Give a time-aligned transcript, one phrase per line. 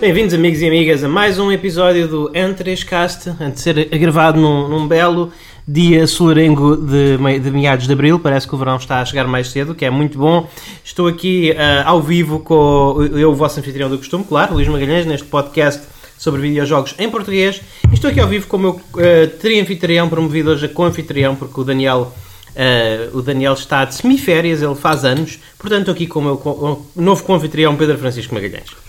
[0.00, 4.68] Bem-vindos, amigos e amigas, a mais um episódio do N3Cast, antes de ser gravado num,
[4.68, 5.32] num belo
[5.66, 8.18] dia solarengo de, de meados de abril.
[8.20, 10.48] Parece que o verão está a chegar mais cedo, que é muito bom.
[10.84, 12.54] Estou aqui ah, ao vivo com
[12.96, 15.82] o- eu, o vosso anfitrião do costume, claro, Luís Magalhães, neste podcast
[16.16, 17.60] sobre videojogos em português.
[17.90, 21.60] E estou aqui ao vivo com o meu ah, tri-anfitrião, promovido hoje a co-anfitrião, porque
[21.60, 22.14] o Daniel.
[22.56, 26.36] ah, o Daniel está de semiférias, ele faz anos, portanto estou aqui com o meu
[26.36, 28.87] co- novo co-anfitrião Pedro Francisco Magalhães.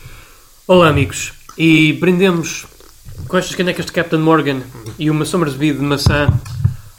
[0.72, 2.68] Olá amigos, e brindemos
[3.28, 4.62] com estas canecas de Captain Morgan
[5.00, 6.30] e uma Somersby de maçã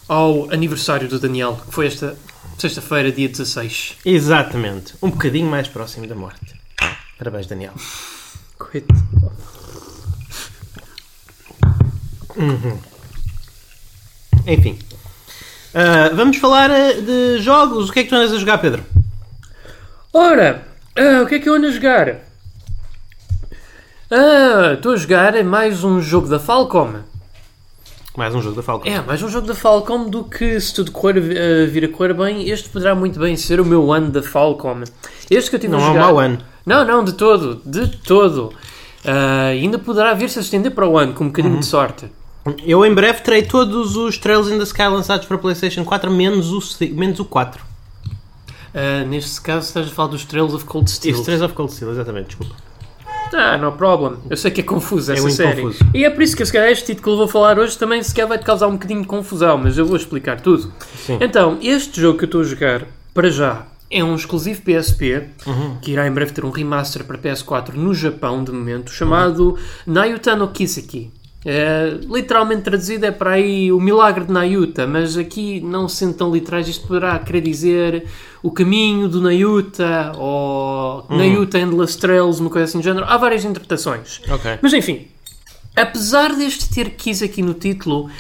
[0.09, 2.17] ao aniversário do Daniel, que foi esta
[2.59, 3.99] sexta-feira, dia 16.
[4.05, 4.95] Exatamente.
[5.01, 6.61] Um bocadinho mais próximo da morte.
[7.17, 7.73] Parabéns, Daniel.
[8.59, 9.01] Coitado.
[14.49, 14.81] Enfim.
[15.73, 17.89] Ah, vamos falar ah, de jogos.
[17.89, 18.85] O que é que tu andas a jogar, Pedro?
[20.13, 22.30] Ora, ah, o que é que eu ando a jogar?
[24.11, 26.95] Ah, estou a jogar mais um jogo da Falcom.
[28.17, 28.89] Mais um jogo da Falcon.
[28.89, 32.13] É, mais um jogo da Falcom do que se tudo correr, ah, vir a correr
[32.15, 34.83] bem, este poderá muito bem ser o meu ano da Falcom.
[35.31, 36.01] Este que eu tive Não a é um jogar...
[36.07, 36.39] mau ano.
[36.67, 38.53] Não, não, de todo, de todo.
[39.05, 41.61] Ah, ainda poderá vir-se a estender para o ano, com um bocadinho Uhum.
[41.61, 42.07] de sorte.
[42.67, 46.51] Eu em breve terei todos os Trails in the Sky lançados para PlayStation 4, menos
[46.53, 46.61] o,
[46.95, 47.63] menos o 4.
[48.75, 51.15] Ah, neste caso, estás a falar dos Trails of Cold Steel.
[51.15, 52.57] Isso, Trails of Cold Steel, exatamente, desculpa.
[53.33, 54.17] Ah, no problem.
[54.29, 55.63] Eu sei que é confuso essa muito série.
[55.63, 55.85] confuso.
[55.95, 58.03] E é por isso que se calhar este título que eu vou falar hoje também
[58.03, 60.73] se calhar vai te causar um bocadinho de confusão, mas eu vou explicar tudo.
[61.07, 61.19] Sim.
[61.21, 65.77] Então, este jogo que eu estou a jogar, para já, é um exclusivo PSP, Uhum.
[65.83, 70.37] que irá em breve ter um remaster para PS4 no Japão, de momento, chamado Nayuta
[70.37, 71.11] no Kiseki.
[71.45, 76.33] É, literalmente traduzido é para aí o milagre de Nayuta, mas aqui não sendo tão
[76.33, 78.05] literais, isto poderá querer dizer
[78.43, 81.17] o caminho do Nayuta ou Uhum.
[81.17, 83.07] Nayuta Endless Trails, uma coisa assim do género.
[83.07, 84.21] Há várias interpretações.
[84.29, 84.59] Ok.
[84.61, 85.07] Mas enfim,
[85.75, 88.11] apesar deste ter Kiss aqui no título,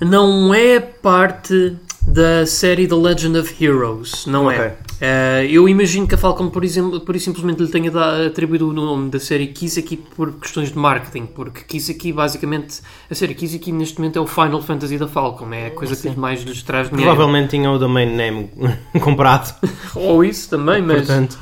[0.00, 4.58] não é parte da série The Legend of Heroes, não Ok.
[4.58, 4.76] é?
[4.98, 7.90] Eh, eu imagino que a Falcon, por, exemplo, por isso simplesmente lhe tenha
[8.26, 12.80] atribuído o nome da série Kiseki por questões de marketing, porque Kiseki, basicamente,
[13.10, 16.18] a série Kiseki neste momento é o Final Fantasy da Falcon, é a coisa que
[16.18, 17.10] mais lhes traz dinheiro.
[17.10, 18.48] Provavelmente tinham o domain name
[19.02, 19.54] comprado.
[19.94, 21.06] Ou isso também, mas.
[21.06, 21.38] Portanto,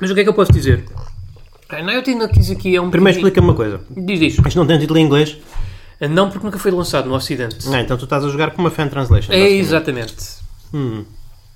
[0.00, 0.84] Mas o que é que eu posso dizer?
[1.82, 2.90] Não, eu tenho Kiseki é um.
[2.90, 3.80] primeiro explica-me uma coisa.
[3.90, 4.46] Diz isto.
[4.46, 5.36] Isto não tem título em inglês?
[6.00, 7.66] Não, porque nunca foi lançado no Ocidente.
[7.72, 9.32] Ah, então tu estás a jogar com uma fan translation.
[9.32, 10.14] É exatamente.
[10.72, 11.04] Hum.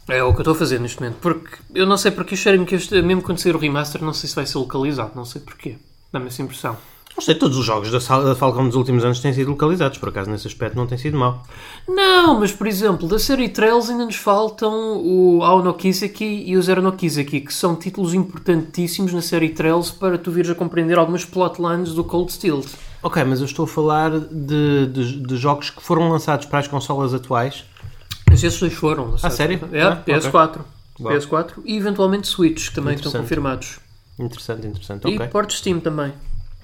[0.09, 1.19] É o que eu estou a fazer neste momento.
[1.21, 4.29] Porque eu não sei porque cheiro-me que este, mesmo quando sair o remaster, não sei
[4.29, 5.13] se vai ser localizado.
[5.15, 5.77] Não sei porquê.
[6.13, 6.77] Dá-me essa impressão.
[7.21, 10.09] Não sei, todos os jogos da, da Falcon dos últimos anos têm sido localizados, por
[10.09, 11.43] acaso nesse aspecto não tem sido mau.
[11.87, 16.57] Não, mas por exemplo, da série Trails ainda nos faltam o Ao no Kiseki e
[16.57, 20.55] o Zero no Kiseki, que são títulos importantíssimos na série Trails para tu vires a
[20.55, 22.65] compreender algumas plotlines do Cold Steel.
[23.03, 26.69] Ok, mas eu estou a falar de, de, de jogos que foram lançados para as
[26.69, 27.67] consolas atuais.
[28.31, 29.11] Mas esses dois foram.
[29.11, 29.37] lançados.
[29.37, 29.61] sério?
[29.73, 30.15] É, Ah, ok.
[30.15, 30.61] PS4.
[30.99, 31.11] Bom.
[31.11, 33.79] PS4 e eventualmente Switch, que também estão confirmados.
[34.19, 35.07] Interessante, interessante.
[35.07, 36.15] E Ok, portos Steam também.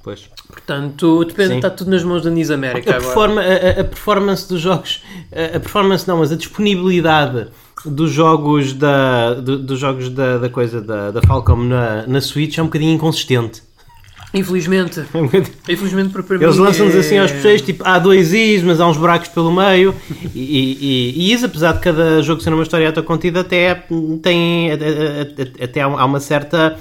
[0.06, 0.31] Pois.
[0.49, 1.56] Portanto, depende, Sim.
[1.56, 3.05] está tudo nas mãos da Nis América A, agora.
[3.06, 5.03] performa- a- a- performance dos jogos,
[5.34, 7.49] a, a performance não, mas a disponibilidade
[7.84, 12.56] dos jogos da, do- dos jogos da, da coisa da, da Falcom na, na Switch
[12.56, 13.62] é um bocadinho inconsistente.
[14.33, 15.00] Infelizmente.
[15.69, 18.62] É Infelizmente para, para Eles mim lançam-nos é- assim aos peixes, tipo, há dois Is,
[18.62, 19.93] mas há uns buracos pelo meio.
[20.34, 23.84] E, e, e, Is, apesar de cada jogo ser uma história autocontida, até
[24.22, 26.77] tem até, até há uma certa.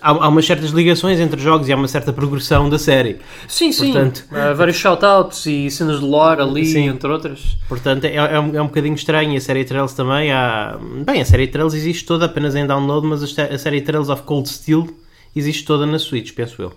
[0.00, 3.18] Há, há umas certas ligações entre jogos e há uma certa progressão da série.
[3.48, 3.92] Sim, sim.
[3.92, 6.88] Portanto- Há vários shoutouts e cenas de lore ali, Sim.
[6.88, 7.56] entre outras.
[7.68, 9.32] Portanto, é, é, um, é um bocadinho estranho.
[9.32, 10.78] E a série Trails também há.
[11.04, 14.08] Bem, a série Trails existe toda apenas em download, mas a, sé- a série Trails
[14.08, 14.88] of Cold Steel
[15.34, 16.72] existe toda na Switch, penso eu.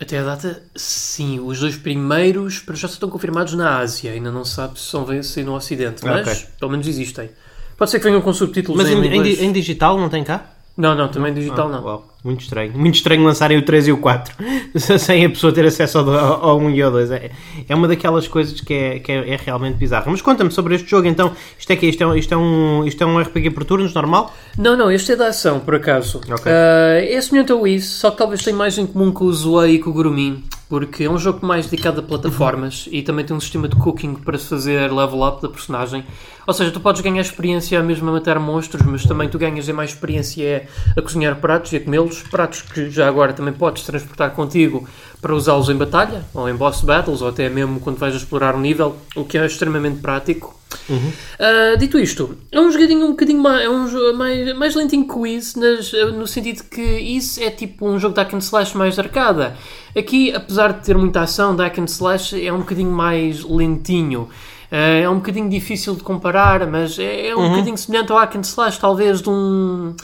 [0.00, 1.38] Até a data, sim.
[1.38, 4.12] Os dois primeiros para já estão confirmados na Ásia.
[4.12, 6.46] Ainda não se sabe se são vencer no Ocidente, mas Ok.
[6.58, 7.28] pelo menos existem.
[7.76, 10.50] Pode ser que venham com subtítulos Mas em, em, em digital não tem cá?
[10.76, 11.84] Não, não, também digital não.
[11.84, 12.72] Uau, muito estranho.
[12.74, 14.34] Muito estranho lançarem o 3 e o 4
[14.98, 17.10] sem a pessoa ter acesso ao, ao, ao 1 e ao 2.
[17.12, 17.30] É,
[17.68, 20.06] é uma daquelas coisas que, é, que é, é realmente bizarra.
[20.08, 21.30] Mas conta-me sobre este jogo então.
[21.56, 23.94] Isto é que isto é, um- isto, é um, isto é um RPG por turnos
[23.94, 24.34] normal?
[24.58, 26.20] Não, não, este é da ação, por acaso.
[26.28, 26.50] Ok.
[26.50, 29.74] Ah, é semelhante ao Wiz, só que talvez tenha mais em comum com o Zoei
[29.74, 30.42] e com o Gurumin,
[30.74, 34.16] porque é um jogo mais dedicado a plataformas e também tem um sistema de cooking
[34.16, 36.04] para se fazer level up da personagem.
[36.44, 39.90] Ou seja, tu podes ganhar experiência mesmo a matar monstros, mas também tu ganhas mais
[39.90, 40.66] experiência é
[40.96, 42.22] a cozinhar pratos e a comê-los.
[42.22, 44.84] Pratos que já agora também podes transportar contigo
[45.22, 48.60] para usá-los em batalha, ou em boss battles, ou até mesmo quando vais explorar um
[48.60, 50.58] nível, o que é extremamente prático.
[50.88, 55.14] Uh, dito isto, é um jogadinho um bocadinho mais, é um mais, mais lentinho que
[55.18, 58.76] o Is, nas- no sentido que isso é tipo um jogo de hack and slash
[58.76, 59.56] mais arcada.
[59.96, 64.28] Aqui, apesar de ter muita ação, hack and slash é um bocadinho mais lentinho.
[64.72, 68.34] Uh, é um bocadinho difícil de comparar, mas é, é um bocadinho semelhante ao hack
[68.36, 69.94] and slash, talvez de um...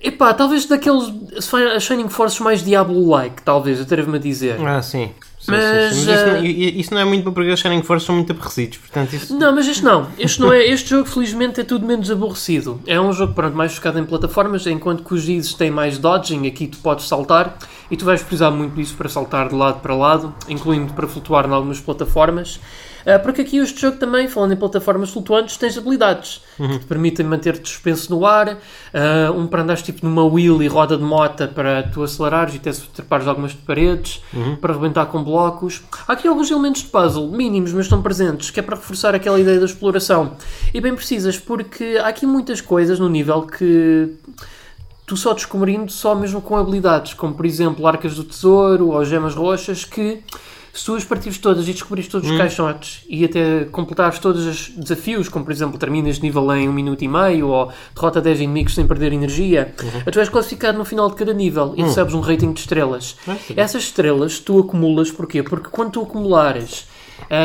[0.00, 1.06] Epá, talvez daqueles
[1.80, 4.56] Shining Forces mais Diablo-like, talvez, atrevo-me a dizer.
[4.64, 5.10] Ah, sim.
[5.48, 6.06] Sim, Mas, sim, sim.
[6.06, 6.44] Mas isso, eh, não-
[6.80, 8.78] isso não é muito bom porque os Shining Force são muito aborrecidos.
[8.78, 9.34] Portanto, isso.
[9.36, 10.06] Não, mas este não.
[10.18, 10.66] Este não é.
[10.66, 12.80] Este jogo, felizmente, é tudo menos aborrecido.
[12.86, 16.46] É um jogo, pronto, mais focado em plataformas, enquanto que os Izes têm mais dodging,
[16.46, 17.56] aqui tu podes saltar,
[17.90, 21.46] e tu vais precisar muito disso para saltar de lado para lado, incluindo para flutuar
[21.48, 22.60] em algumas plataformas.
[23.08, 27.24] Ah, porque aqui este jogo também, falando em plataformas flutuantes, tens habilidades que te permitem
[27.24, 28.58] manter-te suspenso no ar,
[28.92, 32.58] ah, um para andares tipo numa wheel e roda de mota para tu acelerares e
[32.58, 34.22] até se trepares algumas paredes,
[34.60, 35.82] para rebentar com blocos.
[36.06, 39.40] Há aqui alguns elementos de puzzle, mínimos, mas estão presentes, que é para reforçar aquela
[39.40, 40.32] ideia da exploração.
[40.74, 44.14] E bem precisas, porque há aqui muitas coisas no nível que
[45.06, 49.34] tu só descobrindo só mesmo com habilidades, como por exemplo arcas do tesouro ou gemas
[49.34, 50.22] roxas, que
[50.78, 54.68] se tu as partires todas e descobrires todos os caixotes e até completares todos os
[54.76, 58.42] desafios, como por exemplo terminas este nível em um minuto e meio ou derrota 10
[58.42, 59.74] inimigos sem perder energia,
[60.12, 63.16] tu és classificado no final de cada nível e recebes um rating de estrelas.
[63.26, 63.36] Ah.
[63.56, 65.42] Essas estrelas tu acumulas, porquê?
[65.42, 66.86] Porque quando tu acumulares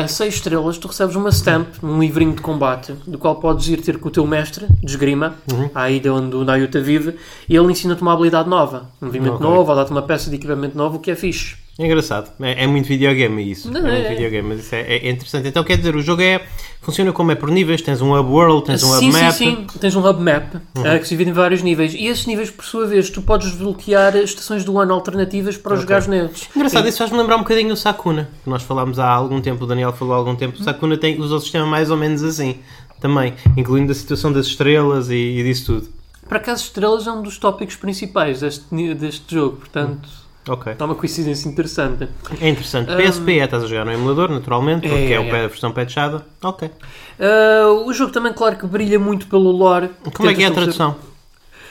[0.06, 3.98] 6 estrelas, tu recebes uma stamp, um livrinho de combate, do qual podes ir ter
[3.98, 5.34] com o teu mestre de esgrima,
[5.74, 7.16] à ilha onde o Nayuta vive,
[7.48, 9.46] e ele ensina-te uma habilidade nova, um movimento Ok.
[9.46, 11.63] novo, ou dá-te uma peça de equipamento novo, o que é fixe.
[11.76, 12.30] É engraçado.
[12.40, 13.70] É, é muito videogame isso.
[13.70, 14.10] Não, é, é, muito é.
[14.10, 15.48] videogame, mas isso é, é interessante.
[15.48, 16.46] Então quer dizer, o jogo é.
[16.80, 19.32] Funciona como é por níveis, tens um hub world, tens um hub sim, map.
[19.32, 19.78] sim, sim.
[19.78, 20.54] Tens um hub map
[20.84, 21.94] eh, que se divide em vários níveis.
[21.94, 26.06] E esses níveis, por sua vez, tu podes desbloquear estações do ano alternativas para jogares
[26.06, 26.46] neles.
[26.54, 29.66] Engraçado, isso faz-me lembrar um bocadinho o Sakuna, que nós falámos há algum tempo, o
[29.66, 30.60] Daniel falou há algum tempo.
[30.60, 32.58] O Sakuna tem, usa o sistema mais ou menos assim,
[33.00, 35.88] também, incluindo a situação das estrelas e, e disso tudo.
[36.28, 40.06] Por acaso, estrelas é um dos tópicos principais deste, deste jogo, portanto,
[40.48, 40.72] Ok.
[40.72, 42.08] está uma coincidência interessante.
[42.40, 42.94] É interessante.
[42.94, 45.44] PSP é, estás a jogar no emulador, naturalmente, porque É, é, é.
[45.44, 46.24] a versão patchada.
[46.42, 46.70] Ok.
[47.18, 49.90] Ah, o jogo também, claro, que brilha muito pelo lore.
[50.14, 50.96] Como é que é a tradução?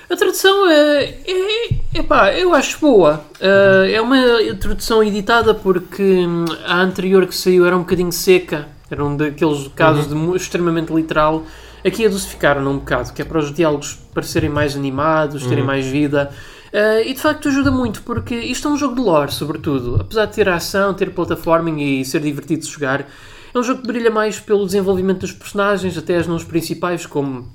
[0.09, 3.23] A tradução é, é, epá, eu acho boa.
[3.39, 4.17] Uh, é uma
[4.59, 8.67] tradução editada porque hum, a anterior que saiu era um bocadinho seca.
[8.91, 11.43] Era um daqueles casos de mu- extremamente literal.
[11.85, 15.85] Aqui a dosificaram um bocado, que é para os diálogos parecerem mais animados, terem mais
[15.85, 16.31] vida.
[16.73, 19.97] Uh, e de facto ajuda muito, porque isto é um jogo de lore, sobretudo.
[20.01, 23.07] Apesar de ter ação, ter plataforming e ser divertido de jogar,
[23.53, 27.47] é um jogo que brilha mais pelo desenvolvimento dos personagens, até as nomes principais, como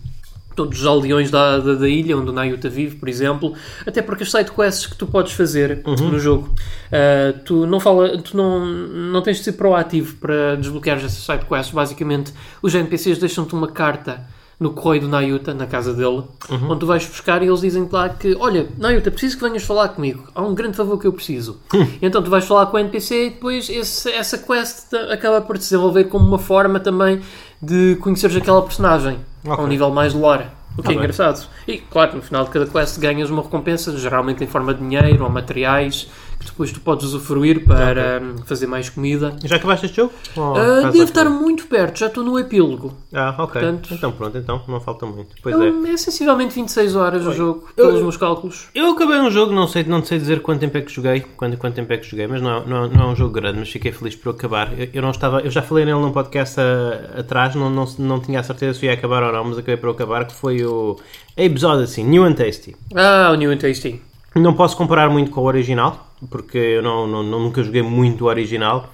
[0.54, 3.54] todos os aldeões da, da, da ilha onde o Nayuta vive, por exemplo,
[3.84, 8.36] até porque as sidequests que tu podes fazer no jogo, uh, tu não fala, tu
[8.36, 11.72] não, não tens de ser proativo para desbloquear essas sidequests.
[11.72, 12.32] Basicamente,
[12.62, 14.26] os NPCs deixam-te uma carta
[14.60, 18.08] no correio do Nayuta, na casa dele, onde tu vais buscar e eles dizem-te lá
[18.08, 20.24] que, olha, Nayuta, preciso que venhas falar comigo.
[20.34, 21.60] Há um grande favor que eu preciso.
[22.02, 25.56] E então tu vais falar com o NPC e depois esse- essa quest acaba por
[25.56, 27.20] se desenvolver como uma forma também
[27.62, 29.64] de conheceres aquela personagem a Ok.
[29.64, 30.44] um nível mais lore.
[30.76, 30.98] O que Tá é bem.
[30.98, 31.48] engraçado.
[31.66, 35.24] E, claro, no final de cada quest ganhas uma recompensa, geralmente em forma de dinheiro
[35.24, 36.08] ou materiais,
[36.38, 39.36] que depois tu podes usufruir para hum, fazer mais comida.
[39.44, 40.12] Já acabaste este jogo?
[40.36, 42.94] Ah, estás devo estar muito perto, já estou no epílogo.
[43.12, 43.60] Ah, ok.
[43.60, 45.34] Portanto- Então pronto, então não falta muito.
[45.42, 45.92] Pois É, é.
[45.92, 48.68] é sensivelmente 26 horas o jogo, eu- pelos meus cálculos.
[48.74, 51.56] Eu acabei um jogo, não sei, não sei dizer quanto tempo é que joguei, quanto,
[51.56, 53.68] quanto tempo é que joguei, mas não, é- não, não é um jogo grande, mas
[53.70, 54.72] fiquei feliz por acabar.
[54.78, 58.20] Eu, eu não estava, eu já falei nele num podcast a- atrás, não, não, não
[58.20, 60.96] tinha a certeza se ia acabar ou não, mas acabei por acabar, que foi o
[61.36, 62.76] Abe's Odyssey, New and Tasty.
[62.94, 64.00] Ah, o New and Tasty.
[64.34, 68.28] Não posso comparar muito com o original, porque eu não, não- nunca joguei muito o
[68.28, 68.92] original,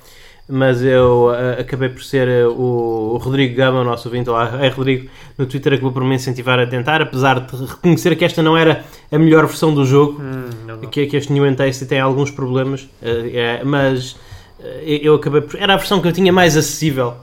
[0.48, 4.68] mas eu ah, acabei por ser ah, o, Rodrigo Gama, o nosso ouvinte, lá, é
[4.68, 8.56] Rodrigo, no Twitter acabou por me incentivar a tentar, apesar de reconhecer que esta não
[8.56, 10.88] era a melhor versão do jogo, Hum, não, não.
[10.90, 14.16] que, que este New and Tasty tem alguns problemas, eh, é, mas
[14.60, 17.14] eh, eu acabei por, era a versão que eu tinha mais acessível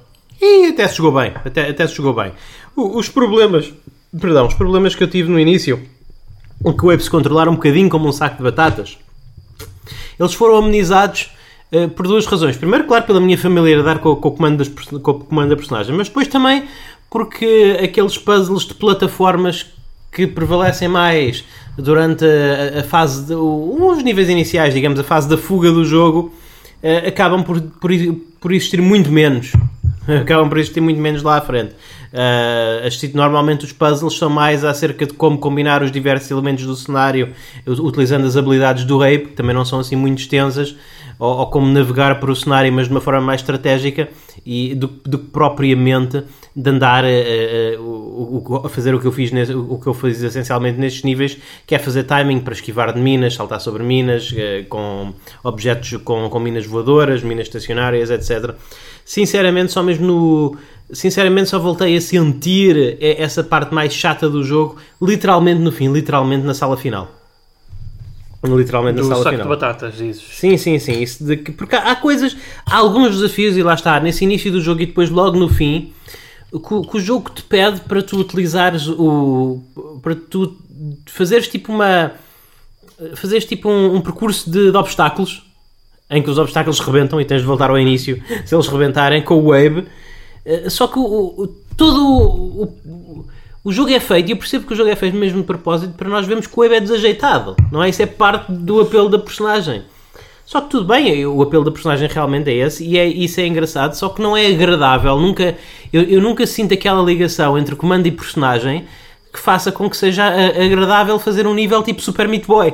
[0.41, 2.31] e até se jogou bem, até, até se jogou bem.
[2.75, 3.71] O- os problemas,
[4.19, 5.79] perdão, os problemas que eu tive no início,
[6.63, 8.97] o que o Ape se controlar um bocadinho como um saco de batatas,
[10.21, 11.31] eles foram amenizados
[11.71, 12.55] eh, por duas razões.
[12.57, 15.95] Primeiro, claro, pela minha familiaridade com, com o comando das com o comando da personagem,
[15.95, 16.63] mas depois também
[17.09, 19.65] porque aqueles puzzles de plataformas
[20.11, 21.43] que prevalecem mais
[21.77, 26.33] durante a, a fase, de, os níveis iniciais, digamos, a fase da fuga do jogo,
[26.83, 27.91] eh, acabam por, por,
[28.39, 29.51] por existir muito menos.
[30.21, 31.75] Acabam por existir muito menos lá à frente.
[32.85, 37.29] As- normalmente os puzzles são mais acerca de como combinar os diversos elementos do cenário,
[37.65, 40.75] utilizando as habilidades do Ape, que também não são assim muito extensas,
[41.21, 44.09] ou, ou como navegar por o cenário, mas de uma forma mais estratégica
[44.43, 46.23] e do, do que propriamente
[46.55, 50.79] de andar a, a, a, fazer o que eu fiz o que eu fiz essencialmente
[50.79, 51.37] nestes níveis,
[51.67, 55.13] que é fazer timing para esquivar de minas, saltar sobre minas, eh, com
[55.43, 58.55] objetos com, com minas voadoras, minas estacionárias, etc.
[59.05, 60.57] Sinceramente, só mesmo no
[60.91, 66.43] sinceramente só voltei a sentir essa parte mais chata do jogo literalmente no fim, literalmente
[66.43, 67.20] na sala final.
[68.43, 69.43] Literalmente do na sala saco final.
[69.45, 70.23] de batatas, dizes.
[70.23, 70.99] Sim, sim, sim.
[71.01, 74.59] Isso de que, porque há coisas, há alguns desafios, e lá está, nesse início do
[74.59, 75.93] jogo e depois logo no fim,
[76.51, 79.61] que, que o jogo te pede para tu utilizares o.
[80.01, 80.57] para tu
[81.05, 82.13] fazeres tipo uma.
[83.15, 85.43] fazeres tipo um, um percurso de, de obstáculos
[86.09, 89.35] em que os obstáculos rebentam e tens de voltar ao início se eles rebentarem com
[89.35, 89.85] o wave.
[90.43, 93.25] Eh, Só que o, o- todo o, o,
[93.63, 95.93] o jogo é feito, e eu percebo que o jogo é feito mesmo de propósito
[95.93, 97.89] para nós vermos que o wave é desajeitado, não é?
[97.89, 99.83] Isso é parte do apelo da personagem.
[100.45, 103.45] Só que tudo bem, o apelo da personagem realmente é esse, e é, isso é
[103.45, 105.17] engraçado, só que não é agradável.
[105.17, 105.55] Nunca,
[105.93, 108.85] eu, eu nunca sinto aquela ligação entre comando e personagem
[109.31, 112.73] que faça com que seja a- agradável fazer um nível tipo Super Meat Boy.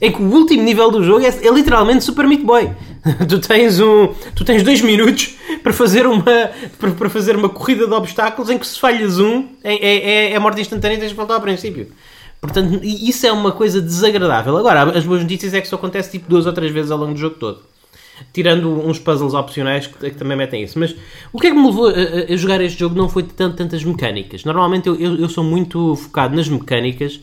[0.00, 2.70] É que o último nível do jogo é, é literalmente Super Meat Boy.
[3.28, 6.22] tu tens um, tu tens dois minutos para fazer uma
[6.78, 9.96] para, para fazer uma corrida de obstáculos em que se falhas um é, é,
[10.30, 11.88] é- é morte instantânea e tens de voltar ao princípio.
[12.40, 14.56] Portanto, isso é uma coisa desagradável.
[14.56, 17.12] Agora, as boas notícias é que isso acontece tipo duas ou três vezes ao longo
[17.14, 17.60] do jogo todo.
[18.32, 20.78] Tirando uns puzzles opcionais que, que também metem isso.
[20.78, 20.94] Mas
[21.32, 23.82] o que é que me levou a- a jogar este jogo não foi tanto, tantas
[23.84, 24.44] mecânicas.
[24.44, 27.20] Normalmente eu, eu, eu sou muito focado nas mecânicas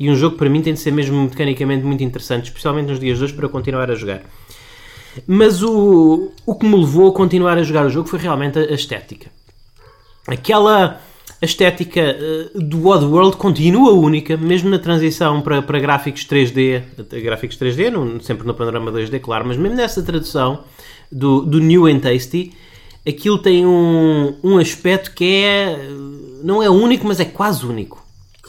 [0.00, 3.18] e um jogo para mim tem de ser mesmo mecanicamente muito interessante, especialmente nos dias
[3.18, 4.22] de hoje, para continuar a jogar.
[5.26, 8.72] Mas o, o que me levou a continuar a jogar o jogo foi realmente a,
[8.72, 9.30] estética.
[10.26, 11.02] Aquela
[11.42, 17.58] estética eh, do Oddworld continua única, mesmo na transição para, para gráficos 3D, até gráficos
[17.58, 20.64] 3D, não- sempre no panorama 2D, claro, mas mesmo nessa tradução
[21.12, 22.54] do, do New and Tasty,
[23.06, 25.88] aquilo tem um, um aspecto que é, eh,
[26.42, 27.99] não é único, mas é quase único.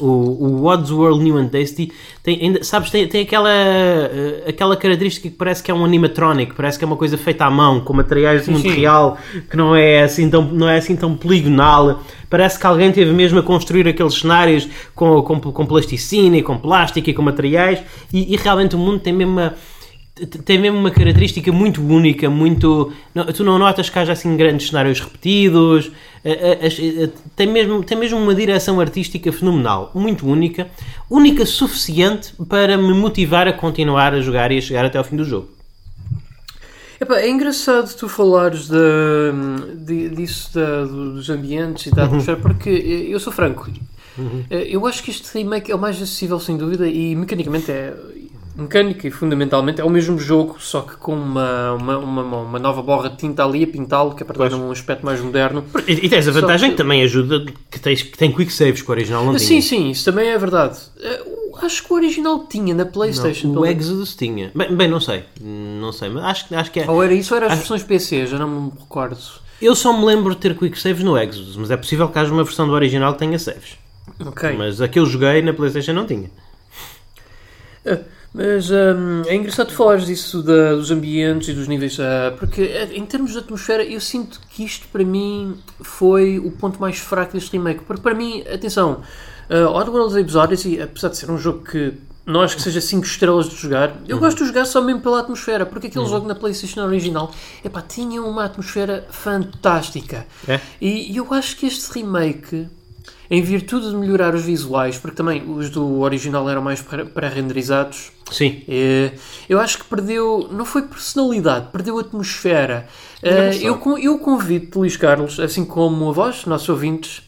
[0.01, 1.91] O, o Oddworld New and Tasty
[2.23, 6.53] tem, ainda, sabes, tem, tem aquela, eh, aquela característica que parece que é um animatronic,
[6.55, 8.75] parece que é uma coisa feita à mão, com materiais muito sim.
[8.75, 9.17] real,
[9.49, 12.01] que não é assim tão, não é assim tão poligonal.
[12.29, 16.57] Parece que alguém teve mesmo a construir aqueles cenários com, com, com plasticina e com
[16.57, 17.79] plástico e com materiais,
[18.11, 19.53] e, e realmente o mundo tem mesmo uma,
[20.25, 22.91] tem mesmo uma característica muito única, muito.
[23.13, 25.91] não- tu não notas que haja assim grandes cenários repetidos,
[26.23, 30.67] eh, eh, as- eh, tem, mesmo, tem mesmo uma direção artística fenomenal, muito única,
[31.09, 35.15] única suficiente para me motivar a continuar a jogar e a chegar até ao fim
[35.15, 35.49] do jogo.
[36.99, 38.77] Epá, é engraçado tu falares da,
[39.75, 43.67] de- disso da- do- dos ambientes e da atmosfera, porque eu sou franco.
[44.51, 47.95] Eh, Eu acho que este remake é o mais acessível, sem dúvida, e mecanicamente é.
[48.55, 52.81] Mecânica e fundamentalmente é o mesmo jogo, só que com uma, uma, uma, uma nova
[52.81, 54.61] borra de tinta ali a pintá-lo, que é para dar Pois.
[54.61, 55.63] um aspecto mais moderno.
[55.87, 58.81] E, e tens a vantagem que- que também ajuda que, tens, que tem quick saves,
[58.81, 59.47] que o original não tinha.
[59.47, 60.77] Sim, sim, isso também é verdade.
[60.99, 63.49] Eh, Acho que o original tinha na PlayStation.
[63.49, 63.65] Não, o.
[63.65, 64.51] Exodus tinha.
[64.55, 65.23] Bem, bem, não sei.
[65.39, 66.89] Não sei, mas acho, que- acho que é.
[66.89, 69.17] Ou era isso ou era as versões PC, já não me recordo.
[69.61, 72.33] Eu só me lembro de ter quick saves no Exodus, mas é possível que haja
[72.33, 73.77] uma versão do original que tenha saves.
[74.25, 74.55] Ok.
[74.57, 76.31] Mas a que eu joguei na PlayStation não tinha.
[78.33, 82.89] Mas hum, é engraçado falares disso da- dos ambientes e dos níveis, ah, porque eh,
[82.93, 87.33] em termos de atmosfera eu sinto que isto para mim foi o ponto mais fraco
[87.33, 87.83] deste remake.
[87.83, 89.01] Porque para mim, atenção,
[89.49, 91.93] uh, Oddworld Apes Odyssey, apesar de ser um jogo que
[92.25, 95.19] não acho que seja 5 estrelas de jogar, eu gosto de jogar só mesmo pela
[95.19, 97.31] atmosfera, porque aquele jogo na PlayStation original
[97.65, 100.25] epá, tinha uma atmosfera fantástica.
[100.47, 100.59] É?
[100.79, 102.67] E eu acho que este remake,
[103.33, 108.11] em virtude de melhorar os visuais, porque também os do original eram mais pré- pré-renderizados,
[108.29, 108.61] Sim.
[108.67, 109.13] é,
[109.47, 112.87] eu acho que perdeu, não foi personalidade, perdeu atmosfera.
[113.23, 117.21] É, eu, eu convido-te, Luís Carlos, assim como a vós, nossos ouvintes,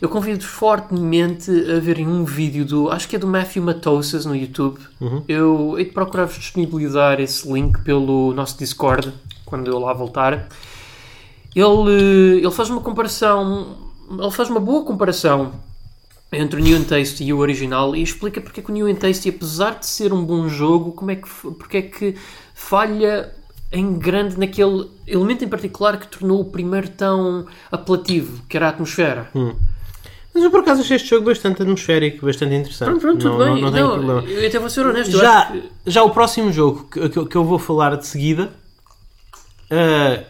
[0.00, 4.34] eu convido fortemente a verem um vídeo do, acho que é do Matthew Matosas no
[4.34, 4.80] YouTube.
[5.28, 9.12] Eu hei de procurar-vos disponibilizar esse link pelo nosso Discord,
[9.44, 10.48] quando eu lá voltar.
[11.54, 13.76] Ele, ele faz uma comparação,
[14.18, 15.52] ele faz uma boa comparação
[16.32, 18.86] entre o New and Tasty e o original e explica porque é que o New
[18.86, 21.28] and Tasty, apesar de ser um bom jogo, como é que,
[21.58, 22.14] porque é que
[22.54, 23.32] falha
[23.70, 28.70] em grande naquele elemento em particular que tornou o primeiro tão apelativo, que era a
[28.70, 29.30] atmosfera.
[30.34, 32.88] Mas eu por acaso achei este jogo bastante atmosférico, bastante interessante.
[32.88, 33.62] Pronto, pronto, tudo não, bem.
[33.62, 35.12] Não, não Não, eu até vou ser honesto.
[35.18, 38.50] Já, que- já o próximo jogo que- que eu vou falar de seguida,
[39.74, 40.22] ah,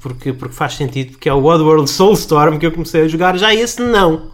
[0.00, 3.54] porque, porque faz sentido, que é o Oddworld Soulstorm, que eu comecei a jogar, já
[3.54, 4.30] esse não.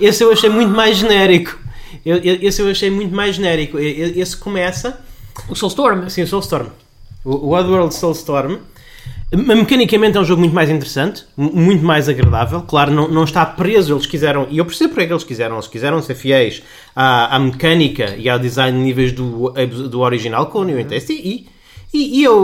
[0.00, 1.56] Esse eu achei muito mais genérico.
[2.04, 3.78] Eu- Esse eu achei muito mais genérico.
[3.78, 5.00] Esse começa,
[5.48, 6.04] O Soulstorm.
[6.04, 6.66] assim, o Soulstorm.
[7.24, 8.58] O, o Oddworld Soulstorm,
[9.32, 12.60] me- mecanicamente é um jogo muito mais interessante, mu- muito mais agradável.
[12.62, 13.94] Claro, não, não está preso.
[13.94, 15.54] Eles quiseram, e eu percebo porque é que eles quiseram.
[15.56, 16.62] Eles quiseram ser fiéis
[16.94, 19.50] à, à mecânica e ao design de níveis do,
[19.88, 21.08] do original com o New Test.
[21.10, 21.46] E,
[21.94, 22.34] e, e eu,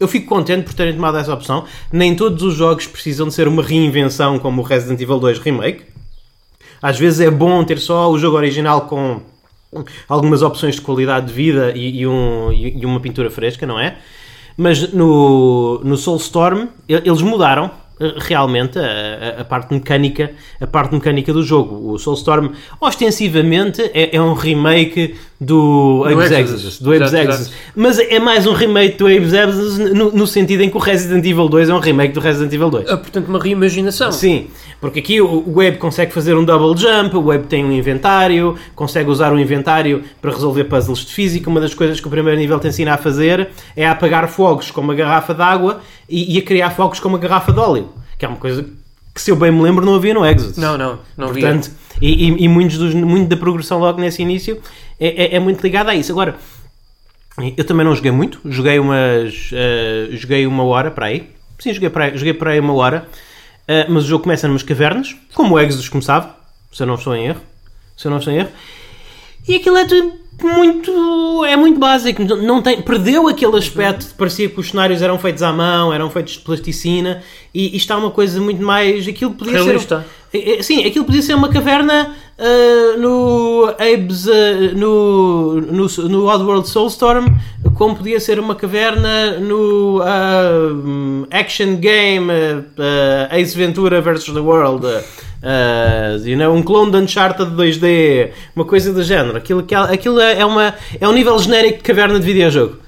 [0.00, 1.64] eu fico contente por terem tomado essa opção.
[1.92, 5.82] Nem todos os jogos precisam de ser uma reinvenção como o Resident Evil 2 Remake.
[6.82, 9.20] Às vezes é bom ter só o jogo original com
[10.08, 13.96] algumas opções de qualidade de vida e, e um- e- uma pintura fresca, não é?
[14.56, 18.82] Mas no, no Soulstorm eles mudaram eh, realmente a,
[19.38, 21.92] a- a parte mecânica a parte mecânica do jogo.
[21.92, 26.80] O Soulstorm ostensivamente é, é um remake do Abe's Exodus.
[26.80, 27.52] Do Abe's Exodus.
[27.74, 31.24] Mas é mais um remake do Abe's Exodus no, no sentido em que o Resident
[31.24, 32.88] Evil 2 é um remake do Resident Evil 2.
[32.88, 34.12] Ah, portanto, uma reimaginação.
[34.12, 34.46] Sim,
[34.80, 39.10] porque aqui o Web consegue fazer um double jump, o Web tem um inventário, consegue
[39.10, 41.50] usar o inventário para resolver puzzles de física.
[41.50, 44.70] Uma das coisas que o primeiro nível te ensina a fazer é a apagar fogos
[44.70, 47.88] com uma garrafa de água e, e a criar fogos com uma garrafa de óleo,
[48.16, 48.64] que é uma coisa
[49.14, 50.56] que, se eu bem me lembro, não havia no Exodus.
[50.56, 51.28] Não, não, não.
[51.28, 54.60] Portanto, e, e, e muitos dos, muito da progressão logo nesse início
[54.98, 56.12] é, é, é muito ligada a isso.
[56.12, 56.36] Agora,
[57.56, 59.50] eu também não joguei muito, joguei umas.
[59.52, 61.30] eh, joguei uma hora para aí.
[61.58, 63.08] Sim, joguei para aí, joguei para aí uma hora.
[63.66, 66.36] Eh, mas o jogo começa numas cavernas, como o Exodus começava,
[66.72, 67.40] se eu não estou em erro.
[67.96, 68.50] Se eu não estou em erro.
[69.48, 71.44] E aquilo é tudo muito.
[71.44, 72.22] é muito básico.
[72.22, 76.10] Não tem, perdeu aquele aspecto de parecia que os cenários eram feitos à mão, eram
[76.10, 77.22] feitos de plasticina,
[77.52, 79.06] e, e está uma coisa muito mais.
[79.06, 80.00] aquilo podia Realista.
[80.00, 80.24] ser.
[80.34, 86.26] É, é, Sim, aquilo podia ser uma caverna ah, no Abe's, ah, no, no, no
[86.26, 87.26] Oddworld Soulstorm,
[87.76, 92.28] como podia ser uma caverna no hum, Action Game
[93.30, 94.24] Ace Ventura vs.
[94.24, 94.86] The World.
[95.44, 99.36] Ah, you know, um clone de Uncharted 2D, uma coisa do género.
[99.36, 102.78] Aquilo, aquilo- aquilo é, é uma, é um nível genérico de caverna de videojogo.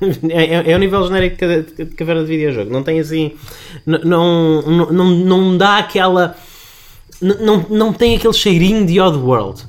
[0.30, 2.70] É, é, é o nível genérico de ca- de caverna de videojogo.
[2.72, 3.32] Não tem assim.
[3.84, 3.98] Não,
[4.62, 6.36] não, não, não dá aquela.
[7.20, 9.64] Não, não tem aquele cheirinho de Oddworld.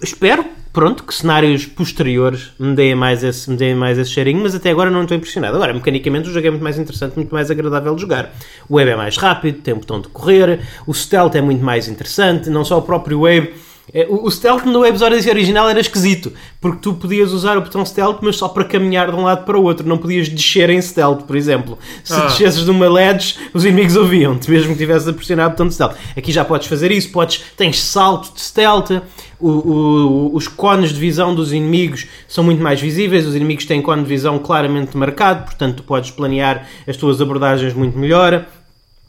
[0.00, 0.44] Espero,
[0.76, 4.70] pronto, que cenários posteriores me deem mais esse, me deem mais esse cheirinho, mas até
[4.70, 5.56] agora não estou impressionado.
[5.56, 8.30] Agora, mecanicamente, o jogo é muito mais interessante, muito mais agradável de jogar.
[8.68, 11.88] O web é mais rápido, tem um botão de correr, o stealth é muito mais
[11.88, 13.54] interessante, não só o próprio web.
[13.94, 17.84] É, O o stealth no Odyssey original era esquisito, porque tu podias usar o botão
[17.86, 20.80] stealth, mas só para caminhar de um lado para o outro, não podias descer em
[20.82, 21.78] stealth, por exemplo.
[22.02, 22.26] Se Ah.
[22.26, 25.74] descesses de uma ledge, os inimigos ouviam-te, mesmo que estivesse a pressionar o botão de
[25.74, 25.94] stealth.
[26.16, 28.90] Aqui já podes fazer isso, podes, tens salto de stealth,
[29.38, 33.80] o- o- os cones de visão dos inimigos são muito mais visíveis, os inimigos têm
[33.80, 38.46] cone de visão claramente marcado, portanto tu podes planear as tuas abordagens muito melhor.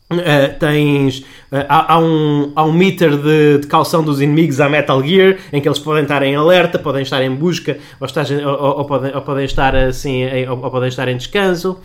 [0.09, 1.19] Uh, tens
[1.51, 5.37] uh, há, há um, há um meter de, de calção dos inimigos à Metal Gear
[5.51, 8.85] em que eles podem estar em alerta, podem estar em busca ou, ou- ou- ou
[8.85, 11.77] podem, ou podem estar assim em- ou, ou podem estar em descanso.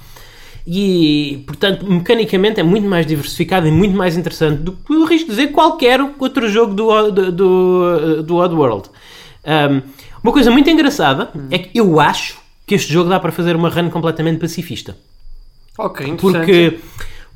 [0.65, 5.29] E portanto mecanicamente é muito mais diversificado e muito mais interessante do que eu arrisco
[5.29, 8.89] dizer qualquer outro jogo do, do, do, do Oddworld
[9.45, 9.83] Um,
[10.23, 13.69] uma coisa muito engraçada é que eu acho que este jogo dá para fazer uma
[13.69, 14.97] run completamente pacifista.
[15.77, 16.47] Ok, interessante.
[16.47, 16.79] porque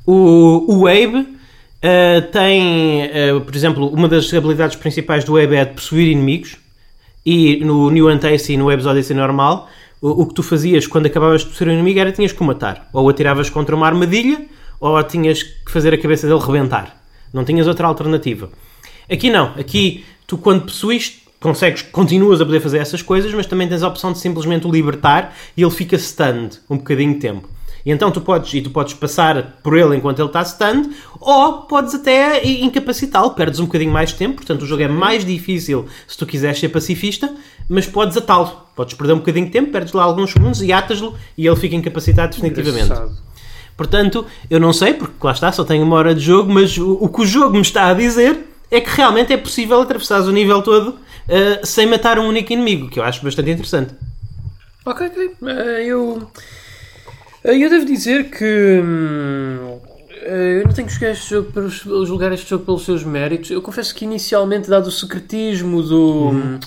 [0.07, 0.87] o, o
[1.81, 6.57] eh, tem, eh, por exemplo, uma das habilidades principais do Abe é de possuir inimigos.
[7.25, 9.67] E no New Antace e no Abe's Odyssey normal,
[10.01, 12.45] o, o que tu fazias quando acabavas de possuir um inimigo era tinhas que o
[12.45, 12.89] matar.
[12.93, 14.45] Ou atiravas contra uma armadilha,
[14.79, 16.95] ou tinhas que fazer a cabeça dele rebentar.
[17.33, 18.49] Não tinhas outra alternativa.
[19.11, 19.47] Aqui não.
[19.59, 23.89] Aqui, tu quando possuíste, consegues, continuas a poder fazer essas coisas, mas também tens a
[23.89, 27.56] opção de simplesmente o libertar e ele fica stunned um bocadinho de tempo.
[27.87, 30.89] E então tu podes, e tu podes passar por ele enquanto ele está stunned,
[31.21, 35.23] ou podes até incapacitá-lo, perdes um bocadinho mais de tempo, portanto o jogo é mais
[35.23, 37.33] difícil se tu quiseres ser pacifista,
[37.69, 38.51] mas podes atá-lo.
[38.75, 41.77] Podes perder um bocadinho de tempo, perdes lá alguns segundos e atas-lo e ele fica
[41.77, 42.87] incapacitado definitivamente.
[42.87, 43.17] Engraçado.
[43.77, 46.91] Portanto, eu não sei, porque lá está, só tenho uma hora de jogo, mas o,
[46.99, 48.37] o que o jogo me está a dizer
[48.69, 52.89] é que realmente é possível atravessar o nível todo eh, sem matar um único inimigo,
[52.89, 53.93] que eu acho bastante interessante.
[54.85, 55.31] Ok, ok.
[55.41, 56.29] Eh, eu.
[57.47, 58.81] Eh, Eu devo dizer que.
[58.83, 59.79] hum,
[60.23, 63.49] eh, Eu não tenho que jogar este jogo para julgar este jogo pelos seus méritos.
[63.51, 66.29] Eu confesso que inicialmente, dado o secretismo do.
[66.29, 66.59] hum,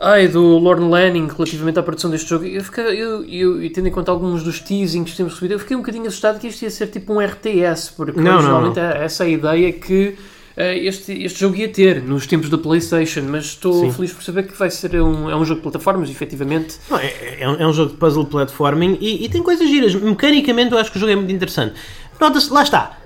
[0.00, 3.88] Ai, do Lorne Lanning relativamente à produção deste jogo, eu fiquei, eu, eu, e tendo
[3.88, 6.62] em conta alguns dos teasings que temos recebido, eu fiquei um bocadinho assustado que isto
[6.62, 8.86] ia ser tipo um RTS, porque Não, não, originalmente não.
[8.86, 10.16] é essa a ideia que
[10.58, 13.92] este, este jogo ia ter nos tempos da PlayStation, mas estou Sim.
[13.92, 16.76] feliz por saber que vai ser um, é um jogo de plataformas, efetivamente.
[16.90, 19.94] Não, é, é um, é um jogo de puzzle platforming e, e tem coisas giras.
[19.94, 21.74] Mecanicamente eu acho que o jogo é muito interessante.
[22.20, 22.98] Nota-se, lá está.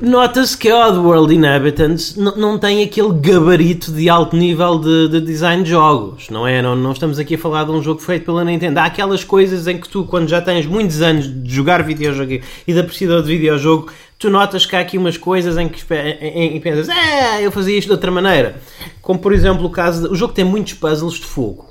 [0.00, 5.70] Nota-se que Oddworld Inhabitants não tem aquele gabarito de alto nível de, de design de
[5.70, 6.62] jogos, não é?
[6.62, 8.78] Não, não estamos aqui a falar de um jogo feito pela Nintendo.
[8.78, 12.72] Há aquelas coisas em que tu, quando já tens muitos anos de jogar videojogo e
[12.72, 16.60] de apreciador de videojogo, tu notas que há aqui umas coisas em que em, em,
[16.60, 18.60] pensas, é, eu fazia isto de outra maneira.
[19.00, 20.06] Como por exemplo o caso.
[20.06, 21.66] De, o jogo tem muitos puzzles de fogo.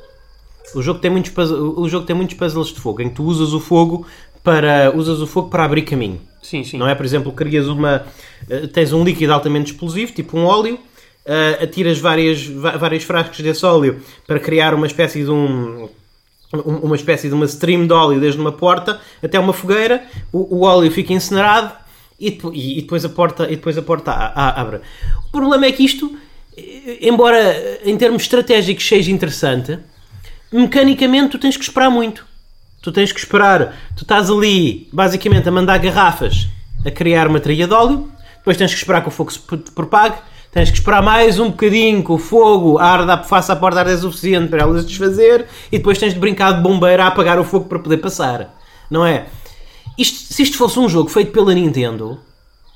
[0.76, 3.54] O jogo tem muitos o jogo tem muitos puzzles de fogo em que tu usas
[3.54, 4.06] o fogo
[4.44, 6.20] para usas o fogo para abrir caminho.
[6.42, 6.78] Sim, sim.
[6.78, 6.96] Não é?
[6.96, 8.04] Por exemplo, crias uma.
[8.50, 10.80] eh, tens um líquido altamente explosivo, tipo um óleo,
[11.26, 15.84] eh, atiras várias, vários frascos desse óleo para criar uma espécie de um.
[16.54, 20.58] um- Uma espécie de uma stream de óleo desde uma porta até uma fogueira, o,
[20.58, 21.72] o óleo fica incinerado
[22.20, 24.82] e, e- e depois a porta, e depois a porta a- a- abre.
[25.28, 26.14] O problema é que isto,
[26.58, 29.80] eh, embora em termos estratégicos seja interessante,
[30.52, 32.26] mecanicamente tu tens que esperar muito.
[32.82, 33.76] Tu tens que esperar.
[33.96, 36.48] Tu estás ali, basicamente, a mandar garrafas
[36.86, 38.10] a criar uma trilha de óleo.
[38.38, 40.16] Depois tens que esperar que o fogo se pro- propague.
[40.52, 44.50] Tens que esperar mais um bocadinho que o fogo arda, faça a porta arder suficiente
[44.50, 45.46] para ela se desfazer.
[45.72, 48.58] E depois tens de brincar de bombeiro a apagar o fogo para poder passar.
[48.90, 49.28] Não é?
[49.98, 52.20] Isto- se isto fosse um jogo feito pela Nintendo,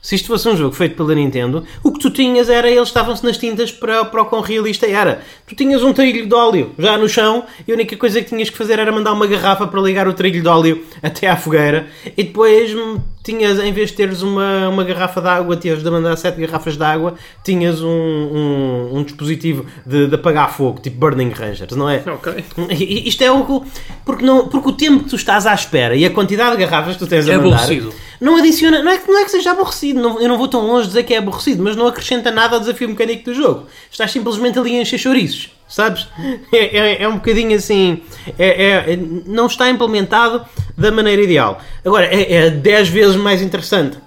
[0.06, 3.26] se isto fosse um jogo feito pela Nintendo, o que tu tinhas era, eles estavam-se
[3.26, 5.24] nas tintas para, para o quão realista era.
[5.48, 8.52] Tu tinhas um trilho de óleo já no chão e a única coisa que tinhas
[8.52, 11.88] que fazer era mandar uma garrafa para ligar o trilho de óleo até à fogueira
[12.16, 15.90] e depois hum, tinhas, em vez de teres uma, uma garrafa de água, teres de
[15.90, 20.98] mandar sete garrafas de água, tinhas um, um, um dispositivo de, de apagar fogo, tipo
[20.98, 22.04] Burning Rangers, não é?
[22.06, 22.44] Ok.
[22.70, 23.64] Isto é o
[24.06, 26.94] porque, não, porque o tempo que tu estás à espera e a quantidade de garrafas
[26.94, 27.94] que tu tens a É mandar aborrecido.
[28.22, 30.62] não adiciona, não é, que- não é que seja aborrecido, não- eu não vou tão
[30.66, 33.66] longe de dizer que é aborrecido, mas não acrescenta nada ao desafio mecânico do jogo.
[33.92, 36.08] Estás simplesmente ali a encher chouriços, sabes?
[36.52, 38.02] É, é, é um bocadinho assim,
[38.38, 40.46] é, é- não está implementado
[40.78, 41.60] da maneira ideal.
[41.84, 43.98] Agora, é, é 10 vezes mais interessante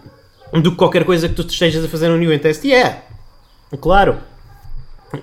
[0.53, 2.65] do que qualquer coisa que tu estejas a fazer no New Test.
[2.65, 3.03] E é,
[3.81, 4.19] claro.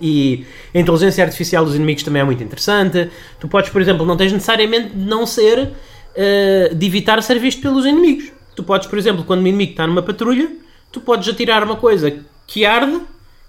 [0.02, 3.10] E a inteligência artificial dos inimigos também é muito interessante.
[3.40, 5.74] Tu podes, por exemplo, não tens necessariamente de não ser
[6.16, 8.32] eh, de evitar ser visto pelos inimigos.
[8.56, 10.50] Tu podes, por exemplo, quando o inimigo está numa patrulha,
[10.92, 13.02] tu podes atirar uma coisa que arde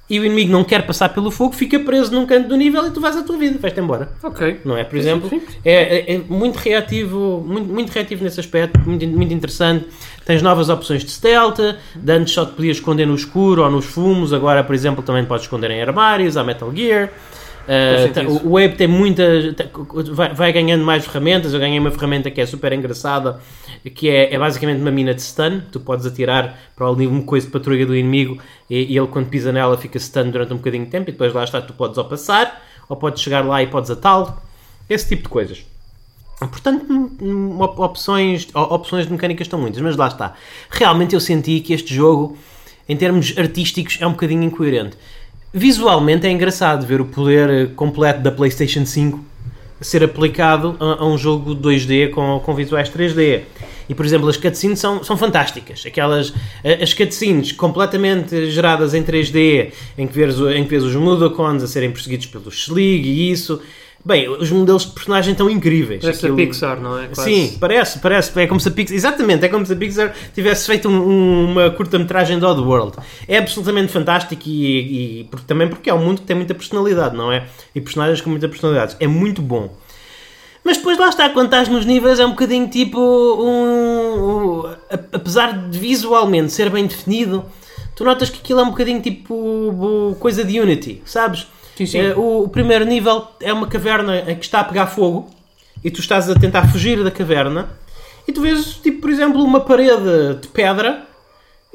[0.08, 2.90] e o inimigo não quer passar pelo fogo, fica preso num canto do nível e
[2.90, 4.08] tu vais à tua vida, vais-te embora.
[4.22, 4.60] Ok.
[4.64, 4.84] Não é?
[4.84, 5.28] Por exemplo,
[5.64, 9.86] é, é- é muito reativo, muito, muito reativo nesse aspecto, muito, muito interessante.
[10.24, 11.58] Tens novas opções de stealth,
[11.94, 15.24] de antes só te podias esconder no escuro ou nos fumos, agora, por exemplo, também
[15.24, 17.10] podes esconder em armários, há Metal Gear.
[17.66, 19.24] Uh, o Wave tem muita.
[20.12, 21.52] vai, vai ganhando mais ferramentas.
[21.52, 23.40] Eu ganhei uma ferramenta que é super engraçada,
[23.90, 25.60] que é, é basicamente uma mina de stun.
[25.72, 29.52] Tu podes atirar para ali coisa de patrulha do inimigo e, e ele, quando pisa
[29.52, 31.08] nela, fica stun durante um bocadinho de tempo.
[31.10, 34.36] E depois lá está, tu podes ou passar, ou podes chegar lá e podes atá-lo.
[34.88, 35.64] Esse tipo de coisas.
[36.38, 40.34] Portanto, hum, hum, op- opções, opções de mecânicas estão muitas, mas lá está.
[40.70, 42.36] Realmente eu senti que este jogo,
[42.88, 44.96] em termos artísticos, é um bocadinho incoerente.
[45.52, 49.24] Visualmente é engraçado ver o poder eh, completo da PlayStation 5
[49.80, 53.42] ser aplicado a, a um jogo 2D com, com visuais 3D.
[53.88, 55.84] E, por exemplo, as cutscenes são, são fantásticas.
[55.86, 56.32] Aquelas,
[56.82, 61.66] as cutscenes completamente geradas em 3D, em que vês, em que vês os Mudokons a
[61.66, 63.60] serem perseguidos pelos Schlig e isso.
[64.04, 66.00] Bem, os modelos de personagem estão incríveis.
[66.00, 67.08] Parece a Aquilo- Pixar, não é?
[67.08, 67.24] Quase.
[67.28, 68.40] Sim, parece, parece.
[68.40, 68.94] É como se a Pixar.
[68.96, 72.96] Exatamente, é como se a Pixar tivesse feito um- um- uma curta-metragem de Oddworld.
[73.26, 77.32] É absolutamente fantástico e, e- também porque é um mundo que tem muita personalidade, não
[77.32, 77.46] é?
[77.74, 78.94] E personagens com muita personalidade.
[79.00, 79.74] É muito bom.
[80.66, 84.74] Mas depois lá está, quando estás nos níveis é um bocadinho tipo um, um-
[85.12, 87.44] apesar de visualmente ser bem definido,
[87.94, 91.46] tu notas que aquilo é um bocadinho tipo coisa de Unity, sabes?
[91.76, 91.98] Sim, sim.
[92.00, 95.30] Eh, o, o primeiro nível é uma caverna em que está a pegar fogo
[95.84, 97.68] e tu estás a tentar fugir da caverna
[98.26, 101.04] e tu vês, tipo, por exemplo, uma parede de pedra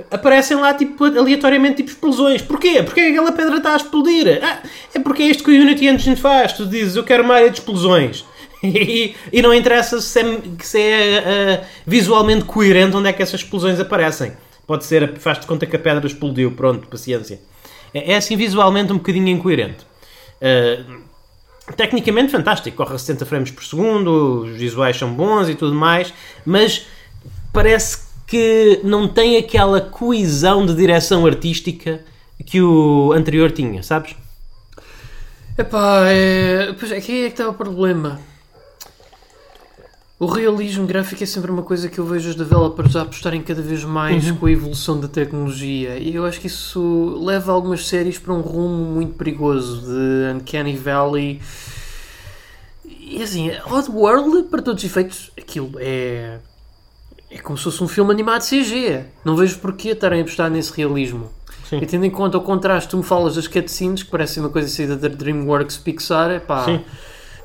[0.10, 2.42] aparecem lá tipo, aleatoriamente tipo explosões.
[2.42, 2.84] Porquê?
[2.84, 4.40] Porque aquela pedra está a explodir.
[4.44, 4.58] Ah,
[4.94, 6.52] é porque é isto que o Unity Engine faz.
[6.54, 8.26] Tu dizes, eu quero uma área de explosões.
[8.64, 11.18] E, não interessa se é, se é
[11.64, 14.34] ah, visualmente coerente onde é que essas explosões aparecem.
[14.68, 16.52] Pode ser, faz-te conta que a pedra explodiu.
[16.52, 17.40] Pronto, paciência.
[17.94, 19.86] É, é assim visualmente um bocadinho incoerente.
[20.42, 20.84] Ah,
[21.76, 26.14] tecnicamente fantástico, corre a 60 frames por segundo, os visuais são bons e tudo mais,
[26.46, 26.86] mas
[27.54, 32.02] parece que não tem aquela coesão de direção artística
[32.46, 34.16] que o anterior tinha, sabes?
[35.58, 36.74] Epá, é...
[36.80, 38.20] Pois, aqui é que está o problema.
[40.22, 43.60] O realismo gráfico é sempre uma coisa que eu vejo os developers a apostarem cada
[43.60, 44.38] vez mais Uhum.
[44.38, 48.42] com a evolução da tecnologia e eu acho que isso leva algumas séries para um
[48.42, 51.42] rumo muito perigoso de Uncanny Valley.
[52.86, 56.38] E assim, Oddworld, para todos os efeitos, aquilo é.
[57.32, 59.04] é como se fosse um filme animado CG.
[59.26, 61.32] Não vejo porquê estarem a apostar nesse realismo.
[61.68, 61.80] Sim.
[61.80, 64.68] E tendo em conta o contraste, tu me falas das cutscenes, que parece uma coisa
[64.68, 66.82] saída da DreamWorks Pixar, pá, Sim.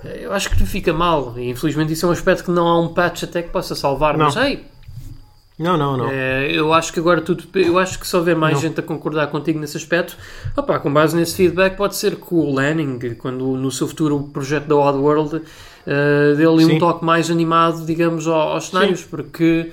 [0.04, 1.34] Eu acho que fica mal.
[1.36, 4.16] E infelizmente isso é um aspecto que não há um patch até que possa salvar.
[4.16, 4.26] Não.
[4.26, 4.64] Mas ei,
[5.58, 6.08] Não, não, não.
[6.10, 7.44] é, eu acho que agora tudo.
[7.54, 8.60] Eu acho que se houver mais Não.
[8.60, 10.16] gente a concordar contigo nesse aspecto,
[10.56, 14.28] opá, com base nesse feedback, pode ser que o Lanning, quando no seu futuro o
[14.28, 15.42] projeto da Oddworld, uh,
[16.36, 16.78] dê-lhe um Sim.
[16.78, 19.72] toque mais animado, digamos, ao- aos cenários, porque.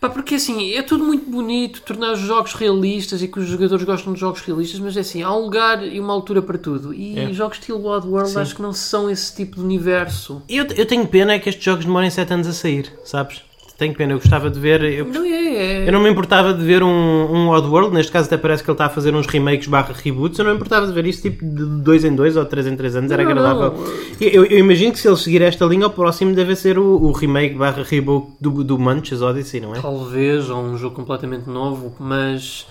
[0.00, 3.84] Pá, porque assim, é tudo muito bonito, tornar os jogos realistas e que os jogadores
[3.84, 6.92] gostam de jogos realistas, mas é assim, há um lugar e uma altura para tudo.
[6.92, 7.32] E É.
[7.32, 8.38] jogos estilo Oddworld Sim.
[8.40, 10.42] acho que não são esse tipo de universo.
[10.48, 13.42] Eu, eu tenho pena é que estes jogos demorem 7 anos a sair, sabes?
[13.78, 14.82] Tenho pena, eu gostava de ver.
[14.84, 15.88] Eu, Não é, é.
[15.88, 18.74] eu não me importava de ver um, um Oddworld, neste caso até parece que ele
[18.74, 20.38] está a fazer uns remakes barra reboots.
[20.38, 22.76] Eu não me importava de ver isso tipo de 2 em 2 ou 3 em
[22.76, 23.72] 3 anos, era Não, agradável.
[23.72, 23.86] não.
[24.18, 27.12] Eu, eu imagino que se ele seguir esta linha, o próximo deve ser o, o
[27.12, 29.80] remake barra reboot do, do Munches Odyssey, não é?
[29.80, 32.66] Talvez, ou um jogo completamente novo, mas.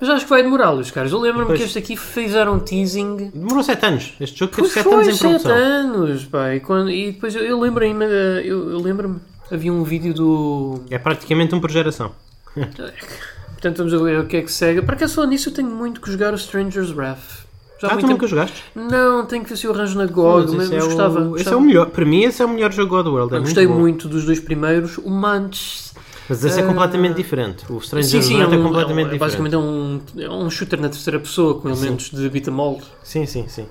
[0.00, 1.12] Mas acho que vai demorar, Luís Carlos.
[1.12, 3.30] Eu lembro-me que este aqui fizeram um teasing.
[3.34, 4.12] Demorou 7 anos.
[4.20, 5.52] Este jogo teve Pois 7 foi, anos em sete produção.
[5.56, 6.54] anos, pá.
[6.54, 8.04] E, quando- e depois eu, eu lembro ainda.
[8.04, 9.16] Eu, eu lembro-me.
[9.50, 10.82] Havia um vídeo do.
[10.90, 12.12] É praticamente um por geração.
[12.54, 14.82] Portanto, vamos ver o que é que segue.
[14.82, 17.46] Para cá, só nisso, eu tenho muito que jogar o Stranger's Wrath.
[17.80, 18.64] Já Ah, muito tu nunca jogaste?
[18.74, 21.20] Não, tenho que ver se eu arranjo na GOG, mas, mas é gostava.
[21.20, 21.86] o, esse é o melhor.
[21.90, 23.34] Para mim, esse é o melhor jogo God World.
[23.34, 23.74] É muito gostei bom.
[23.78, 24.98] muito dos dois primeiros.
[24.98, 25.88] O Munch.
[26.28, 27.64] Mas esse é Ah, completamente diferente.
[27.72, 29.20] O Stranger Sim, sim, é, Wrath é, um, completamente é, diferente.
[29.20, 32.80] basicamente é um, é um shooter na terceira pessoa com elementos de beat 'em all.
[33.02, 33.66] Sim, sim, sim.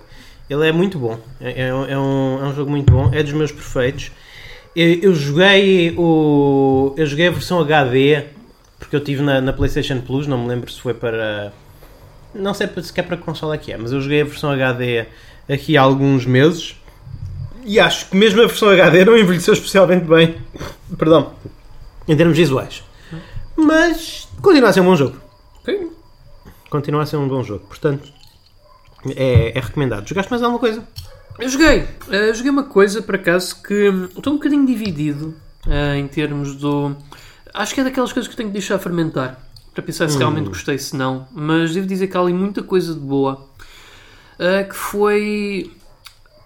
[0.50, 1.20] Ele é muito bom.
[1.42, 3.10] É, é, é um, é um jogo muito bom.
[3.14, 4.12] É dos meus perfeitos.
[4.78, 6.94] Eu, eu joguei o.
[6.96, 8.26] Eu joguei a versão HD
[8.78, 10.28] porque eu tive na, na PlayStation Plus.
[10.28, 11.52] Não me lembro se foi para.
[12.36, 14.52] Não sei se é para que consola é que é, mas eu joguei a versão
[14.52, 15.08] HD
[15.50, 16.76] aqui há alguns meses.
[17.66, 20.38] E acho que mesmo a versão HD não envelheceu especialmente bem.
[20.96, 21.34] Perdão.
[22.08, 22.84] Em termos visuais.
[23.56, 25.18] Mas continua a ser um bom jogo.
[25.66, 25.90] Sim.
[26.70, 27.66] Continua a ser um bom jogo.
[27.66, 28.14] Portanto,
[29.16, 30.08] é, é recomendado.
[30.08, 30.88] Jogaste mais alguma coisa?
[31.40, 31.82] Eu joguei.
[31.82, 33.74] Uh, joguei uma coisa, por acaso, que
[34.16, 36.96] estou um bocadinho dividido uh, em termos do...
[37.54, 39.40] Acho que é daquelas coisas que tenho que deixar fermentar
[39.74, 40.20] para pensar se hum.
[40.20, 41.28] realmente gostei, se não.
[41.32, 43.48] Mas devo dizer que há ali muita coisa de boa.
[44.40, 45.72] Uh, que foi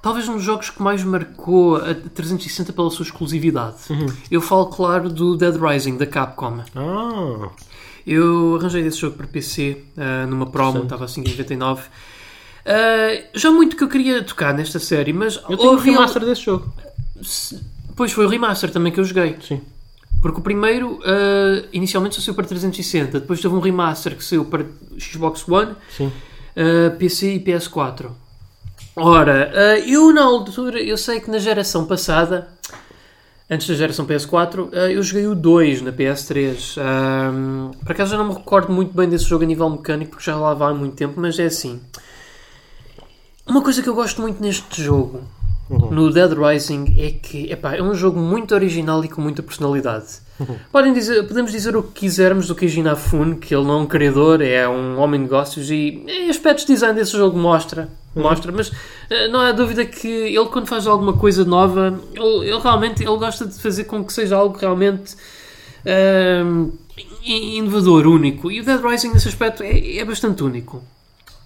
[0.02, 3.78] talvez um dos jogos que mais marcou a 360 pela sua exclusividade.
[3.90, 4.08] Uhum.
[4.30, 6.64] Eu falo, claro, do Dead Rising, da Capcom.
[6.76, 7.50] Ah.
[8.06, 11.80] Eu arranjei esse jogo para PC uh, numa promo, estava assim a 5,99
[12.66, 15.42] ah, já muito que eu queria tocar nesta série, mas.
[15.50, 16.74] Eu tenho o remaster desse jogo.
[17.96, 19.38] Pois foi o remaster também que eu joguei.
[19.42, 19.62] Sim.
[20.22, 24.46] Porque o primeiro, uh, inicialmente só saiu para 360, depois teve um remaster que saiu
[24.46, 24.66] para
[25.00, 26.12] Xbox One, uh,
[26.56, 28.12] ah, PC e PS4.
[28.96, 32.48] Ora, uh, eu na altura, eu sei que na geração passada,
[33.50, 36.76] antes da geração PS4, eu joguei o 2 na PS3.
[36.76, 40.26] para por acaso já não me recordo muito bem desse jogo a nível mecânico, porque
[40.26, 41.82] já lá vai há muito tempo, mas é assim.
[43.48, 45.22] Uma coisa que eu gosto muito neste jogo,
[45.70, 50.06] no Dead Rising, é que epá, é um jogo muito original e com muita personalidade.
[50.72, 53.86] Podem dizer, podemos dizer o que quisermos do Keiji Inafune, que ele não é um
[53.86, 58.52] criador, é um homem de negócios e em aspectos de design desse jogo mostra, mostra
[58.52, 58.72] mas
[59.10, 63.18] eh, não há dúvida que ele quando faz alguma coisa nova, ele, ele realmente ele
[63.18, 65.16] gosta de fazer com que seja algo realmente
[65.86, 66.70] ehm,
[67.24, 68.50] i- inovador, único.
[68.52, 70.82] E o Dead Rising nesse aspecto é, é bastante único.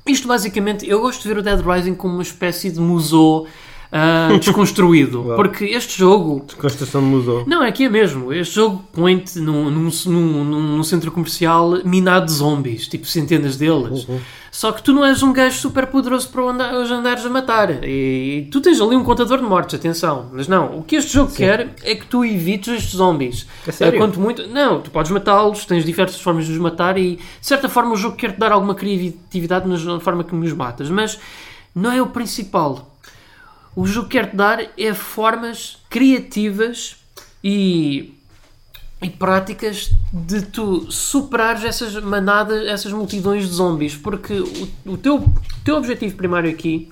[0.08, 3.48] Isto basicamente, eu gosto de ver o Dead Rising como uma espécie de museu
[3.92, 5.34] ah, desconstruído.
[5.36, 7.44] Porque este jogo Desconstrução de museu.
[7.48, 8.34] não, é que é mesmo.
[8.34, 10.44] Este jogo põe-te num, num, num,
[10.78, 14.08] num centro comercial minado de zombies, tipo centenas deles.
[14.56, 17.84] Só que tu não és um gajo super poderoso para andar, os andares a matar.
[17.84, 20.30] E, tu tens ali um contador de mortes, atenção.
[20.32, 23.46] Mas não, o que este jogo quer é que tu evites estes zombies.
[23.68, 24.00] É sério?
[24.00, 24.48] Quanto muito.
[24.48, 27.98] Não, tu podes matá-los, tens diversas formas de os matar e de certa forma o
[27.98, 30.90] jogo quer-te dar alguma criatividade na forma que os matas.
[30.90, 31.20] Mas
[31.76, 32.96] não é o principal.
[33.76, 36.96] O jogo quer-te dar é formas criativas
[37.44, 38.14] e,
[39.06, 43.96] e práticas de tu superares essas manadas, essas multidões de zombies.
[43.96, 45.24] Porque o, o teu,
[45.64, 46.90] teu objetivo primário aqui,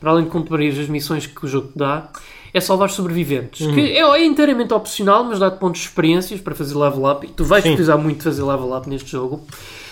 [0.00, 2.08] para além de cumprir as missões que o jogo te dá,
[2.54, 3.66] é salvar sobreviventes.
[3.74, 7.26] Que é, é inteiramente opcional, mas dá-te pontos de experiências para fazer level up.
[7.26, 7.72] E tu vais Sim.
[7.72, 9.44] precisar muito de fazer level up neste jogo.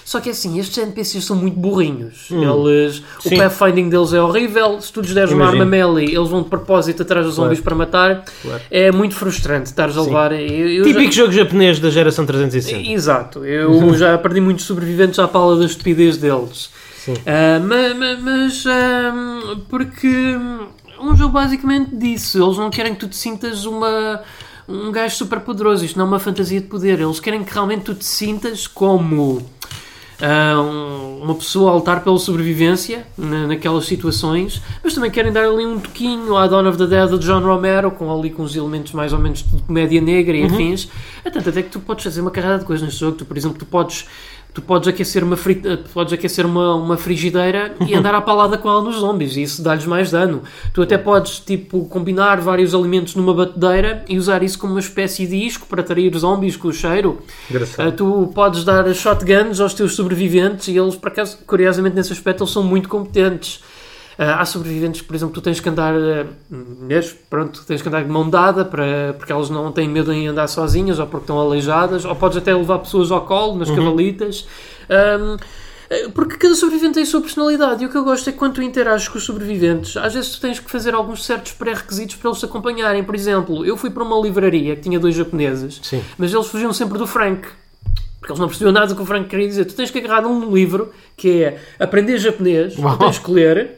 [0.09, 2.29] Só que é assim, estes NPCs são muito burrinhos.
[2.31, 4.81] Eles, o pathfinding deles é horrível.
[4.81, 5.61] Se tu lhes deres uma Imagino.
[5.65, 8.25] arma melee, eles vão de propósito atrás dos zombies para matar.
[8.41, 8.63] Claro.
[8.71, 10.33] É muito frustrante estares a levar.
[10.33, 12.91] Eu, eu já- Típico jogo japonês da geração 360.
[12.91, 16.71] Exato, eu já perdi muitos sobreviventes à pala da estupidez deles.
[17.05, 17.13] Sim.
[17.27, 20.09] Ah, ma- ma- mas, ah, porque
[21.03, 24.23] um jogo basicamente disso, eles não querem que tu te sintas uma,
[24.67, 25.85] um gajo super poderoso.
[25.85, 26.99] Isto não é uma fantasia de poder.
[26.99, 29.43] Eles querem que realmente tu te sintas como
[30.27, 35.65] um- uma pessoa a lutar pela sobrevivência na- naquelas situações, mas também querem dar ali
[35.65, 38.93] um toquinho à Dawn of the Dead de John Romero, com ali com os elementos
[38.93, 40.89] mais ou menos de comédia negra e afins.
[41.25, 43.17] É tanto até que tu podes fazer uma carrada de coisas neste jogo.
[43.19, 44.07] Tu, por exemplo, tu podes.
[44.59, 48.69] Tu podes aquecer uma, eh, podes aquecer uma, uma frigideira e andar à palada com
[48.69, 50.43] ela nos zombies e isso dá-lhes mais dano.
[50.75, 55.29] Tu até podes tipo, combinar vários alimentos numa batedeira e usar isso como uma espécie
[55.29, 57.21] de isco para atrair zombies com o cheiro.
[57.87, 62.43] Uh, tu podes dar shotguns aos teus sobreviventes e eles, por acaso, curiosamente, nesse aspecto,
[62.43, 63.63] eles são muito competentes.
[64.19, 65.95] Uh, há sobreviventes por exemplo, tu tens que andar,
[66.51, 70.27] mulheres, pronto, tens que andar de mão dada para, porque elas não têm medo em
[70.27, 74.45] andar sozinhas ou porque estão aleijadas, ou podes até levar pessoas ao colo, nas cavalitas.
[74.91, 78.33] Um, uh, porque cada sobrevivente tem a sua personalidade e o que eu gosto é
[78.33, 81.53] que quando tu interages com os sobreviventes, às vezes tu tens que fazer alguns certos
[81.53, 83.05] pré-requisitos para eles te acompanharem.
[83.05, 86.03] Por exemplo, eu fui para uma livraria que tinha dois japoneses, Sim.
[86.19, 87.47] mas eles fugiam sempre do Frank.
[88.19, 89.65] Porque eles não percebiam nada do que o Frank queria dizer.
[89.65, 92.97] Tu tens que agarrar num livro que é aprender japonês, Uau.
[92.97, 93.78] tu tens que ler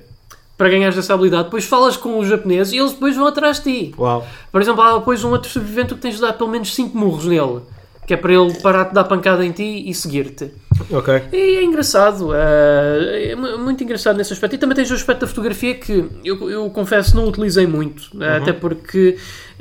[0.60, 1.44] para ganhares essa habilidade.
[1.44, 3.94] Depois falas com os japoneses e eles depois vão atrás de ti.
[3.98, 4.26] Uau.
[4.52, 7.24] Por exemplo, há depois um outro sobrevivente que tens de dar pelo menos 5 murros
[7.24, 7.60] nele.
[8.06, 10.50] Que é para ele parar de dar pancada em ti e seguir-te.
[10.90, 11.22] Ok.
[11.32, 14.54] E é engraçado, eh, é mu- muito engraçado nesse aspecto.
[14.56, 18.36] E também tens o aspecto da fotografia que eu, eu confesso não utilizei muito, eh,
[18.36, 19.16] até porque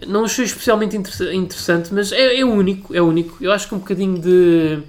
[0.08, 3.38] não achei especialmente inter- interessante, mas é, é único, é único.
[3.40, 4.80] Eu acho que um bocadinho de.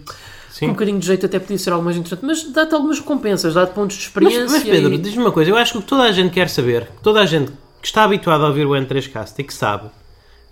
[0.61, 0.67] Sim.
[0.67, 3.55] Com um bocadinho de jeito até podia ser algo mais interessante, mas dá-te algumas recompensas,
[3.55, 4.59] dá-te pontos de Mas, experiência.
[4.59, 5.51] mas Pedro, e- diz-me uma coisa.
[5.51, 8.05] Eu acho que o que toda a gente quer saber, toda a gente que está
[8.05, 9.89] habituada a ouvir o N3Cast e que sabe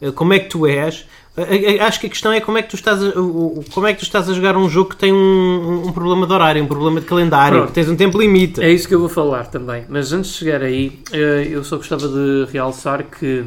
[0.01, 1.05] eh, como é que tu és,
[1.37, 3.93] eh, eh, acho que a questão é como é que tu estás a, como é
[3.93, 6.67] que tu estás a jogar um jogo que tem um, um problema de horário, um
[6.67, 7.69] problema de calendário, Pronto.
[7.69, 8.63] que tens um tempo limite.
[8.63, 9.85] É isso que eu vou falar também.
[9.91, 13.45] Mas antes de chegar aí, eu só gostava de realçar que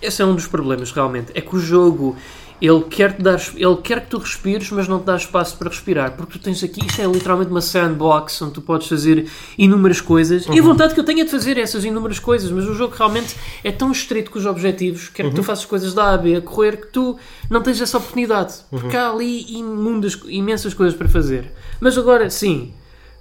[0.00, 1.32] esse é um dos problemas realmente.
[1.34, 2.14] É que o jogo
[2.60, 5.68] ele quer, -te dar, ele quer que tu respires, mas não te dá espaço para
[5.68, 6.12] respirar.
[6.16, 10.46] Porque tu tens aqui, isto é literalmente uma sandbox onde tu podes fazer inúmeras coisas.
[10.46, 12.94] E a vontade que eu tenho é de fazer essas inúmeras coisas, mas o jogo
[12.96, 16.18] realmente é tão estrito com os objetivos, quer que tu faças coisas da A a
[16.18, 17.18] B a correr, que tu
[17.50, 18.54] não tens essa oportunidade.
[18.70, 21.52] Porque há ali imundas, imensas coisas para fazer.
[21.80, 22.72] Mas agora, sim,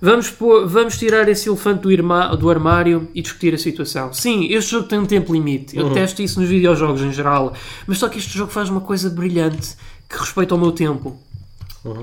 [0.05, 4.13] Vamos, pôr- vamos tirar esse elefante do, irma- do armário e discutir a situação.
[4.13, 5.75] Sim, este jogo tem um tempo limite.
[5.77, 7.53] Eu testo isso nos videojogos em geral.
[7.87, 9.75] Mas só que este jogo faz uma coisa brilhante
[10.09, 11.17] que respeita ao meu tempo.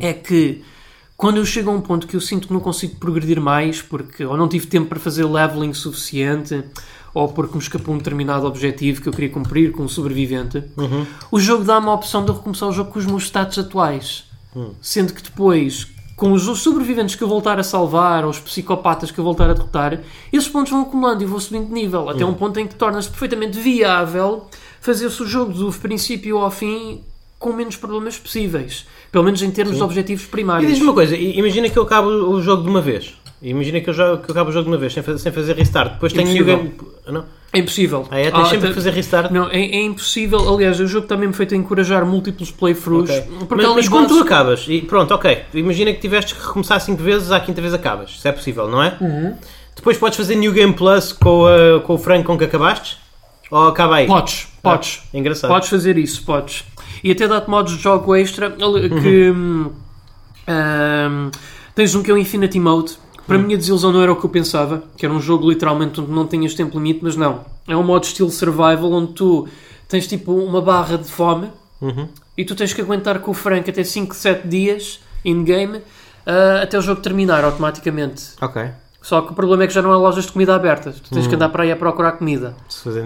[0.01, 0.63] É que
[1.17, 4.25] quando eu chego a um ponto que eu sinto que não consigo progredir mais, porque
[4.25, 6.65] ou não tive tempo para fazer leveling suficiente,
[7.15, 10.65] ou porque me escapou um determinado objetivo que eu queria cumprir com um sobrevivente,
[11.31, 14.25] o jogo dá-me a opção de recomeçar o jogo com os meus status atuais.
[14.81, 19.19] Sendo que depois, com os sobreviventes que eu voltar a salvar, ou os psicopatas que
[19.19, 20.01] eu voltar a derrotar,
[20.33, 23.09] esses pontos vão acumulando e vou subindo de nível, até um ponto em que torna-se
[23.09, 24.47] perfeitamente viável
[24.81, 27.01] fazer-se o jogo do princípio ao fim
[27.39, 28.87] com menos problemas possíveis.
[29.11, 30.71] Pelo menos em termos de objetivos E primários.
[30.71, 33.15] diz-me uma coisa, imagina que eu acabo o jogo de uma vez.
[33.43, 35.33] Imagina que eu, já, que eu acabo o jogo de uma vez, sem fazer, sem
[35.33, 35.95] fazer restart.
[35.95, 36.59] Depois tenho New Impossível.
[36.59, 36.93] Game.
[37.09, 37.25] Não?
[37.53, 38.09] É impossível.
[38.11, 38.31] Ah, é?
[38.31, 39.31] Tens Ah, sempre que fazer restart.
[39.31, 40.55] Não, é, é impossível.
[40.55, 43.11] Aliás, o jogo está mesmo feito a encorajar múltiplos playthroughs.
[43.11, 43.23] Ok.
[43.47, 47.03] Porque Mas, mas quando tu acabas, e pronto, ok, imagina que tiveste que recomeçar 5
[47.03, 48.11] vezes, à quinta vez acabas.
[48.11, 48.97] Isso é possível, não é?
[49.01, 49.35] Uhum.
[49.77, 52.97] Depois podes fazer New Game Plus com, a- com o frango com que acabaste?
[53.51, 54.07] Ou acaba aí?
[54.07, 55.03] Podes, podes.
[55.13, 55.51] Ah, engraçado.
[55.51, 56.65] Podes fazer isso, podes.
[57.05, 59.71] E até dá-te modos de jogo extra que hum,
[60.49, 61.31] hum,
[61.75, 62.97] tens um que é o Infinity Mode.
[63.33, 66.01] Para a minha desilusão não era o que eu pensava, que era um jogo literalmente
[66.01, 67.41] onde não tinhas tempo limite, mas não.
[67.67, 69.49] É um modo estilo survival onde tu
[69.89, 71.49] tens tipo uma barra de fome
[71.81, 72.09] Uhum.
[72.39, 75.81] e tu tens que aguentar com o Frank até 5, 7 dias in-game
[76.27, 78.33] ah, até o jogo terminar automaticamente.
[78.41, 78.71] Ok.
[79.03, 81.01] Só que o problema é que já não há lojas de comida abertas.
[81.01, 82.55] Tu tens que andar para aí a procurar comida.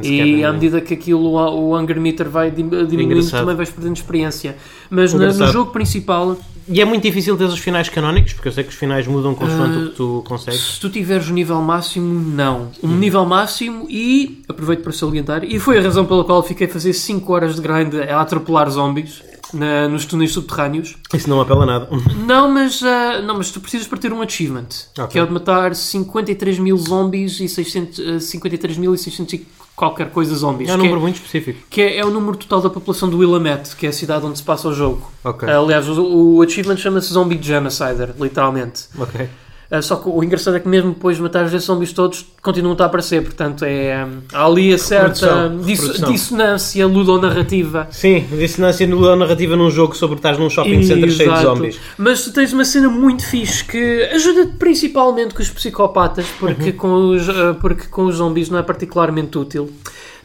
[0.02, 4.56] E à medida que aquilo, o hunger meter vai dim- diminuindo, também vais perdendo experiência.
[4.90, 6.36] Mas na- no jogo principal,
[6.68, 9.36] E é muito difícil ter os finais canónicos, porque eu sei que os finais mudam
[9.36, 10.60] consoante Ah, o que tu consegues.
[10.60, 12.70] se tu tiveres o nível máximo, não.
[12.82, 16.70] Um nível máximo e, aproveito para salientar, e foi a razão pela qual fiquei a
[16.70, 20.96] fazer 5 horas de grind a atropelar zombies na- nos túneis subterrâneos.
[21.14, 21.88] Isso não apela a nada.
[22.26, 24.66] Não, mas, ah, não, mas tu precisas para ter um achievement,
[24.98, 25.08] Ok.
[25.12, 29.46] que é o de matar 53 mil zombies e 600, ah, 53.600 e
[29.76, 30.68] qualquer coisa zombies.
[30.70, 31.60] É um que número muito específico.
[31.70, 34.38] que é, é o número total da população do Willamette, que é a cidade onde
[34.38, 35.10] se passa o jogo.
[35.22, 35.48] Ok.
[35.48, 36.02] Aliás, o,
[36.36, 38.84] o achievement chama-se Zombie Genocider, literalmente.
[38.98, 39.28] Ok.
[39.70, 42.76] Uh, só que o engraçado é que mesmo depois de matar os zombies todos, continuam
[42.78, 43.22] a aparecer.
[43.22, 46.12] Portanto, é, um, há ali a certa Reprodução, disso- reprodução.
[46.12, 47.88] dissonância ludonarrativa.
[47.90, 51.80] Sim, dissonância no narrativa num jogo sobre estás num shopping center cheio de zombies.
[51.98, 56.76] Mas tu tens uma cena muito fixe que ajuda principalmente com os psicopatas, porque, Uhum.
[56.76, 59.68] com os, ah, porque com os zombies não é particularmente útil.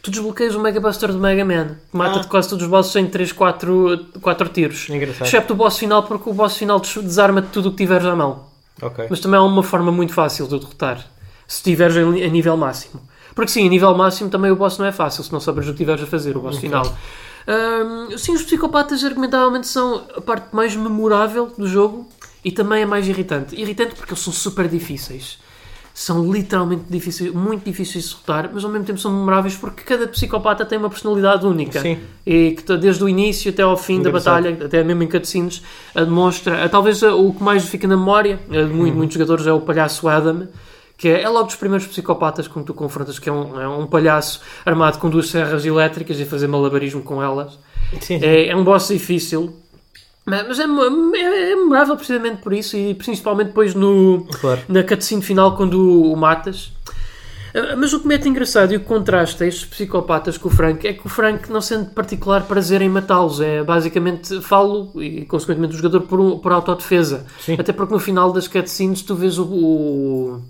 [0.03, 2.29] Tu desbloqueias o Mega Buster do Mega Man, que mata-te Ah.
[2.29, 4.87] quase todos os bosses em 3, 4, 4 tiros.
[4.89, 5.27] Engraçado.
[5.27, 8.15] Excepto o boss final, porque o boss final des- desarma-te tudo o que tiveres à
[8.15, 8.50] mão.
[8.81, 9.07] Ok.
[9.09, 10.97] Mas também é uma forma muito fácil de o derrotar,
[11.47, 13.01] se estiveres a nível máximo.
[13.35, 15.73] Porque sim, a nível máximo também o boss não é fácil, se não souberes o
[15.73, 16.85] que tiveres a fazer, o boss final.
[17.47, 22.07] Ahm, sim, os psicopatas argumentavelmente são a parte mais memorável do jogo
[22.43, 23.55] e também a mais irritante.
[23.59, 25.39] Irritante porque eles são super difíceis.
[25.93, 30.07] São literalmente difíceis, muito difíceis de derrotar, mas ao mesmo tempo são memoráveis porque cada
[30.07, 31.81] psicopata tem uma personalidade única.
[31.81, 31.99] Sim.
[32.25, 35.61] E que desde o início até ao fim da batalha, até mesmo em cutscenes,
[35.93, 36.67] demonstra.
[36.69, 38.67] Talvez o que mais fica na memória de Uhum.
[38.73, 40.47] muito- muitos jogadores é o palhaço Adam,
[40.97, 43.67] que é, é logo dos primeiros psicopatas com que tu confrontas, que é um, é
[43.67, 47.59] um palhaço armado com duas serras elétricas e fazer malabarismo com elas.
[47.99, 48.25] Sim, sim.
[48.25, 49.53] É, é um boss difícil,
[50.25, 54.61] mas é, é, é memorável precisamente por isso e principalmente depois no, Claro.
[54.69, 55.73] na cutscene final quando
[56.11, 56.71] o, matas.
[57.53, 60.87] Ah, Mas o que mete engraçado e o que contrasta estes psicopatas com o Frank
[60.87, 63.41] é que o Frank não sente particular prazer em matá-los.
[63.41, 67.25] É basicamente falo e consequentemente o jogador por, um- por autodefesa.
[67.41, 67.57] Sim.
[67.59, 70.41] Até porque no final das cutscenes tu vês o, o,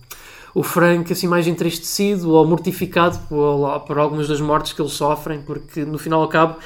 [0.53, 5.41] o Frank assim mais entristecido ou mortificado por, por algumas das mortes que eles sofrem,
[5.41, 6.57] porque no final ao cabo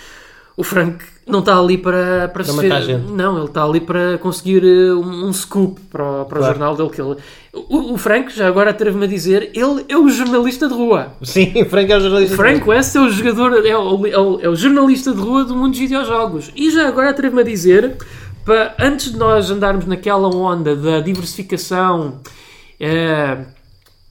[0.57, 3.11] o Frank não está ali para, para, Para se matar gente.
[3.11, 6.45] Não, ele está ali para conseguir eh, um, um scoop para, o- para o Claro.
[6.53, 6.89] jornal dele.
[6.89, 7.15] Que ele,
[7.51, 11.13] o, o Frank, já agora atrevo-me a dizer, ele é o jornalista de rua.
[11.23, 12.35] Sim, Frank é o jornalista.
[12.35, 15.55] Frank West é o jogador, é o, é o- é o jornalista de rua do
[15.55, 16.51] mundo dos videojogos.
[16.55, 17.97] E já agora atrevo-me a dizer,
[18.45, 22.19] para, antes de nós andarmos naquela onda da diversificação
[22.79, 23.37] eh,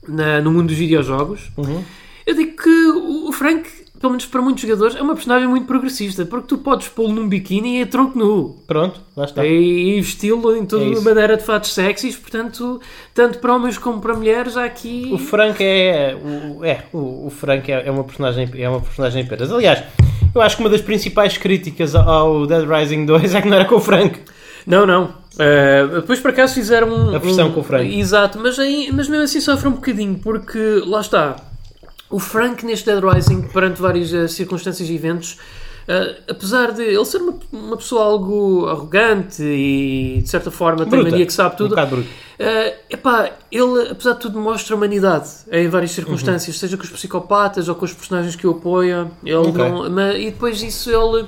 [0.07, 1.81] na- no mundo dos videojogos, Uhum.
[2.25, 3.67] eu digo que o o Frank,
[4.05, 7.27] pelo menos para muitos jogadores, é uma personagem muito progressista, porque tu podes pô-lo num
[7.27, 8.57] biquíni e é tronco nu.
[8.67, 9.43] Pronto, lá está.
[9.43, 11.03] E, e vesti-lo em É toda isso.
[11.03, 12.79] maneira de fatos sexys, portanto,
[13.15, 15.09] tanto para homens como para mulheres, há aqui.
[15.11, 16.15] O Frank é.
[16.23, 19.51] O, é, o, o Frank é, é uma personagem, é uma personagem apenas.
[19.51, 19.83] Aliás,
[20.35, 23.65] eu acho que uma das principais críticas ao Dead Rising 2 é que não era
[23.65, 24.19] com o Frank.
[24.67, 25.05] Não, não.
[25.35, 27.99] Uh, depois por acaso fizeram um, A versão um- com o Frank.
[27.99, 31.35] Exato, mas, aí, mas mesmo assim sofre um bocadinho, porque lá está.
[32.09, 35.33] O Frank neste Dead Rising, perante várias uh, circunstâncias e eventos,
[35.87, 40.89] uh, apesar de ele ser uma, uma pessoa algo arrogante e de certa forma tem
[40.99, 41.09] Bruta.
[41.09, 42.07] mania que sabe Um tudo, bruto.
[42.37, 45.95] Uh, epá, ele, apesar de tudo, mostra humanidade em várias Uhum.
[45.95, 49.09] circunstâncias, seja com os psicopatas ou com os personagens que o apoiam.
[49.23, 49.51] Ele Ok.
[49.53, 51.25] não, mas- e depois disso, ele,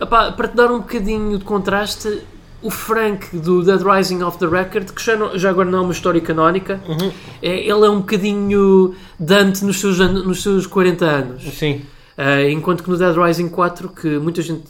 [0.00, 2.20] epá, para te dar um bocadinho de contraste,
[2.62, 5.82] o Frank do Dead Rising of the Record, que já, não- já agora não é
[5.82, 7.12] uma história canónica, Uhum.
[7.42, 11.42] é, ele é um bocadinho Dante nos seus, nos seus 40 anos.
[11.54, 11.82] Sim.
[12.16, 14.64] Uh, enquanto que no Dead Rising 4, que muita gente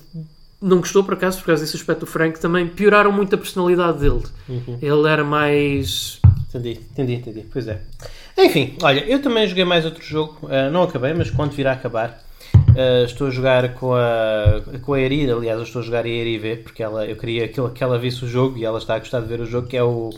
[0.60, 3.98] não gostou por acaso, por causa desse aspecto do Frank, também pioraram muito a personalidade
[4.00, 4.22] dele.
[4.48, 4.78] Uhum.
[4.82, 6.20] Ele era mais.
[6.50, 7.44] Entendi, entendi, entendi.
[7.50, 7.80] Pois é.
[8.36, 10.36] Enfim, olha, eu também joguei mais outro jogo.
[10.50, 12.22] ah, não acabei, mas quando vir a acabar,
[12.78, 15.30] ah, estou a jogar com a, com a Eri.
[15.30, 17.82] Aliás, eu estou a jogar a Eri ver, porque ela, eu queria que ela, que
[17.82, 19.82] ela visse o jogo e ela está a gostar de ver o jogo, que é
[19.82, 20.10] o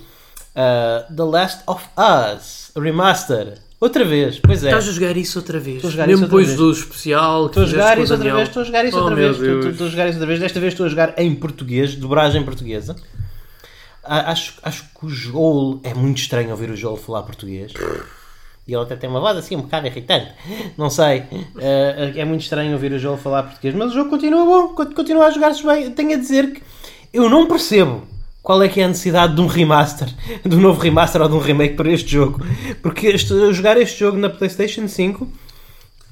[0.54, 3.58] ah, The Last of Us Remaster.
[3.80, 4.66] Outra vez, pois é.
[4.68, 5.76] Estás a jogar isso outra vez?
[5.76, 6.58] Estou a jogar Mesmo depois vez.
[6.58, 7.44] do especial.
[7.48, 9.70] que Estou a jogar isso outra vez, estou a jogar isso Oh, outra vez, estou,
[9.70, 10.40] estou- a jogar isso outra vez.
[10.40, 12.94] Desta vez estou a jogar em português, dobragem portuguesa.
[14.04, 17.72] Acho, acho que o Joel é muito estranho ouvir o Joel falar português.
[18.68, 20.30] E ele até tem uma voz assim um bocado irritante.
[20.78, 21.24] Não sei.
[21.58, 23.74] Eh, é muito estranho ouvir o Joel falar português.
[23.74, 25.90] Mas o jogo continua bom, con- continua a jogar-se bem.
[25.90, 26.62] Tenho a dizer que
[27.12, 28.02] eu não percebo
[28.42, 30.08] qual é que é a necessidade de um remaster,
[30.44, 32.40] de um novo remaster ou de um remake para este jogo.
[32.82, 35.26] Porque este- jogar este jogo na PlayStation 5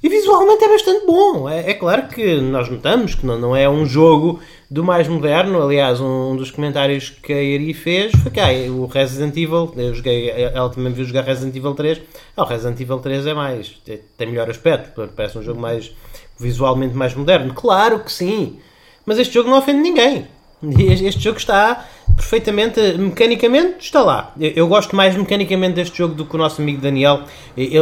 [0.03, 1.49] e visualmente é bastante bom.
[1.49, 4.40] É, é claro que nós notamos que não, não é um jogo
[4.70, 5.62] do mais moderno.
[5.62, 9.94] Aliás, um dos comentários que a Eri fez foi que ah, o Resident Evil, eu
[9.94, 12.00] joguei, ela também viu jogar Resident Evil 3.
[12.36, 15.90] Ah, o Resident Evil 3 é mais, tem- tem melhor aspecto, parece um jogo mais
[16.38, 17.52] visualmente mais moderno.
[17.54, 18.58] Claro que sim,
[19.06, 20.26] mas este jogo não ofende ninguém.
[20.60, 24.34] Este jogo está perfeitamente, mecanicamente, está lá.
[24.40, 27.22] Eu, gosto mais mecanicamente deste jogo do que o nosso amigo Daniel.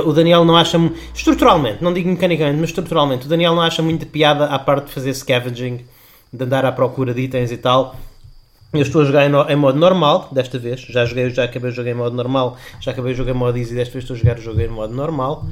[0.04, 0.78] O Daniel não acha,
[1.14, 4.92] estruturalmente, não digo mecanicamente, mas estruturalmente, o Daniel não acha muita piada à parte de
[4.92, 5.86] fazer scavenging,
[6.36, 7.96] de andar à procura de itens e tal.
[8.72, 10.80] Eu estou a jogar em, no- em modo normal, desta vez.
[10.82, 13.56] Já joguei, já acabei o jogo em modo normal, já acabei o jogo em modo
[13.58, 15.46] easy, desta vez estou a jogar o jogo em modo normal.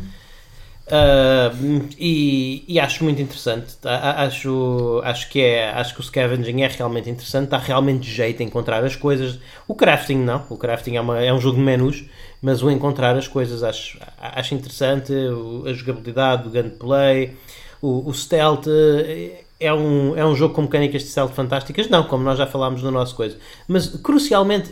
[0.87, 3.75] Uh, e, e acho muito interessante.
[3.85, 7.49] A- Acho, acho, que é, acho que o scavenging é realmente interessante.
[7.49, 9.39] Dá realmente jeito a encontrar as coisas.
[9.67, 10.45] O crafting não.
[10.51, 12.05] O crafting é, uma- é um jogo de menus.
[12.43, 15.13] Mas o encontrar as coisas acho, acho interessante.
[15.67, 17.33] A jogabilidade, o gameplay,
[17.81, 18.67] o, o stealth.
[18.69, 21.89] eh, É um, é um jogo com mecânicas de stealth fantásticas.
[21.89, 23.37] Não, como nós já falámos no nosso coisa.
[23.67, 24.71] Mas crucialmente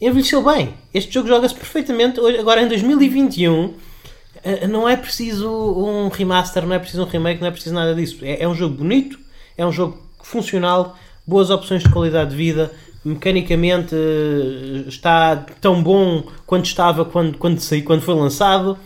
[0.00, 0.74] envelheceu bem.
[0.92, 2.20] Este jogo joga-se perfeitamente.
[2.20, 3.64] Hoje- Agora em 2021.
[4.44, 7.94] Uh, não é preciso um remaster, não é preciso um remake, não é preciso nada
[7.94, 8.18] disso.
[8.22, 9.16] É, é um jogo bonito,
[9.56, 12.72] é um jogo funcional, boas opções de qualidade de vida,
[13.04, 18.76] mecanicamente uh, está tão bom quanto estava quando, quando, saí, quando foi lançado.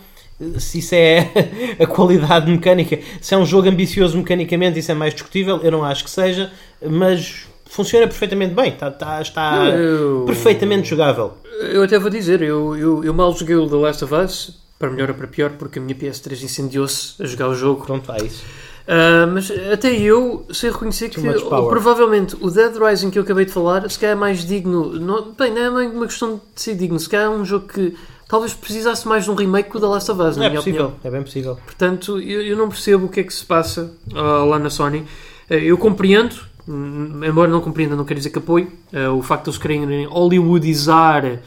[0.40, 1.30] Uh, Se isso é
[1.80, 5.60] a qualidade mecânica, se é um jogo ambicioso mecanicamente, isso é mais discutível.
[5.62, 6.50] Eu não acho que seja,
[6.84, 11.34] mas funciona perfeitamente bem, está, está, está Eu- perfeitamente jogável.
[11.72, 14.90] Eu até vou dizer, eu, eu, eu mal joguei o The Last of Us, para
[14.90, 17.84] melhor ou para pior, porque a minha PS3 incendiou-se a jogar o jogo.
[17.86, 18.44] Pronto, há isso.
[18.86, 21.68] Ah, mas até eu sei reconhecer que power.
[21.70, 24.92] provavelmente o Dead Rising que eu acabei de falar, se calhar é mais digno.
[25.00, 27.96] Não, bem, não é uma questão de ser digno, se calhar é um jogo que
[28.28, 30.60] talvez precisasse mais de um remake que o The Last of Us, na É minha
[30.60, 31.00] possível, opinião.
[31.04, 31.58] é bem possível.
[31.64, 35.04] Portanto, eu, eu não percebo o que é que se passa ah, lá na Sony.
[35.50, 36.34] Ah, eu compreendo,
[36.68, 40.04] hum, embora não compreenda, não quer dizer que apoio, ah, o facto de eles querem
[40.06, 41.40] hollywoodizar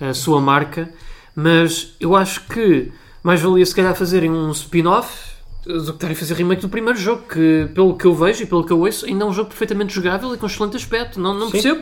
[0.00, 0.88] a sua marca,
[1.34, 5.34] mas eu acho que mais valia se calhar fazerem um spin-off
[5.64, 8.46] do que estarem a fazer remake do primeiro jogo, que pelo que eu vejo e
[8.46, 11.18] pelo que eu ouço, ainda é um jogo perfeitamente jogável e com excelente aspecto.
[11.18, 11.52] Não, não Sim.
[11.52, 11.80] percebo.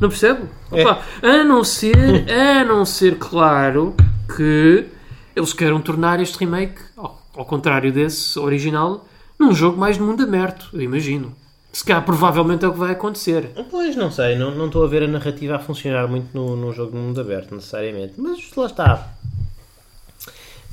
[0.00, 0.48] Não percebo.
[0.72, 0.82] É.
[0.82, 3.94] Opa, a não ser, a não ser claro
[4.36, 4.86] que
[5.34, 9.06] eles queiram tornar este remake, ao, ao contrário desse original,
[9.38, 11.34] num jogo mais de mundo aberto, eu imagino.
[11.72, 13.50] Se calhar provavelmente é o que vai acontecer.
[13.70, 16.92] Pois, não sei, não, estou a ver a narrativa a funcionar muito no, no jogo
[16.92, 18.14] de mundo aberto, necessariamente.
[18.16, 19.08] Mas lá está.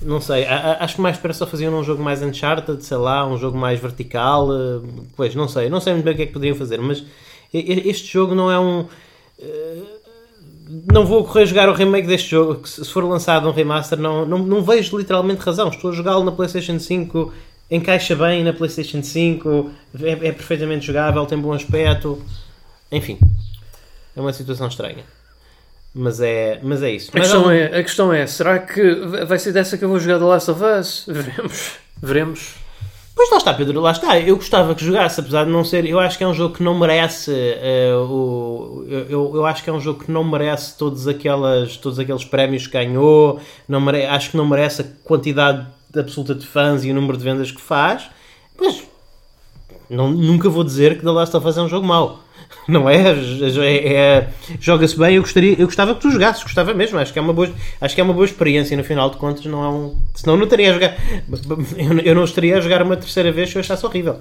[0.02, 2.98] Não sei, a- a- acho que mais depressa só faziam num jogo mais Uncharted, sei
[2.98, 4.48] lá, um jogo mais vertical.
[4.52, 4.82] eh,
[5.16, 7.04] Pois, não sei, não sei muito bem o que é que poderiam fazer, mas
[7.54, 8.86] este jogo não é um.
[9.40, 9.82] Eh,
[10.92, 14.26] Não vou correr jogar o remake deste jogo, que se for lançado um remaster, não,
[14.26, 15.70] não, não vejo literalmente razão.
[15.70, 17.34] Estou a jogá-lo na PlayStation 5,
[17.70, 19.72] encaixa bem na PlayStation 5,
[20.02, 22.22] é, é perfeitamente jogável, tem bom aspecto.
[22.92, 23.20] Enfim,
[24.16, 25.04] é uma situação estranha.
[25.94, 27.10] Mas é, mas é isso.
[27.14, 28.84] A Mas questão é, a questão é, será que
[29.26, 31.06] vai ser dessa que eu vou jogar The Last of Us?
[31.08, 31.72] Veremos.
[32.02, 32.65] Veremos.
[33.16, 34.20] Pois lá está, Pedro, lá está.
[34.20, 35.86] Eu gostava que jogasse, apesar de não ser.
[35.86, 37.32] Eu acho que é um jogo que não merece.
[37.32, 41.98] eh, o, eu, eu acho que é um jogo que não merece todos, aquelas, todos
[41.98, 43.40] aqueles prémios que ganhou.
[43.70, 45.66] Não mere, acho que não merece a quantidade
[45.98, 48.10] absoluta de fãs e o número de vendas que faz.
[48.60, 48.84] Mas
[49.90, 52.20] não, nunca vou dizer que The Last of Us é um jogo mau.
[52.68, 52.96] Não é?
[52.98, 54.30] É- é-
[54.60, 55.16] Joga-se bem.
[55.16, 56.98] Eu, gostaria, eu gostava que tu jogasses, gostava mesmo.
[56.98, 58.76] Acho que, é uma boa, acho que é uma boa experiência.
[58.76, 59.98] No final de contas, não é um.
[60.16, 60.96] Senão não estaria a jogar.
[62.04, 64.20] Eu, não estaria a jogar uma terceira vez se eu achasse horrível.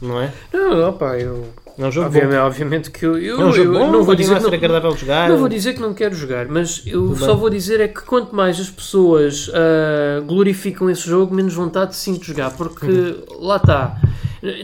[0.00, 0.32] Não é?
[0.52, 1.48] Não, opa, eu...
[1.78, 4.32] É um jogo Obviamente, obviamente que eu, eu, É um eu bom, não vou dizer
[4.32, 5.28] a que ser não, agradável jogar.
[5.28, 7.36] não vou dizer que não quero jogar, mas eu Tudo só bem.
[7.36, 12.20] vou dizer é que quanto mais as pessoas ah, glorificam esse jogo, menos vontade sinto
[12.20, 13.24] de jogar, porque Uhum.
[13.40, 14.00] lá está.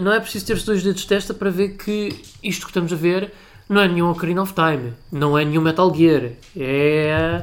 [0.01, 2.11] Não é preciso ter os dois dedos de testa para ver que
[2.43, 3.33] isto que estamos a ver
[3.69, 6.31] não é nenhum Ocarina of Time, não é nenhum Metal Gear.
[6.57, 7.43] É.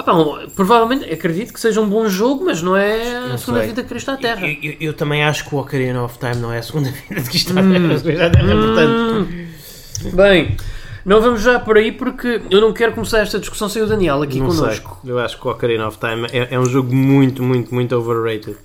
[0.00, 3.60] Opa, um- provavelmente acredito que seja um bom jogo, mas não é a Não segunda
[3.60, 3.68] sei.
[3.70, 4.46] vida que Cristo à Terra.
[4.46, 7.20] Eu, eu- eu também acho que o Ocarina of Time não é a segunda vida
[7.20, 7.94] de que está Hum.
[7.94, 8.56] a Terra.
[8.56, 9.28] Portanto,
[10.14, 10.56] Bem,
[11.04, 14.22] não vamos já por aí porque eu não quero começar esta discussão sem o Daniel
[14.22, 14.60] aqui não sei.
[14.60, 15.00] connosco.
[15.04, 18.56] Eu acho que o Ocarina of Time é, é um jogo muito, muito, muito overrated.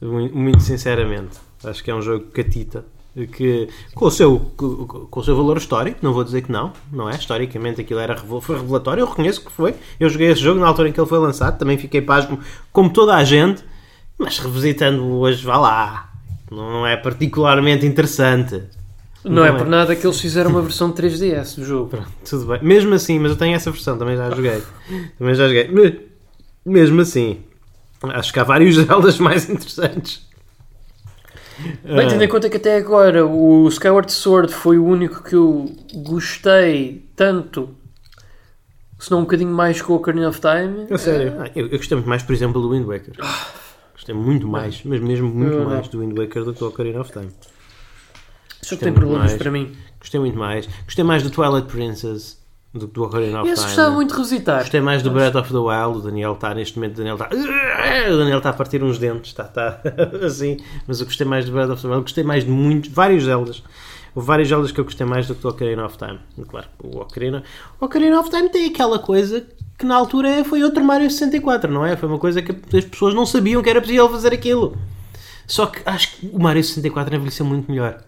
[0.00, 1.38] Muito, muito sinceramente.
[1.64, 2.84] Acho que é um jogo catita.
[3.32, 7.08] Que, com, o seu, com, o seu valor histórico, não vou dizer que não, não
[7.08, 7.14] é?
[7.14, 9.74] Historicamente aquilo era, foi revelatório, eu reconheço que foi.
[9.98, 12.38] Eu joguei esse jogo na altura em que ele foi lançado, também fiquei pasmo,
[12.70, 13.64] como toda a gente,
[14.18, 16.12] mas revisitando-o hoje, vá lá,
[16.50, 18.62] não é particularmente interessante.
[19.24, 19.58] Não, é Não é.
[19.58, 21.88] por nada que eles fizeram uma versão 3DS do jogo.
[21.88, 22.58] Pronto, tudo bem.
[22.62, 24.62] Mesmo assim, mas eu tenho essa versão, também já joguei.
[25.18, 25.68] Também já joguei.
[25.68, 26.00] Me-
[26.66, 27.38] Mesmo assim,
[28.02, 30.25] acho que há vários Zeldas mais interessantes.
[31.82, 35.74] Bem, tendo em conta que até agora o Skyward Sword foi o único que eu
[35.94, 37.74] gostei tanto,
[38.98, 40.86] se não um bocadinho mais com o Ocarina of Time.
[40.90, 41.34] A sério.
[41.38, 43.14] Ah, eu, eu gostei muito mais, por exemplo, do Wind Waker.
[43.94, 45.64] Gostei muito mais, mas mesmo muito não.
[45.64, 47.28] mais do Wind Waker do que do Ocarina of Time.
[48.62, 49.38] Isso Gostei tem problemas mais.
[49.38, 49.76] para mim.
[49.98, 50.68] Gostei muito mais.
[50.84, 52.38] Gostei mais do Twilight Princess
[52.78, 53.74] do que do Ocarina of Esse Time.
[53.74, 54.60] gostava muito de revisitar.
[54.60, 55.98] Gostei mais do Breath of the Wild.
[55.98, 57.28] O Daniel está, neste momento, o Daniel está.
[58.12, 59.80] O Daniel está a partir uns dentes, está, está
[60.24, 60.58] assim.
[60.86, 62.02] Mas eu gostei mais do Breath of the Wild.
[62.02, 63.62] Gostei mais de muitos, vários Zeldas.
[64.14, 66.18] Houve várias jogos que eu gostei mais do que o Ocarina of Time.
[66.48, 67.42] Claro, o Ocarina,
[67.78, 69.44] o Ocarina of Time tem aquela coisa
[69.78, 71.96] que na altura foi outro Mario 64, não é?
[71.96, 74.76] Foi uma coisa que as pessoas não sabiam que era possível fazer aquilo.
[75.46, 78.02] Só que acho que o Mario 64 envelheceu muito melhor.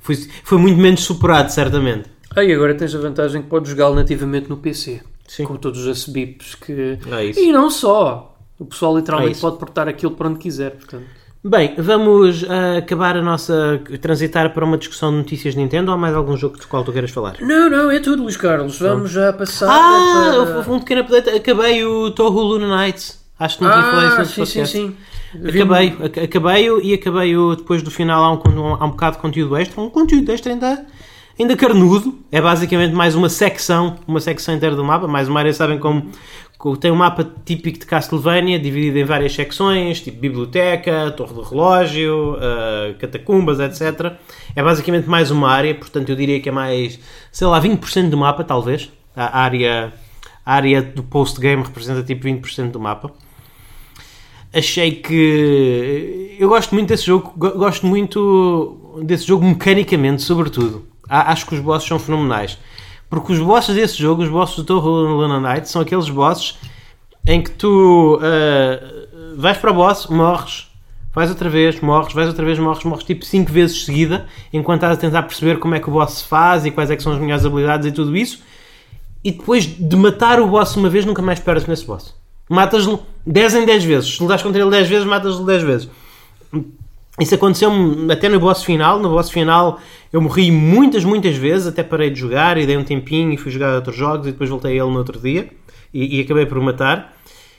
[0.00, 2.10] Foi, foi muito menos superado, certamente.
[2.36, 5.00] Ah, e agora tens a vantagem que podes jogá-lo nativamente no PC.
[5.26, 5.44] Sim.
[5.44, 6.98] Com todos os SBIPs que.
[7.10, 7.40] É isso.
[7.40, 8.36] E não só.
[8.58, 9.40] O pessoal É literalmente isso.
[9.40, 10.72] pode portar aquilo para onde quiser.
[10.72, 11.04] Portanto.
[11.46, 13.80] Bem, vamos ah, acabar a nossa.
[14.00, 16.82] transitar para uma discussão de notícias de Nintendo ou há mais algum jogo do qual
[16.84, 17.36] tu queiras falar?
[17.40, 18.78] Não, não, é tudo, Luís Carlos.
[18.78, 19.68] Vamos já passar.
[19.70, 20.72] Ah, para...
[20.72, 21.30] um pequeno update.
[21.30, 23.22] Acabei o Toho Luna Nights.
[23.38, 24.76] Acho que não tinha falado isso Ah, sim, sim, podcast.
[24.78, 24.96] sim.
[25.48, 29.22] Acabei, ac- acabei e acabei o, depois do final há um, há um bocado de
[29.22, 29.80] conteúdo extra.
[29.80, 30.86] Um conteúdo extra ainda,
[31.38, 32.18] ainda carnudo.
[32.30, 35.06] É basicamente mais uma secção, uma secção inteira do mapa.
[35.06, 36.10] Mais uma área, sabem como,
[36.58, 41.42] como tem um mapa típico de Castlevania, dividido em várias secções, tipo biblioteca, torre do
[41.42, 44.12] relógio, ah, catacumbas, etc.
[44.56, 46.98] É basicamente mais uma área, portanto eu diria que é mais,
[47.32, 48.90] sei lá, 20% do mapa, talvez.
[49.16, 49.92] A área,
[50.44, 53.12] a área do post-game representa tipo 20% do mapa
[54.56, 60.84] achei que eu gosto muito desse jogo, go- gosto muito desse jogo mecanicamente, sobretudo.
[61.08, 62.58] Acho que os bosses são fenomenais.
[63.08, 66.56] Porque os bosses desse jogo, os bosses do Torre Luna Knight, são aqueles bosses
[67.26, 69.04] em que tu ah,
[69.36, 70.68] vais para o boss, morres,
[71.14, 74.98] vais outra vez, morres, vais outra vez, morres, morres tipo 5 vezes seguida, enquanto estás
[74.98, 77.12] a tentar perceber como é que o boss se faz e quais é que são
[77.12, 78.42] as melhores habilidades e tudo isso.
[79.22, 82.14] E depois de matar o boss uma vez, nunca mais perdes nesse boss.
[82.48, 84.16] Matas-lo 10 em 10 vezes.
[84.16, 85.88] Se lutares contra ele 10 vezes, matas-lo 10 vezes.
[87.20, 88.98] Isso aconteceu-me até no boss final.
[88.98, 89.78] No boss final
[90.12, 91.66] eu morri muitas, muitas vezes.
[91.66, 94.50] Até parei de jogar e dei um tempinho e fui jogar outros jogos e depois
[94.50, 95.48] voltei a ele no outro dia.
[95.92, 97.12] E, e acabei por matar.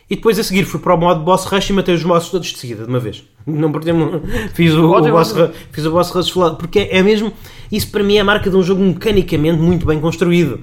[0.10, 2.48] E depois a seguir fui para o modo boss rush e matei os bosses todos
[2.50, 3.24] de seguida, de uma vez.
[3.48, 3.90] Não perdi
[4.54, 5.46] fiz o, o boss, ótimo.
[5.48, 6.32] ru- fiz o boss rush.
[6.60, 7.32] Porque é mesmo.
[7.72, 10.60] Isso para mim é a marca de um jogo mecanicamente muito bem construído.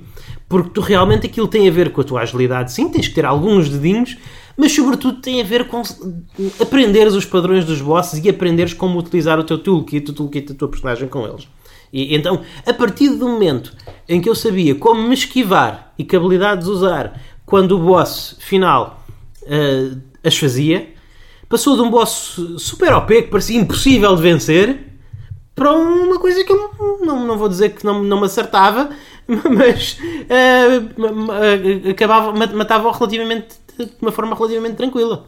[0.48, 2.72] Porque tu realmente aquilo tem a ver com a tua agilidade.
[2.72, 4.18] Sim, tens que ter alguns dedinhos,
[4.56, 5.82] mas sobretudo tem a ver com
[6.60, 10.58] aprenderes os padrões dos bosses e aprenderes como utilizar o teu toolkit, o toolkit da
[10.58, 11.48] tua personagem com eles.
[11.92, 13.72] E então, a partir do momento
[14.08, 19.04] em que eu sabia como me esquivar e que habilidades usar quando o boss final
[19.46, 20.88] ah, as fazia,
[21.48, 24.86] passou de um boss super OP que parecia impossível de vencer
[25.54, 26.70] para uma coisa que eu
[27.02, 28.88] não, não vou dizer que não, não me acertava,
[29.28, 29.98] mas
[30.96, 33.48] ma- ma- eh, acabava, ma- matava relativamente
[33.86, 35.24] de uma forma relativamente tranquila.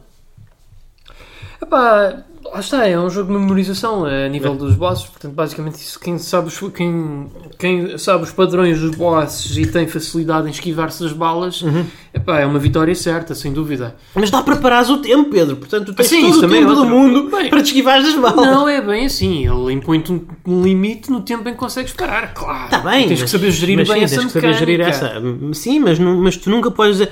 [1.62, 5.98] Epá, lá está, é um jogo de memorização a nível dos bosses, portanto, basicamente, isso,
[5.98, 11.02] quem, sabe os, quem, quem sabe os padrões dos bosses e tem facilidade em esquivar-se
[11.02, 11.86] das balas, Uhum.
[12.12, 13.94] epá, é uma vitória certa, sem dúvida.
[14.14, 15.56] Mas dá para parares o tempo, Pedro.
[15.56, 16.90] Portanto, tu tens Sim, todo o é tempo do outra.
[16.94, 18.46] mundo Bem, para te esquivares das balas.
[18.46, 22.64] Não é bem assim, ele impõe-te um, limite no tempo em que consegues parar, claro.
[22.66, 23.08] Está Tá bem.
[23.08, 25.14] Tens mas- que saber gerir bem sim, essa tens que saber gerir essa.
[25.54, 27.10] Sim, mas, mas tu nunca podes dizer.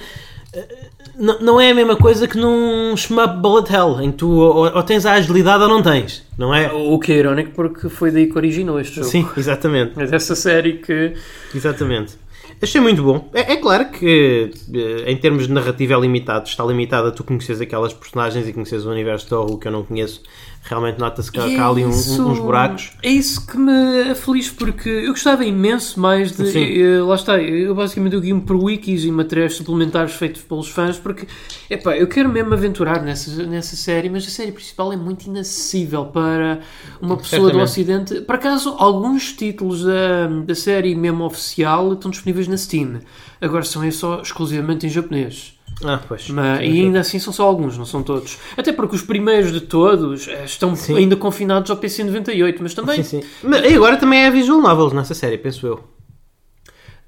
[1.19, 4.83] Não, é a mesma coisa que num shmup bullet hell, em que tu ou, ou
[4.83, 6.73] tens a agilidade ou não tens, não é?
[6.73, 9.09] O que é irónico porque foi daí que originou este jogo.
[9.09, 10.01] Sim, exatamente.
[10.01, 11.13] É dessa série que.
[11.55, 12.17] Exatamente.
[12.63, 13.29] Achei muito bom.
[13.35, 16.49] É, é claro que, eh, em termos de narrativa, é limitado.
[16.49, 19.73] Está limitado a tu conheces aquelas personagens e conheces o universo de Torro que eu
[19.73, 20.23] não conheço.
[20.65, 22.93] Realmente nota-se que há E há ali isso- uns buracos.
[23.03, 26.47] É isso que me aflige, porque eu gostava imenso mais de.
[26.47, 26.81] Sim.
[26.81, 30.97] eh, lá está, eu basicamente eu guio-me por wikis e materiais suplementares feitos pelos fãs,
[30.99, 31.27] porque
[31.69, 36.05] epá, eu quero mesmo aventurar nessa, nessa série, mas a série principal é muito inacessível
[36.07, 36.61] para
[37.01, 37.65] uma pessoa do Certamente.
[37.65, 38.21] Ocidente.
[38.21, 43.01] Por acaso, alguns títulos da, da série mesmo oficial estão disponíveis na Steam.
[43.41, 45.59] Agora são só exclusivamente em japonês.
[45.85, 46.29] Ah, pois.
[46.31, 46.81] Mas- Sim, e sim.
[46.83, 48.39] ainda assim são só alguns, não são todos.
[48.57, 50.97] Até porque os primeiros de todos eh, estão Sim.
[50.97, 53.29] ainda confinados ao PC 98, mas também Sim, sim.
[53.43, 55.85] Mas, agora também é visual novels nessa série, penso eu.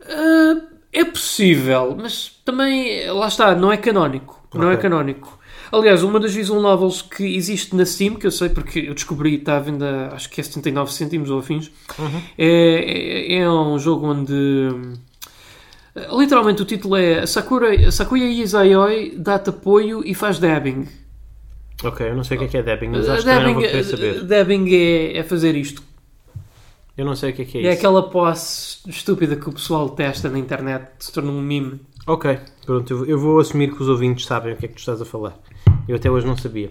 [0.07, 0.61] ah,
[0.93, 4.43] é possível, mas também lá está, não é canónico.
[4.55, 5.39] Não é canónico.
[5.73, 9.35] Aliás, uma das visual novels que existe na Steam, que eu sei porque eu descobri,
[9.35, 12.21] está à venda, acho que é 79 cêntimos ou afins, Uhum.
[12.39, 14.93] é, é, é um jogo onde hum,
[16.13, 20.87] literalmente o título é Sakura, Sakuya Izayoi dá-te apoio e faz dabbing.
[21.83, 23.61] Ok, eu não sei o que é que é dabbing, mas acho que também não
[23.61, 24.25] dabbing, vou uh, saber.
[24.25, 25.83] dabbing é, é fazer isto.
[26.97, 27.79] Eu não sei o que é que é É, isso.
[27.79, 31.81] aquela posse estúpida que o pessoal testa na internet, se torna um meme.
[32.07, 34.75] Ok, pronto, eu vou- eu vou assumir que os ouvintes sabem o que é que
[34.75, 35.37] tu estás a falar.
[35.89, 36.71] Eu até hoje não sabia.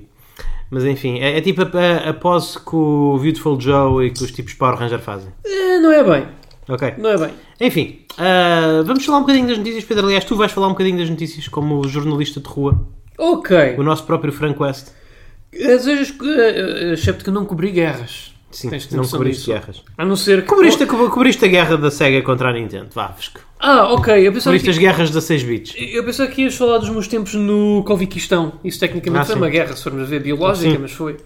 [0.71, 4.23] Mas enfim, é, é tipo a, a, a pose que o Beautiful Joe e que
[4.23, 5.29] os tipos Power Ranger fazem.
[5.45, 6.27] É, não é bem,
[6.69, 6.93] Ok.
[6.97, 7.33] não é bem.
[7.59, 10.05] Enfim, ah, vamos falar um bocadinho das notícias, Pedro.
[10.05, 12.85] Aliás, tu vais falar um bocadinho das notícias como jornalista de rua,
[13.17, 13.75] Ok.
[13.77, 14.89] o nosso próprio Frank West.
[15.51, 18.31] Que, eh, excepto que não cobri guerras.
[18.51, 19.51] Sim, Tens ter não cobriste disso.
[19.51, 19.83] guerras.
[19.97, 20.47] A não ser que.
[20.47, 23.39] Cobriste, co- cobriste a guerra da SEGA contra a Nintendo, vá, Vasco.
[23.59, 24.13] Ah, ok.
[24.27, 25.73] Eu Cobriste as que, guerras da 6 bits.
[25.75, 28.53] eu pensava que ias falar dos meus tempos no Coviquistão.
[28.63, 29.41] Isso tecnicamente Ah, foi sim.
[29.41, 30.77] uma guerra, se formos ver biológica, Sim.
[30.79, 31.17] mas foi.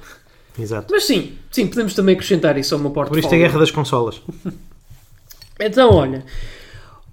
[0.58, 0.88] Exato.
[0.90, 3.22] Mas sim, sim, podemos também acrescentar isso ao meu portfólio.
[3.22, 4.22] Cobriste a guerra das consolas.
[5.60, 6.24] Então, olha,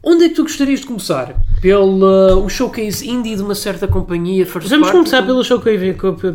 [0.05, 1.35] onde é que tu gostarias de começar?
[1.61, 4.99] Pelo o showcase indie de uma certa companhia first Vamos party?
[4.99, 5.95] começar pelo showcase,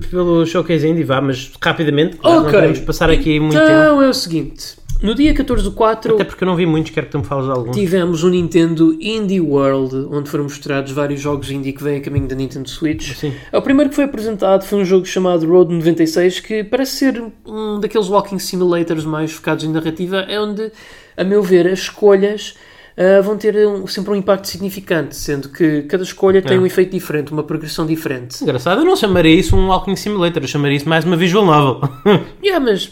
[0.09, 2.17] pelo showcase indie, vá, mas rapidamente.
[2.17, 2.51] claro, Ok.
[2.53, 3.65] Não vamos passar aqui muito tempo.
[3.71, 6.91] Então é o seguinte, no dia 14 do 4 Até porque eu não vi muitos,
[6.91, 7.75] quero que tu me fales de alguns.
[7.77, 12.27] tivemos o Nintendo Indie World, onde foram mostrados vários jogos indie que vêm a caminho
[12.27, 13.13] da Nintendo Switch.
[13.15, 13.33] Sim.
[13.53, 17.79] O primeiro que foi apresentado foi um jogo chamado Road 96, que parece ser um
[17.79, 20.71] daqueles walking simulators mais focados em narrativa, é onde,
[21.15, 22.55] a meu ver, as escolhas
[22.99, 26.59] ah, vão ter um- sempre um impacto significante, sendo que cada escolha tem É.
[26.59, 28.43] um efeito diferente, uma progressão diferente.
[28.43, 31.89] Engraçado, eu não chamaria isso um Walking Simulator, eu chamaria isso mais uma visual novel.
[32.43, 32.91] Yeah, mas...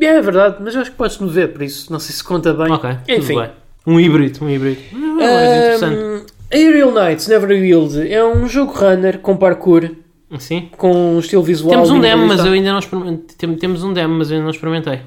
[0.00, 2.54] Yeah, é verdade, mas eu acho que podes-me ver, por isso não sei se conta
[2.54, 2.70] bem.
[2.72, 3.34] ok, Enfim.
[3.34, 3.50] tudo bem.
[3.86, 4.80] Um híbrido, um híbrido.
[4.92, 5.96] Hum, mas interessante.
[6.02, 6.20] Um,
[6.52, 9.90] Aerial Knights Never Yield é um jogo runner com parkour,
[10.38, 10.68] Sim.
[10.76, 11.70] com um estilo visual.
[11.72, 13.36] Temos um demo, mas eu ainda não experimentei.
[13.36, 15.00] Tem- Temos um demo, mas eu ainda não experimentei.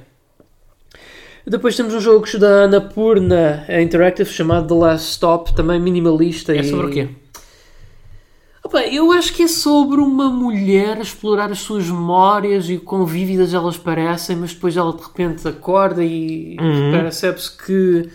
[1.46, 6.56] Depois temos um jogo da Annapurna Interactive chamado The Last Stop, também minimalista.
[6.56, 6.64] É e...
[6.64, 7.10] sobre o quê?
[8.64, 13.06] Opa, eu acho que é sobre uma mulher a explorar as suas memórias e quão
[13.08, 16.92] vívidas elas parecem, mas depois ela de repente acorda e Uhum.
[16.92, 18.08] percebe-se que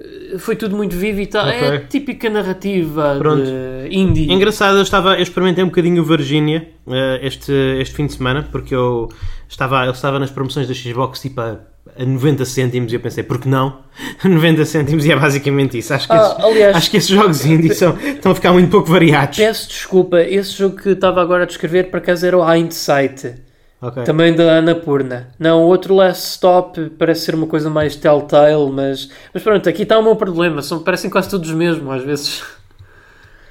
[0.00, 1.48] eh, foi tudo muito vivo e tal.
[1.48, 1.68] É Ok.
[1.76, 3.42] a típica narrativa Pronto.
[3.42, 4.32] de indie.
[4.32, 8.48] Engraçado, eu, estava, eu experimentei um bocadinho o Virginia eh, este, este fim de semana,
[8.52, 9.08] porque eu
[9.48, 11.58] estava, eu estava nas promoções da Xbox tipo a,
[11.98, 13.80] a 90 cêntimos e eu pensei, por que não?
[14.24, 15.92] 90 cêntimos e é basicamente isso.
[15.92, 18.70] Acho que, Ah, esses, aliás- acho que esses jogos indie são, estão a ficar muito
[18.70, 19.38] pouco variados.
[19.38, 23.34] Peço desculpa, esse jogo que estava agora a descrever por acaso era o Hindsight.
[23.80, 24.04] Ok.
[24.04, 25.30] Também da Annapurna.
[25.40, 29.82] Não, o outro Last Stop parece ser uma coisa mais telltale, mas, mas pronto, aqui
[29.82, 30.62] está o meu problema.
[30.62, 32.42] São, parecem quase todos os mesmos, às vezes.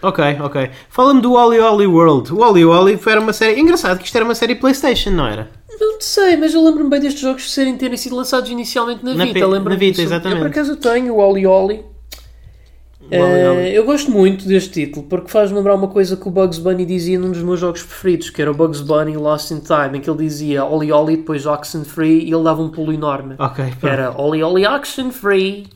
[0.04, 0.72] Ok, ok.
[0.90, 2.34] Fala-me do Oli Oli World.
[2.34, 3.60] O Oli Oli era uma série.
[3.62, 5.48] Engraçado que isto era uma série PlayStation, não era?
[5.84, 9.26] Não sei, mas eu lembro-me bem destes jogos serem terem sido lançados inicialmente na, Na
[9.26, 9.40] Vita.
[9.48, 10.02] Lembro-me na Vita, disso.
[10.04, 10.38] exatamente.
[10.40, 11.84] Eu por acaso tenho o Oli Oli.
[13.12, 13.76] O Oli Oli.
[13.76, 17.20] eu gosto muito deste título porque faz-me lembrar uma coisa que o Bugs Bunny dizia
[17.20, 20.10] num dos meus jogos preferidos, que era o Bugs Bunny Lost in Time, em que
[20.10, 23.36] ele dizia Oli Oli, depois Oxenfree e ele dava um pulo enorme.
[23.40, 23.88] Ok, Que pronto.
[23.92, 25.68] era Oli Oli Oxenfree.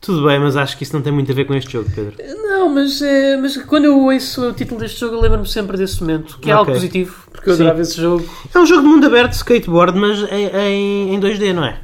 [0.00, 2.14] Tudo bem, mas acho que isso não tem muito a ver com este jogo, Pedro.
[2.42, 6.00] Não, mas, é, mas quando eu ouço o título deste jogo, eu lembro-me sempre desse
[6.00, 6.74] momento, que é algo Ok.
[6.74, 7.62] positivo, porque eu Sim.
[7.62, 8.24] adorava esse jogo.
[8.54, 11.80] É um jogo de mundo aberto, skateboard, mas em, em, em 2D, não é?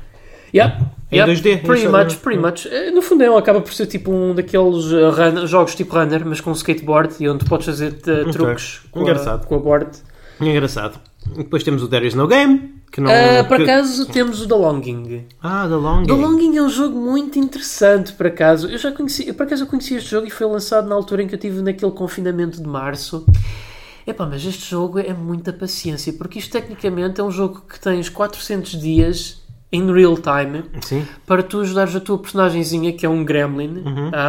[0.55, 0.83] Yep.
[1.13, 2.17] Em 2D, Pretty isso, much, é.
[2.17, 2.69] pretty much.
[2.95, 6.51] No fundo, é, acaba por ser tipo um daqueles eh, jogos tipo runner, mas com
[6.53, 9.91] skateboard e onde podes fazer eh, truques com a, com a board.
[10.41, 10.99] Engraçado.
[11.37, 13.11] Depois temos o There Is No Game, que não...
[13.11, 15.25] Ah, por que- acaso temos o The Longing.
[15.43, 16.13] Ah, The Long The.
[16.13, 18.69] Longing é um jogo muito interessante, por acaso.
[18.69, 21.23] Eu já conheci, eu, por acaso eu conheci este jogo e foi lançado na altura
[21.23, 23.27] em que eu estive naquele confinamento de março.
[24.07, 28.09] Epá, mas este jogo é muita paciência, porque isto tecnicamente é um jogo que tens
[28.09, 31.05] 400 dias em real time Sim.
[31.27, 34.23] para tu ajudares a tua personagenzinha, que é um gremlin, a,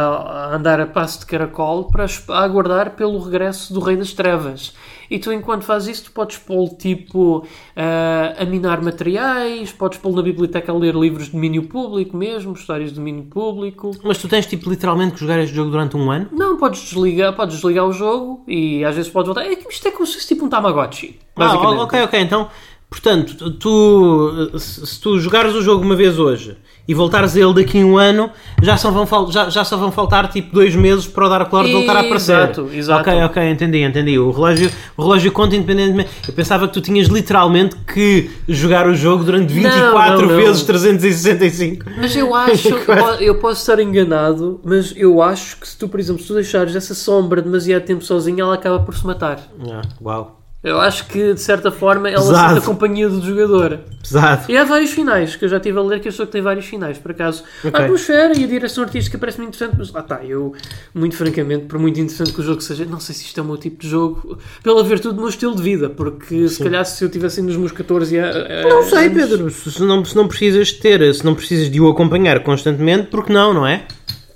[0.50, 4.74] a andar a passo de caracol para aguardar pelo regresso do Rei das Trevas.
[5.10, 7.46] E tu, enquanto fazes isso, tu podes pô-lo tipo
[7.76, 12.52] ah, a minar materiais, podes pô-lo na biblioteca a ler livros de domínio público mesmo,
[12.52, 13.90] histórias de domínio público.
[14.04, 16.28] Mas tu tens, tipo, literalmente que jogar este jogo durante um ano?
[16.32, 19.50] Não, podes desligar, podes desligar o jogo e às vezes podes voltar.
[19.50, 21.18] É que isto é como se fosse tipo um Tamagotchi.
[21.36, 22.20] Ah, ok, ok.
[22.20, 22.48] Então,
[22.88, 26.56] portanto, tu, se tu jogares o jogo uma vez hoje
[26.88, 28.30] e voltares a ele daqui a um ano,
[28.62, 31.70] já só vão, já, já só vão faltar, tipo, dois meses para o Dark Lord
[31.70, 32.34] voltar a aparecer.
[32.34, 33.10] Exato, exato.
[33.10, 34.18] Ok, ok, entendi, entendi.
[34.18, 36.08] O relógio, o relógio conta independentemente.
[36.26, 40.36] Eu pensava que tu tinhas literalmente que jogar o jogo durante 24 não, não.
[40.36, 41.84] vezes 365.
[41.98, 42.68] Mas eu acho,
[43.20, 46.74] eu posso estar enganado, mas eu acho que se tu, por exemplo, se tu deixares
[46.74, 49.38] essa sombra demasiado tempo sozinha, ela acaba por se matar.
[49.70, 50.37] Ah, uau.
[50.62, 52.54] Eu acho que, de certa forma, ela Pesado.
[52.54, 53.78] sente a companhia do jogador.
[54.02, 54.50] Pesado.
[54.50, 56.66] E há vários finais, que eu já estive a ler que este jogo tem vários
[56.66, 57.44] finais, por acaso.
[57.64, 57.70] Ok.
[57.80, 60.52] A atmosfera e a direção artística parece-me interessante, mas lá está, eu,
[60.92, 63.46] muito francamente, por muito interessante que o jogo seja, não sei se isto é o
[63.46, 67.04] meu tipo de jogo, pela virtude do meu estilo de vida, porque se calhar se
[67.04, 68.36] eu tivesse nos meus 14 anos...
[68.68, 69.48] Não sei, Pedro.
[69.50, 73.32] Se não, se não precisas de ter, se não precisas de o acompanhar constantemente, porque
[73.32, 73.86] não, não é?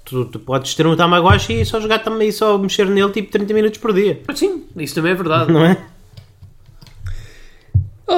[0.04, 3.30] Tu, tu podes ter um Tamagotchi e só jogar também e só mexer nele tipo
[3.32, 5.50] 30 minutos por dia, Sim, isso também é verdade.
[5.50, 5.76] não é?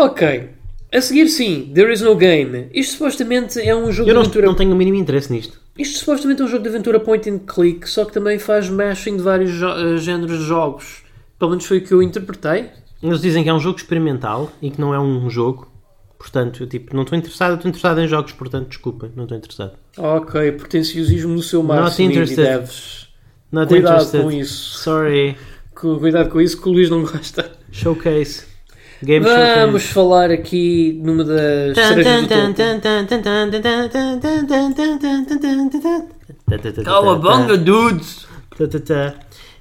[0.03, 0.51] Ok.
[0.93, 2.69] A seguir, sim, There is no game.
[2.73, 4.47] Isto supostamente é um jogo Eu de não, aventura.
[4.47, 5.59] não tenho o mínimo interesse nisto.
[5.79, 9.17] Isto supostamente é um jogo de aventura point and click, só que também faz mashing
[9.17, 11.03] de vários eh, géneros de jogos.
[11.39, 12.71] Pelo menos foi o que eu interpretei.
[13.03, 15.69] Eles dizem que é um jogo experimental e que não é um jogo.
[16.17, 19.73] Portanto, eu tipo, não estou interessado, estou interessado em jogos, portanto, desculpem, não estou interessado.
[19.99, 23.09] Ok, pretenciosismo no seu máximo e deves.
[23.53, 24.23] Not Cuidado interested.
[24.23, 24.79] com isso.
[24.79, 25.37] Sorry.
[25.75, 27.51] Cu- Cuidado com isso que o Luís não gosta.
[27.71, 28.54] Showcase.
[29.05, 29.89] Game Vamos Showcase.
[29.95, 32.29] falar aqui numa das cerejas do.
[36.85, 38.27] Calabanga, dudes!
[38.57, 39.15] Tá, tá, tá.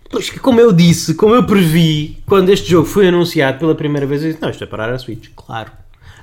[0.09, 4.21] Pois, como eu disse, como eu previ, quando este jogo foi anunciado pela primeira vez,
[4.23, 5.71] eu disse, não, isto é para a Switch, claro.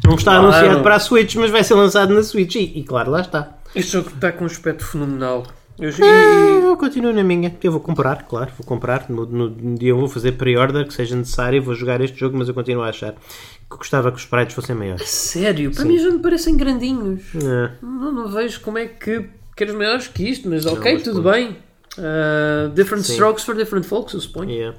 [0.04, 0.46] Não está Claro.
[0.48, 2.54] anunciado para a Switch, mas vai ser lançado na Switch.
[2.54, 3.58] E, e claro, lá está.
[3.74, 5.44] Este jogo está com um aspecto fenomenal.
[5.80, 7.56] Eu, Ah, Eu continuo na minha.
[7.62, 9.08] Eu vou comprar, claro, vou comprar.
[9.08, 12.48] No, no- dia eu vou fazer pre-order, que seja necessário, vou jogar este jogo, mas
[12.48, 15.08] eu continuo a achar que gostava que os sprites fossem maiores.
[15.08, 17.22] sério, para mim já me parecem grandinhos.
[17.34, 17.70] É.
[17.82, 21.34] Não, não vejo como é que queres maiores que isto, mas ok, mas tudo pronto.
[21.34, 21.56] bem.
[21.98, 23.12] Uh, different Sim.
[23.14, 24.50] strokes for different folks, eu suponho.
[24.50, 24.78] Yeah.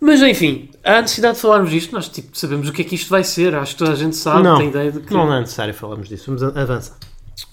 [0.00, 1.92] Mas enfim, há necessidade de falarmos disto.
[1.92, 3.54] Nós tipo, sabemos o que é que isto vai ser.
[3.54, 5.12] Acho que toda a gente sabe, Não, tem ideia de que.
[5.12, 6.24] não é necessário falarmos disso.
[6.26, 6.96] Vamos avançar.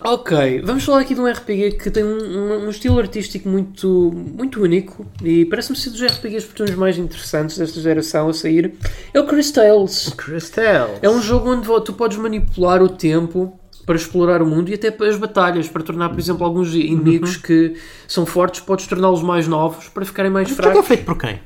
[0.04, 4.60] Ok, vamos falar aqui de um RPG que tem um, um- estilo artístico muito, muito
[4.64, 8.74] único e parece-me ser dos RPGs por uns mais interessantes desta geração a sair.
[9.14, 10.12] É o Crystals.
[10.18, 10.98] Crystal.
[11.04, 14.90] É um jogo onde tu podes manipular o tempo para explorar o mundo e até
[14.90, 17.76] para as batalhas, para tornar, por exemplo, alguns inimigos que
[18.08, 20.88] são fortes, podes torná-los mais novos para ficarem mais Isto é é fracos.
[20.88, 21.40] feito por quem?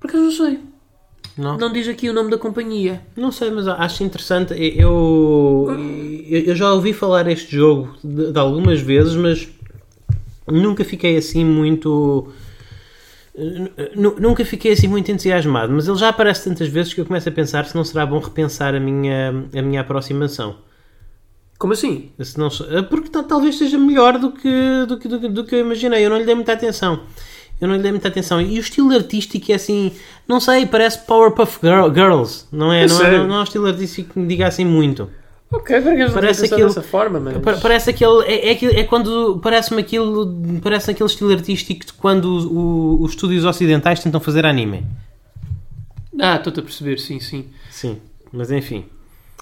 [0.00, 0.58] Porque eu não sei.
[1.36, 1.56] Não?
[1.58, 3.00] Não diz aqui o nome da companhia.
[3.16, 4.54] Não sei, mas acho interessante.
[4.54, 5.66] Eu,
[6.28, 9.48] eu, eu já ouvi falar este jogo de, de algumas vezes, mas
[10.46, 12.28] nunca fiquei assim muito.
[13.96, 17.28] nu- Nunca fiquei assim muito entusiasmado, mas ele já aparece tantas vezes que eu começo
[17.28, 20.56] a pensar se não será bom repensar a minha, a minha aproximação.
[21.58, 22.10] Como assim?
[22.20, 22.48] Se não,
[22.88, 26.04] porque tal- talvez seja melhor do que, do, que, do, que- do que eu imaginei.
[26.04, 27.00] Eu não lhe dei muita atenção.
[27.60, 28.40] Eu não lhe dei muita atenção.
[28.40, 29.92] E o estilo artístico é assim,
[30.28, 32.84] não sei, parece Powerpuff Girl- Girls, não é?
[32.84, 35.08] É Não é, não é um estilo artístico que me diga assim muito.
[35.52, 37.38] Ok, porque Parece aquilo dessa forma, mas...
[37.38, 38.24] Pa- Parece aquele.
[38.24, 39.38] É, é, é quando.
[39.40, 40.34] Parece-me aquilo.
[40.60, 44.84] Parece aquele estilo artístico de quando o- o- os estúdios ocidentais tentam fazer anime.
[46.20, 47.46] Ah, estou-te a perceber, sim, sim.
[47.70, 47.98] Sim,
[48.32, 48.84] mas enfim.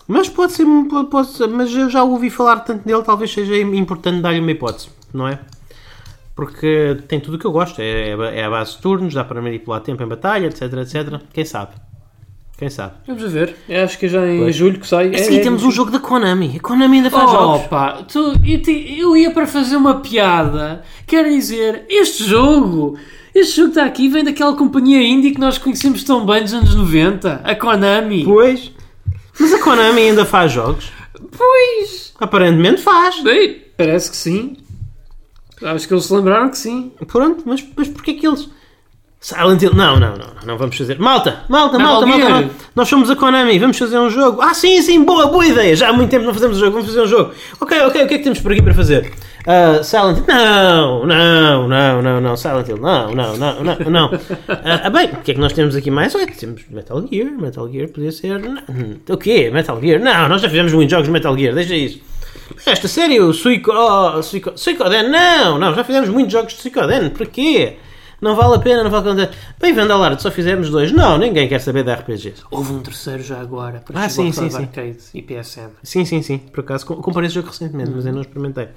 [0.07, 0.67] Mas pode ser.
[0.91, 4.51] pode- pode ser- mas eu já ouvi falar tanto dele, talvez seja importante dar-lhe uma
[4.51, 5.39] hipótese, não é?
[6.35, 7.81] Porque tem tudo o que eu gosto.
[7.81, 11.21] É, é a base de turnos, dá para manipular tempo em batalha, etc, etc.
[11.33, 11.73] Quem sabe?
[12.57, 12.93] Quem sabe?
[13.07, 13.57] Vamos a ver.
[13.69, 14.55] Eu acho que é já em Pois.
[14.55, 15.13] julho que sai.
[15.19, 16.55] Sim, temos um jogo da Konami.
[16.57, 17.65] A Konami ainda faz jogos.
[17.67, 20.83] Opa, tu, eu, te- eu ia para fazer uma piada.
[21.07, 22.97] Quero dizer, este jogo,
[23.35, 26.75] este jogo está aqui, vem daquela companhia indie que nós conhecemos tão bem dos anos
[26.75, 28.25] 90, a Konami.
[28.25, 28.71] Pois.
[29.41, 30.93] Mas a Konami ainda faz jogos.
[31.37, 33.21] Pois, Aparentemente faz.
[33.23, 34.57] bem, parece que sim.
[35.65, 36.93] Acho que eles se lembraram que sim.
[37.07, 38.49] Pronto, mas, mas porquê que eles.
[39.23, 39.73] Silent Hill.
[39.73, 40.99] Não, não, não, não, não vamos fazer.
[40.99, 42.51] Malta, malta, Metal malta, malta, malta.
[42.75, 44.43] Nós somos a Konami, vamos fazer um jogo.
[44.43, 45.77] Ah, sim, sim, boa, boa ideia.
[45.77, 47.33] Já há muito tempo não fazemos um jogo, vamos fazer um jogo.
[47.61, 49.13] Ok, ok, o que é que temos por aqui para fazer?
[49.47, 50.25] Ah, Silent Hill.
[50.27, 52.37] Não, não, não, não, não.
[52.37, 52.79] Silent Hill.
[52.79, 54.11] Não, não, não, não, não.
[54.49, 56.13] Ah, ah, bem, o que é que nós temos aqui mais?
[56.17, 57.31] Olha, temos Metal Gear.
[57.31, 58.41] Metal Gear podia ser.
[58.41, 58.61] Não,
[59.09, 59.51] o quê?
[59.53, 60.01] Metal Gear?
[60.01, 62.01] Não, nós já fizemos muitos jogos de Metal Gear, deixa isso.
[62.67, 67.77] Esta sério, Suico, oh, Suico, Suicoden, não, não, já fizemos muitos jogos de Suicoden, porquê?
[68.21, 69.31] Não vale a pena, não vale a pena.
[69.61, 70.93] Bem-vindo ao Lard, só fizemos dois.
[70.93, 72.45] Não, ninguém quer saber de RPGs.
[72.53, 74.59] Houve um terceiro já agora, para Ah, sim, sim, sim.
[74.59, 75.71] Arcade e PSN.
[75.83, 78.69] Sim, sim, sim, por acaso com- comprei esse jogo recentemente, mas eu não experimentei.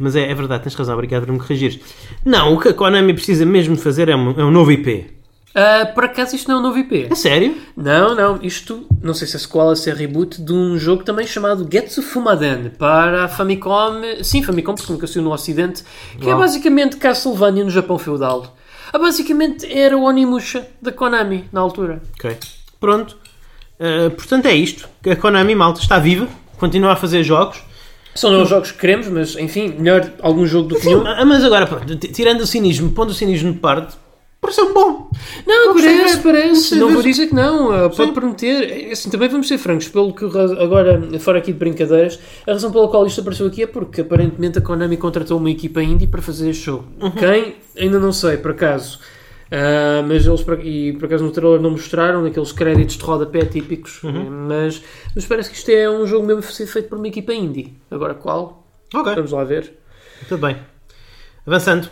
[0.00, 1.78] Mas é, é verdade, tens razão, obrigado por me corrigires.
[2.24, 5.15] Não, o que a Konami precisa mesmo de fazer é um, é um novo IP.
[5.58, 7.06] Ah, por acaso isto não é um novo IP?
[7.10, 7.56] É sério?
[7.74, 11.26] Não, não, isto não sei se é sequela, se é reboot de um jogo também
[11.26, 15.82] chamado Getsu Fumaden para a Famicom, sim, Famicom, porque nunca saiu no Ocidente,
[16.20, 16.40] que é Uau.
[16.40, 18.54] basicamente Castlevania no Japão feudal.
[18.92, 22.02] Ah, basicamente era o Onimusha da Konami na altura.
[22.18, 22.36] Ok.
[22.78, 23.16] Pronto.
[23.80, 24.86] Uh, portanto, é isto.
[25.10, 26.28] A Konami, malta, está viva,
[26.58, 27.62] continua a fazer jogos.
[28.14, 31.06] São não os jogos que queremos, mas enfim, melhor algum jogo do que nenhum.
[31.06, 33.96] Ah, Mas agora, pronto, tirando o cinismo, pondo o cinismo de parte,
[34.46, 35.10] pareceu bom.
[35.46, 36.74] Não, gostei parece, parece.
[36.76, 36.94] Não ver.
[36.94, 37.68] vou dizer que não.
[37.90, 38.12] Pode Sim.
[38.12, 38.88] prometer.
[38.88, 39.88] É Assim, também vamos ser francos.
[39.88, 43.62] Pelo que ra- agora, fora aqui de brincadeiras, a razão pela qual isto apareceu aqui
[43.62, 46.84] é porque aparentemente a Konami contratou uma equipa indie para fazer este jogo.
[47.00, 47.10] Uhum.
[47.10, 47.54] Quem?
[47.78, 48.98] Ainda não sei, por acaso.
[49.50, 53.44] Ah, mas eles, por- e por acaso no trailer não mostraram aqueles créditos de rodapé
[53.44, 54.02] típicos.
[54.02, 54.28] Uhum.
[54.48, 54.82] Mas,
[55.14, 57.74] mas parece que isto é um jogo mesmo feito por uma equipa indie.
[57.90, 58.66] Agora qual?
[58.94, 59.72] Ok, Vamos lá ver.
[60.28, 60.56] tudo bem.
[61.46, 61.88] Avançando.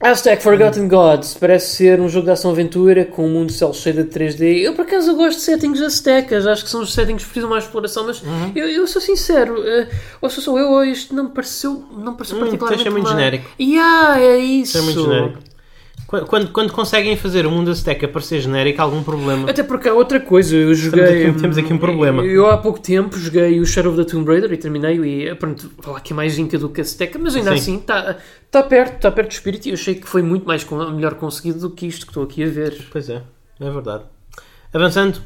[0.00, 4.10] Aztec Forgotten Gods parece ser um jogo de ação-aventura com um mundo cel shaded de
[4.10, 4.58] 3D.
[4.62, 7.48] Eu por acaso eu gosto de settings aztecas, acho que são os settings que precisam
[7.48, 8.52] mais de exploração, mas Uhum.
[8.54, 9.88] eu, eu sou sincero, eh,
[10.20, 12.84] ou sou só eu ou isto não me pareceu, não me pareceu Hum, particularmente.
[12.84, 13.50] deixa muito uma- genérico.
[13.58, 14.76] Yeah, é isso.
[14.76, 15.38] Isso é muito genérico.
[16.06, 19.50] Qu- Quando, quando conseguem fazer o mundo Azteca parecer genérico, há algum problema.
[19.50, 21.26] Até porque há outra coisa, eu joguei.
[21.28, 22.22] aqui- temos aqui um problema.
[22.24, 24.96] Eu há pouco tempo joguei o Shadow of the Tomb Raider e terminei
[25.28, 27.56] e pronto, vou falar que é mais Inca do que Azteca, mas ainda Sim.
[27.56, 28.16] assim está
[28.50, 31.58] tá perto, está perto do espírito e eu achei que foi muito mais melhor conseguido
[31.60, 32.86] do que isto que estou aqui a ver.
[32.92, 33.22] Pois é,
[33.60, 34.04] é verdade.
[34.72, 35.20] Avançando.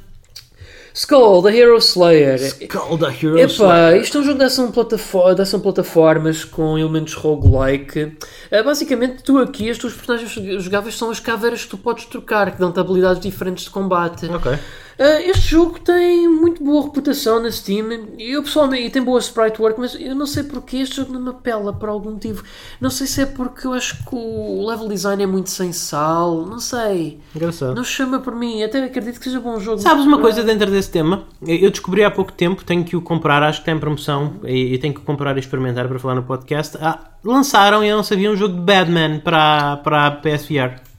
[0.92, 2.36] Skull, The Hero Slayer.
[2.36, 3.54] Skull the Heroes.
[3.54, 8.16] Epá, isto é um jogo de ação, de ação plataformas com elementos roguelike.
[8.50, 12.50] Ah, basicamente, tu aqui, as tuas personagens jogáveis são as caveiras que tu podes trocar,
[12.50, 14.26] que dão-te habilidades diferentes de combate.
[14.26, 14.58] Ok.
[15.00, 17.88] Ah, este jogo tem muito boa reputação na Steam.
[18.18, 21.22] Eu pessoalmente, e tem boa sprite work, mas eu não sei porque este jogo não
[21.22, 22.44] me apela por algum motivo.
[22.78, 26.44] Não sei se é porque eu acho que o level design é muito sem sal,
[26.44, 27.18] não sei.
[27.34, 27.74] Engraçado.
[27.74, 29.78] Não chama por mim, até acredito que seja bom jogo.
[29.78, 31.24] Sabes uma coisa dentro desse tema?
[31.46, 34.78] Eu descobri há pouco tempo, tenho que o comprar, acho que tem promoção e, e
[34.78, 36.76] tenho que o comprar e experimentar para falar no podcast.
[36.78, 40.89] Ah, lançaram e eu não sabia um jogo de Badman para, para a PSVR.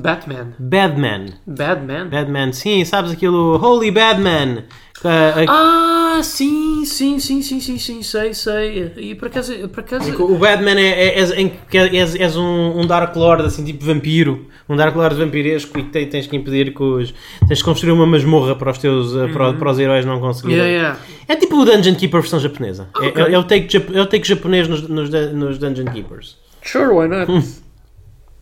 [0.00, 0.52] Batman.
[0.58, 1.26] Badman.
[1.46, 2.08] Badman?
[2.08, 4.64] Badman, sim, sabes aquilo Holy Badman.
[5.04, 8.92] Ah, Ah, sim, sim, sim, sim, sim, sim, sei, sei.
[8.96, 10.10] E por acaso, por acaso...
[10.24, 14.46] O Batman é, é, que és, és um, um Dark Lord, assim, tipo vampiro.
[14.68, 17.14] Um Dark Lord vampiresco e te- tens que impedir que os.
[17.46, 19.14] Tens que construir uma masmorra para os teus.
[19.14, 20.56] eh, para, para os heróis não conseguirem.
[20.64, 21.00] Yeah, yeah.
[21.28, 22.88] É tipo o Dungeon Keeper versão japonesa.
[23.00, 23.22] É- Ok.
[23.22, 26.36] É, é o take, é o take japonês nos, nos, nos Dungeon Keepers.
[26.62, 27.30] Sure, why not?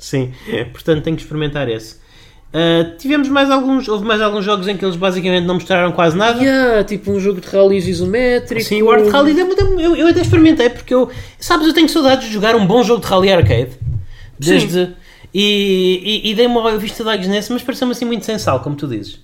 [0.04, 0.32] Sim,
[0.72, 1.96] portanto tenho que experimentar esse.
[2.52, 3.88] Ah, tivemos mais alguns.
[3.88, 6.40] Houve mais alguns jogos em que eles basicamente não mostraram quase nada.
[6.40, 8.62] Yeah, tipo um jogo de rallies isométrico.
[8.64, 11.10] Sim, o Art Rally deu- eu, eu até experimentei porque eu.
[11.38, 13.70] Sabes, eu tenho saudades de jogar um bom jogo de rally arcade.
[14.38, 14.90] Desde.
[15.32, 18.60] E, e, e dei uma vista de olhos nesse, mas pareceu-me assim muito sem sal,
[18.60, 19.18] como tu dizes.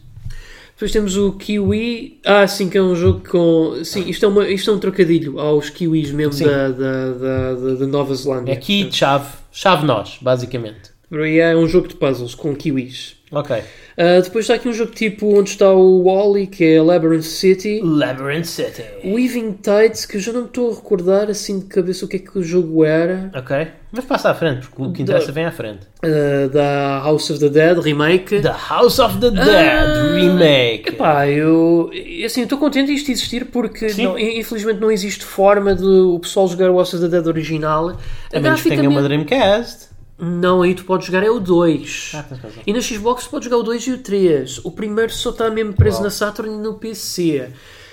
[0.75, 2.19] Depois temos o Kiwi.
[2.25, 3.85] Ah, sim, que é um jogo com.
[3.85, 6.47] Sim, isto é, uma, isto é um trocadilho aos Kiwis mesmo Sim.
[6.47, 8.51] da, da, da, da- da Nova Zelândia.
[8.51, 10.90] É aqui, chave, chave nós, basicamente.
[11.13, 13.17] É um jogo de puzzles com Kiwis.
[13.33, 13.57] Ok.
[13.97, 17.81] Ah, depois está aqui um jogo tipo onde está o Wally, que é Labyrinth City.
[17.81, 18.83] Labyrinth City.
[19.05, 22.17] Weaving Tides, que eu já não me estou a recordar assim de cabeça o que
[22.17, 23.31] é que o jogo era.
[23.37, 23.69] Ok.
[23.93, 25.81] Mas passa à frente, porque o que interessa vem à frente.
[26.03, 28.41] Ah, da House of the Dead Remake.
[28.41, 30.89] The House of the Dead Ah, Remake.
[30.89, 31.91] Epá, eu
[32.25, 36.69] assim, estou contente disto existir porque não- infelizmente não existe forma de o pessoal jogar
[36.71, 37.97] o House of the Dead original.
[38.33, 39.89] A menos que tenha uma Dreamcast.
[40.21, 42.13] Não, aí tu podes jogar é o 2.
[42.15, 42.63] Ah, tens razão.
[42.67, 44.59] E na Xbox tu podes jogar o 2 e o 3.
[44.65, 46.05] O primeiro só está mesmo preso Uau.
[46.05, 47.49] na Saturn e no PC.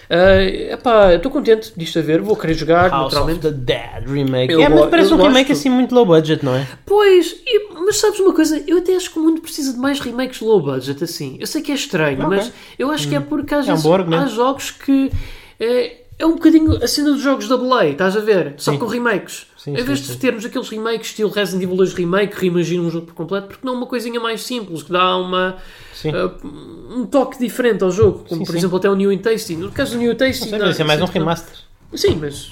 [0.09, 0.41] Ah,
[0.73, 3.41] epá, estou contente disto a ver, vou querer jogar, House of naturalmente.
[3.41, 4.53] the Dead Remake.
[4.53, 5.51] Eu é, mas parece um remake gosto.
[5.59, 6.65] assim muito low budget, não é?
[6.86, 8.63] Pois, e- mas sabes uma coisa?
[8.65, 11.36] Eu até acho que o mundo precisa de mais remakes low budget, assim.
[11.41, 12.38] Eu sei que é estranho, Ok.
[12.38, 14.23] mas eu acho que é porque às É um vezes argumento.
[14.23, 15.11] há jogos que
[15.59, 18.53] é, é um bocadinho a cena dos jogos da Belay, estás a ver?
[18.55, 18.78] Só Sim.
[18.78, 19.45] com remakes.
[19.68, 20.13] Sim, em sim, vez sim.
[20.13, 23.65] de termos aqueles remakes estilo Resident Evil 2 Remake, reimagina um jogo por completo, porque
[23.68, 25.57] não uma coisinha mais simples, que dá uma,
[25.93, 26.11] Sim.
[26.11, 28.57] uh, um toque diferente ao jogo, como Sim, por sim.
[28.59, 29.57] exemplo até o New Tasty.
[29.57, 31.53] No caso do New Tasty, Não sei, mas isso é mais um que não- remaster.
[31.93, 32.49] Sim, mas.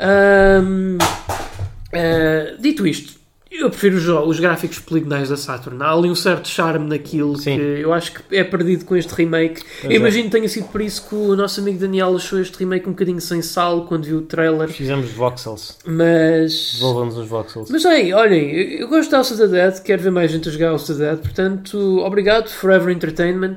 [0.00, 0.98] Ahm,
[1.92, 3.14] ah, dito isto,
[3.60, 5.82] eu prefiro os, os gráficos poligonais da Saturn.
[5.82, 7.56] Há ali um certo charme naquilo Sim.
[7.56, 9.62] que eu acho que é perdido com este remake.
[9.80, 9.94] Pois eu é.
[9.96, 12.92] imagino que tenha sido por isso que o nosso amigo Daniel achou este remake um
[12.92, 14.68] bocadinho sem sal quando viu o trailer.
[14.68, 15.78] Fizemos voxels.
[15.84, 16.74] Mas.
[16.74, 17.70] Devolvamos os voxels.
[17.70, 20.46] Mas ei, olhem, eu eu gosto de House of the Dead, quero ver mais gente
[20.46, 23.56] a jogar House of the Dead, portanto, obrigado, Forever Entertainment.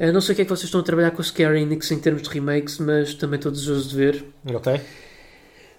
[0.00, 1.90] Ah, não sei o que é que vocês estão a trabalhar com a Scary Enix
[1.90, 4.24] em termos de remakes, mas também estou desejoso de ver.
[4.54, 4.80] Ok.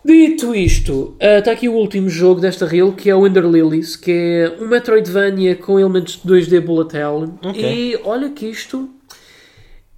[0.03, 4.11] Dito isto, está aqui o último jogo desta reel, que é o Ender Lilies, que
[4.11, 7.33] é um Metroidvania com elementos de 2D bullet hell.
[7.43, 7.61] Ok.
[7.61, 8.89] E olha que isto...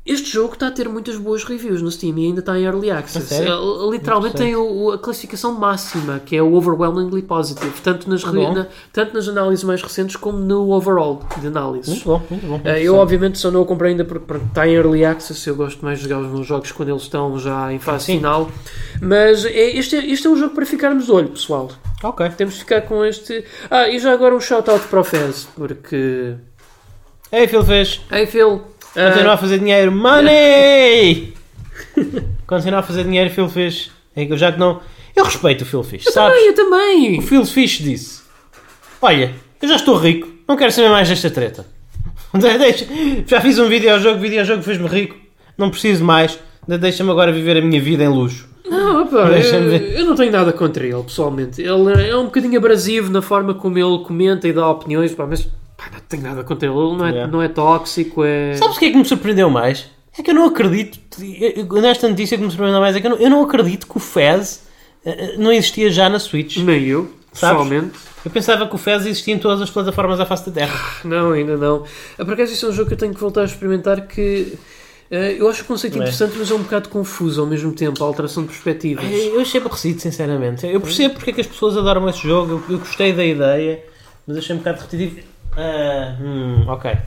[0.04, 2.90] Este jogo está a ter muitas boas reviews no Steam e ainda está em Early
[2.90, 3.32] Access.
[3.36, 3.46] É,
[3.92, 8.52] Literalmente tem o- a classificação máxima, que é o Overwhelmingly Positive, tanto nas, Bom.
[8.52, 11.90] na- tanto nas análises mais recentes como no overall de análises.
[11.90, 12.56] Muito bom, muito bom.
[12.68, 15.48] Uh, eu, obviamente, só não o comprei ainda porque pronto, está em early access.
[15.48, 18.16] Eu gosto mais de jogar os meus jogos quando eles estão já em fase Sim.
[18.18, 18.50] final.
[19.00, 21.70] Mas é, este, é, este é um jogo para ficarmos de olho, pessoal.
[22.04, 22.28] Ok.
[22.36, 23.46] Temos de ficar com este.
[23.70, 26.34] Ah, e já agora um shout-out para o Fez, porque.
[27.32, 28.02] Ei, Phil fez.
[28.12, 28.62] Ei, Phil.
[28.96, 29.92] Ah, Continua a fazer dinheiro.
[29.92, 31.34] Money!
[32.48, 33.92] Continua a fazer dinheiro, Phil fez.
[34.16, 34.82] É que eu já que não.
[35.16, 36.34] Eu respeito o Phil Fish, eu sabes?
[36.34, 37.20] também, eu também.
[37.20, 38.22] O Phil Fish disse:
[39.02, 41.66] Olha, eu já estou rico, não quero saber mais desta treta.
[42.34, 42.86] Deixa-
[43.28, 45.16] já fiz um videojogo, o videojogo fez-me rico,
[45.58, 46.38] não preciso mais.
[46.68, 48.48] De- Deixa-me agora viver a minha vida em luxo.
[48.70, 51.62] Não, opa, eu, eu não tenho nada contra ele, pessoalmente.
[51.62, 55.46] Ele é um bocadinho abrasivo na forma como ele comenta e dá opiniões, pá, mas
[55.84, 56.78] pá, não tenho nada contra ele.
[56.78, 57.32] Ele não é, Yeah.
[57.32, 58.54] não é tóxico, é.
[58.56, 59.86] Sabes o que é que me surpreendeu mais?
[60.18, 61.00] É que eu não acredito,
[61.82, 64.00] nesta notícia que me surpreendeu mais, é que eu não, eu não acredito que o
[64.00, 64.64] Fez
[65.06, 66.58] eh, eh, não existia já na Switch.
[66.58, 67.98] Nem eu, pessoalmente.
[68.24, 70.80] Eu pensava que o Fez existia em todas as plataformas à face da Terra.
[71.06, 71.86] Não, ainda não.
[72.20, 74.54] Ah, Por acaso isso é um jogo que eu tenho que voltar a experimentar que
[75.10, 76.06] eh, eu acho o conceito Não é?
[76.06, 79.06] interessante, mas é um bocado confuso ao mesmo tempo, a alteração de perspectivas.
[79.10, 80.68] Eu achei aborrecido, sinceramente.
[80.68, 83.82] Eu percebo porque é que as pessoas adoram esse jogo, eu, eu gostei da ideia,
[84.28, 85.31] mas achei um bocado repetitivo.
[85.58, 86.98] Ah, hum, ok.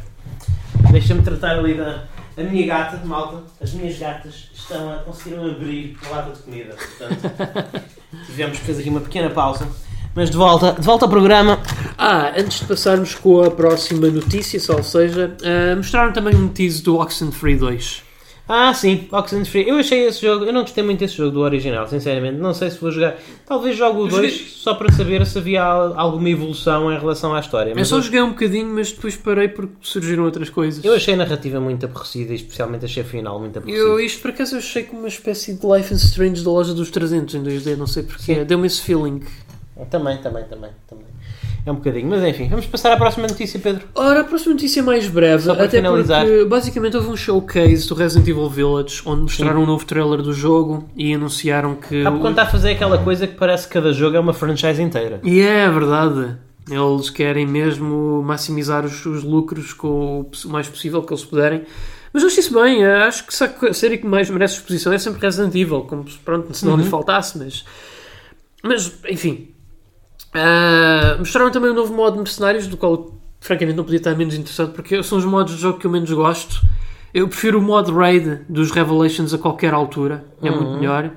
[0.90, 2.04] Deixa-me tratar ali da.
[2.36, 6.74] A minha gata, malta, as minhas gatas estão a conseguiram abrir a lata de comida.
[6.74, 7.84] Portanto,
[8.26, 9.68] tivemos que fazer aqui uma pequena pausa.
[10.16, 11.60] Mas de volta, de volta ao programa.
[11.96, 16.82] Ah, antes de passarmos com a próxima notícia, só seja, ah, mostraram também um tease
[16.82, 18.02] do Oxenfree 2.
[18.46, 19.66] Ah, sim, Oxenfree.
[19.66, 22.36] Eu achei esse jogo, eu não gostei muito desse jogo do original, sinceramente.
[22.36, 23.16] Não sei se vou jogar.
[23.46, 26.98] Talvez jogue o Eu 2 joguei- só para saber se havia al- alguma evolução em
[26.98, 27.70] relação à história.
[27.70, 30.84] Eu Mas só joguei um bocadinho, mas depois parei porque surgiram outras coisas.
[30.84, 33.82] eu achei a narrativa muito aborrecida e especialmente achei a final muito aborrecida.
[33.88, 36.74] Eu, isto por acaso eu achei como uma espécie de Life is Strange da loja
[36.74, 38.44] dos 300 em 2D, não sei porquê.
[38.44, 39.22] Deu-me esse feeling.
[39.90, 41.06] Também, também, também, também.
[41.66, 42.08] É um bocadinho.
[42.08, 43.86] Mas enfim, vamos passar à próxima notícia, Pedro.
[43.94, 46.26] Ora, a próxima notícia é mais breve, Só para até finalizar.
[46.26, 50.32] porque basicamente houve um showcase do Resident Evil Village onde mostraram um novo trailer do
[50.34, 52.02] jogo e anunciaram que.
[52.02, 54.82] Por quando está a fazer aquela coisa que parece que cada jogo é uma franchise
[54.82, 55.20] inteira.
[55.22, 56.36] E é verdade.
[56.70, 61.62] Eles querem mesmo maximizar os, os lucros com o mais possível que eles puderem.
[62.12, 62.84] Mas eu isso bem.
[62.86, 65.82] Acho que a série que mais merece exposição é sempre Resident Evil.
[65.82, 67.64] Como, pronto, se não lhe faltasse, mas...
[68.62, 69.53] Mas, enfim.
[70.34, 74.34] Ah, mostraram também um novo modo de mercenários, do qual, francamente, não podia estar menos
[74.34, 76.60] interessado, porque são os modos de jogo que eu menos gosto.
[77.12, 80.24] Eu prefiro o modo raid dos Revelations a qualquer altura.
[80.42, 81.12] É muito melhor.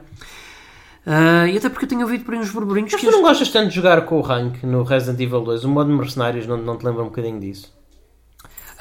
[1.03, 3.07] Ah, e até porque eu tenho ouvido por aí uns burburinhos Mas que...
[3.07, 5.63] tu não gostas tanto de jogar com o rank no Resident Evil 2?
[5.63, 7.76] O modo mercenários não, não te lembra um bocadinho disso?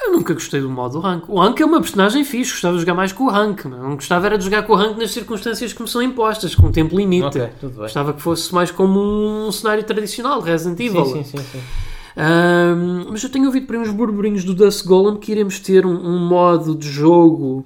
[0.07, 1.27] Eu nunca gostei do modo Rank.
[1.27, 3.65] O Rank é uma personagem fixe, gostava de jogar mais com o Rank.
[3.65, 6.71] Não gostava era de jogar com o Rank nas circunstâncias que me são impostas, com
[6.71, 7.25] tempo limite.
[7.25, 7.81] Ok, tudo bem.
[7.81, 11.05] Gostava que fosse mais como um cenário tradicional de Resident Evil.
[11.05, 11.59] Sim, sim, sim, sim.
[12.15, 15.85] Ahm, mas eu tenho ouvido por aí uns burburinhos do Dust Golem que iremos ter
[15.85, 17.65] um, um modo de jogo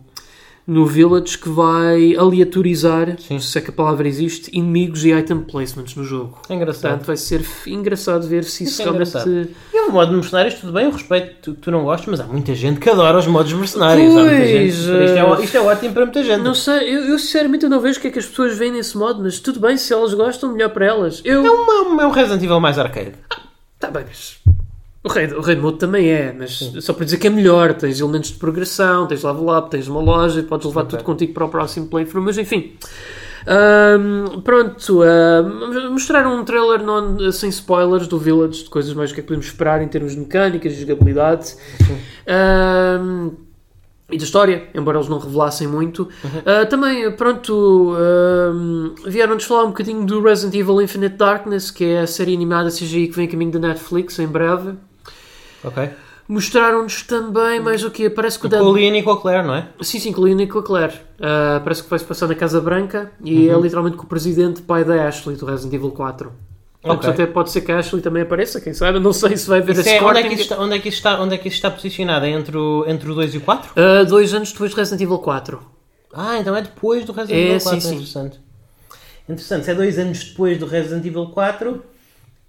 [0.66, 3.40] no Village que vai aleatorizar, Sim.
[3.40, 6.40] se é que a palavra existe, inimigos e item placements no jogo.
[6.50, 6.82] É engraçado.
[6.82, 9.10] Portanto, vai ser engraçado ver se isso, Isso é realmente...
[9.10, 9.48] engraçado.
[9.74, 12.26] E o modo de mercenários, tudo bem, eu respeito que tu não gostes, mas há
[12.26, 14.14] muita gente que adora os modos mercenários.
[14.14, 14.68] Pois, gente.
[14.68, 16.42] Isto, é, isto é ótimo para muita gente.
[16.42, 18.72] Não sei, eu, eu sinceramente eu não vejo o que é que as pessoas veem
[18.72, 21.22] nesse modo, mas tudo bem, se elas gostam, melhor para elas.
[21.26, 21.46] Eu.
[21.46, 23.14] É, um, é um Resident Evil mais arcade.
[23.80, 24.40] Tá bem, mas.
[25.04, 27.74] O rei, o rei mode também é, mas só para dizer que é melhor.
[27.74, 30.92] Tens elementos de progressão, tens level up, tens uma loja, podes levar Ok.
[30.92, 32.74] tudo contigo para o próximo playthrough, mas enfim.
[33.48, 35.00] Ahm, pronto,
[35.90, 39.48] mostraram um trailer non- sem spoilers do Village, de coisas mais que é que podemos
[39.48, 41.56] esperar em termos de mecânicas, de jogabilidade.
[42.28, 43.32] Ahm,
[44.12, 46.08] e da história, embora eles não revelassem muito.
[46.46, 47.96] Ah, também, pronto,
[49.08, 53.08] vieram-nos falar um bocadinho do Resident Evil Infinite Darkness, que é a série animada CGI
[53.08, 54.74] que vem a caminho da Netflix em breve.
[55.64, 55.90] Ok.
[56.28, 58.10] Mostraram-nos também mais o quê?
[58.10, 59.68] Parece que o Com o Leon e com a Claire, não é?
[59.82, 60.94] Sim, sim, com o Leon e com a Claire.
[61.20, 64.84] Ah, parece que vai-se passar na Casa Branca e é literalmente com o presidente pai
[64.86, 66.32] da Ashley do Resident Evil 4.
[66.82, 67.10] Portanto, Ok.
[67.12, 68.98] até pode ser que a Ashley também apareça, quem sabe.
[69.00, 71.22] Não sei se vai Isso esse é- onde, é que está, onde, é que está,
[71.22, 72.26] onde é que está posicionado?
[72.26, 73.72] É entre o, entre o 2 e o 4?
[73.76, 75.62] Ah, dois anos depois de Resident Evil 4.
[76.14, 77.82] Ah, então é depois do Resident É, Evil sim, 4.
[77.82, 77.96] sim.
[77.96, 78.40] Interessante.
[79.30, 79.66] Interessante.
[79.66, 81.84] Se é dois anos depois do Resident Evil 4,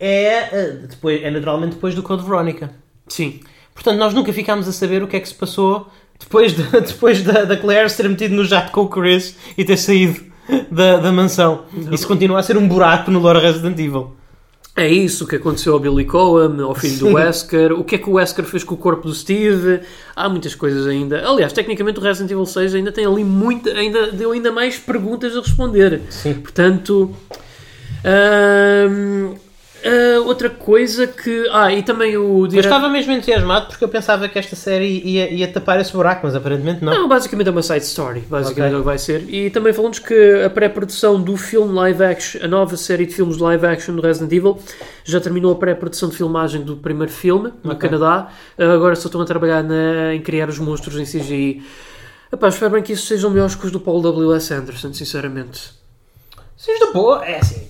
[0.00, 2.70] é, eh, depois, é naturalmente depois do Code Veronica.
[3.12, 3.40] Sim.
[3.74, 5.86] Portanto, nós nunca ficámos a saber o que é que se passou
[6.18, 9.64] depois, de- depois da, da Claire se ter metido no jato com o Chris e
[9.64, 10.20] ter saído
[10.70, 11.62] da, da mansão.
[11.90, 14.14] Isso continua a ser um buraco no lore Resident Evil.
[14.74, 18.08] É isso que aconteceu ao Billy Cohen, ao filho do Wesker, o que é que
[18.08, 19.80] o Wesker fez com o corpo do Steve,
[20.16, 21.28] há muitas coisas ainda.
[21.28, 25.36] Aliás, tecnicamente o Resident Evil 6 ainda tem ali muita, ainda deu ainda mais perguntas
[25.36, 26.00] a responder.
[26.08, 26.32] Sim.
[26.34, 27.14] Portanto,
[28.88, 29.34] hum,
[29.84, 31.48] ah, outra coisa que.
[31.52, 32.68] Ah, e também o Eu diretor.
[32.68, 36.34] estava mesmo entusiasmado porque eu pensava que esta série ia, ia tapar esse buraco, mas
[36.34, 36.92] aparentemente não.
[36.92, 38.74] Não, basicamente é uma side story, basicamente Ok.
[38.74, 39.24] é o que vai ser.
[39.28, 43.38] E também falamos que a pré-produção do filme live action, a nova série de filmes
[43.38, 44.58] live action do Resident Evil,
[45.04, 47.88] já terminou a pré-produção de filmagem do primeiro filme, no Ok.
[47.88, 48.28] Canadá.
[48.58, 51.62] Agora só estão a trabalhar na- em criar os monstros em CGI.
[52.32, 54.54] Epá, espero bem que isso sejam melhores que os do Paul W.S.
[54.54, 55.70] Anderson, sinceramente.
[56.56, 57.68] Seja boa, é assim.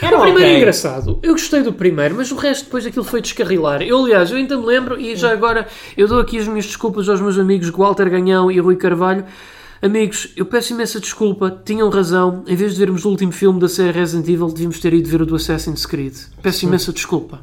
[0.00, 0.56] O Era primeiro é ok.
[0.58, 1.18] engraçado.
[1.22, 3.82] Eu gostei do primeiro, mas o resto depois aquilo foi descarrilar.
[3.82, 5.66] Eu, aliás, eu ainda me lembro, e já agora
[5.96, 9.24] eu dou aqui as minhas desculpas aos meus amigos Walter Ganhão e Rui Carvalho.
[9.80, 12.42] Amigos, eu peço imensa desculpa, tinham razão.
[12.46, 15.22] Em vez de vermos o último filme da série Resident Evil, devíamos ter ido ver
[15.22, 16.14] o do Assassin's Creed.
[16.42, 17.40] Peço imensa desculpa.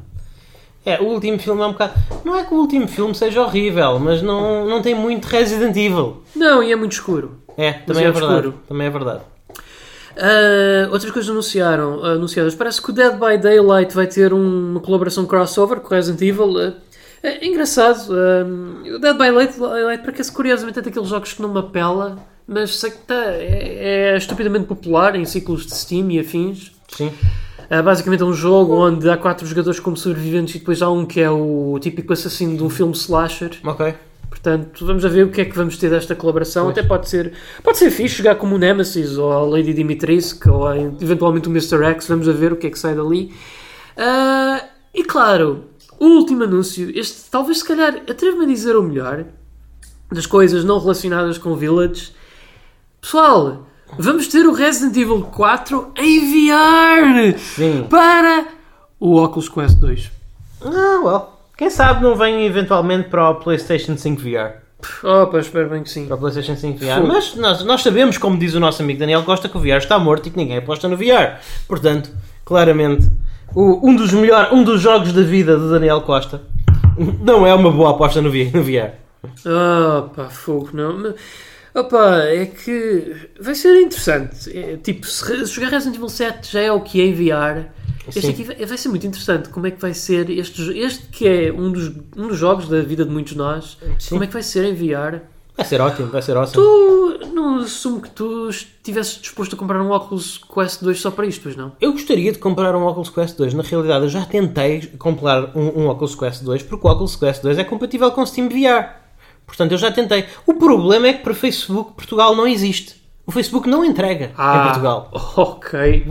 [0.84, 1.94] É, o último filme é um bocado.
[2.24, 6.22] Não é que o último filme seja horrível, mas não, não tem muito Resident Evil.
[6.34, 7.38] Não, e é muito escuro.
[7.56, 8.34] É, também é é verdade.
[8.34, 8.54] obscuro.
[8.68, 9.20] Também é verdade.
[10.18, 12.54] Ah, outras coisas anunciaram, anunciadas.
[12.54, 16.58] Parece que o Dead by Daylight vai ter um- uma colaboração crossover com Resident Evil.
[16.58, 16.72] Ah,
[17.22, 18.12] é engraçado.
[18.12, 22.76] ah, o Dead by Daylight parece curiosamente é daqueles jogos que não me apela, mas
[22.76, 26.72] sei que tá, é, é estupidamente popular em ciclos de Steam e afins.
[26.88, 27.12] Sim.
[27.68, 31.04] Ah, basicamente é um jogo onde há quatro jogadores como sobreviventes e depois há um
[31.04, 33.50] que é o típico assassino de um filme slasher.
[33.64, 33.92] Ok.
[34.46, 36.66] Portanto, vamos a ver o que é que vamos ter desta colaboração.
[36.66, 36.78] Pois.
[36.78, 37.32] Até pode ser,
[37.64, 41.50] pode ser fixe jogar como o Nemesis ou a Lady Dimitrescu ou a- eventualmente o
[41.50, 41.82] Mr.
[41.84, 42.06] X.
[42.06, 43.34] Vamos a ver o que é que sai dali.
[43.96, 44.62] Ah,
[44.94, 45.64] e claro,
[45.98, 49.24] o último anúncio, este talvez se calhar atrevo-me a dizer o melhor
[50.12, 52.12] das coisas não relacionadas com Village.
[53.00, 53.66] Pessoal,
[53.98, 57.86] vamos ter o Resident Evil 4 em VR Sim.
[57.90, 58.46] para
[59.00, 60.08] o Oculus Quest 2.
[60.62, 61.35] Ah, well.
[61.56, 64.56] Quem sabe não vem eventualmente para o PlayStation 5 VR.
[65.02, 66.06] Opa, espero bem que sim.
[66.06, 66.94] Para o PlayStation 5 VR.
[66.96, 67.06] Fogo.
[67.08, 69.98] Mas nós, nós sabemos, como diz o nosso amigo Daniel Costa, que o VR está
[69.98, 71.38] morto e que ninguém aposta no VR.
[71.66, 72.10] Portanto,
[72.44, 73.08] claramente,
[73.54, 76.42] o- um, dos melhor, um dos jogos da vida de Daniel Costa
[77.22, 78.92] não é uma boa aposta no no VR.
[79.98, 81.14] Opa, fogo, não.
[81.74, 84.56] Opa, é que vai ser interessante.
[84.56, 87.66] É, tipo, se jogar Resident Evil 7 já é o que é em VR.
[88.08, 88.30] Este Sim.
[88.30, 89.48] aqui vai, vai ser muito interessante.
[89.48, 92.80] Como é que vai ser este, este que é um dos, um dos jogos da
[92.80, 93.78] vida de muitos de nós?
[93.98, 94.10] Sim.
[94.10, 95.20] Como é que vai ser em VR?
[95.56, 96.54] Vai ser ótimo, vai ser awesome.
[96.54, 101.24] Tu não assumo que tu estivesses disposto a comprar um Oculus Quest 2 só para
[101.26, 101.72] isto, pois não?
[101.80, 103.54] Eu gostaria de comprar um Oculus Quest 2.
[103.54, 107.42] Na realidade, eu já tentei comprar um, um Oculus Quest 2 porque o Oculus Quest
[107.42, 109.06] 2 é compatível com Steam VR.
[109.46, 110.26] Portanto, eu já tentei.
[110.46, 113.00] O problema é que para Facebook Portugal não existe.
[113.24, 115.10] O Facebook não entrega em Portugal.
[115.36, 116.04] Ok.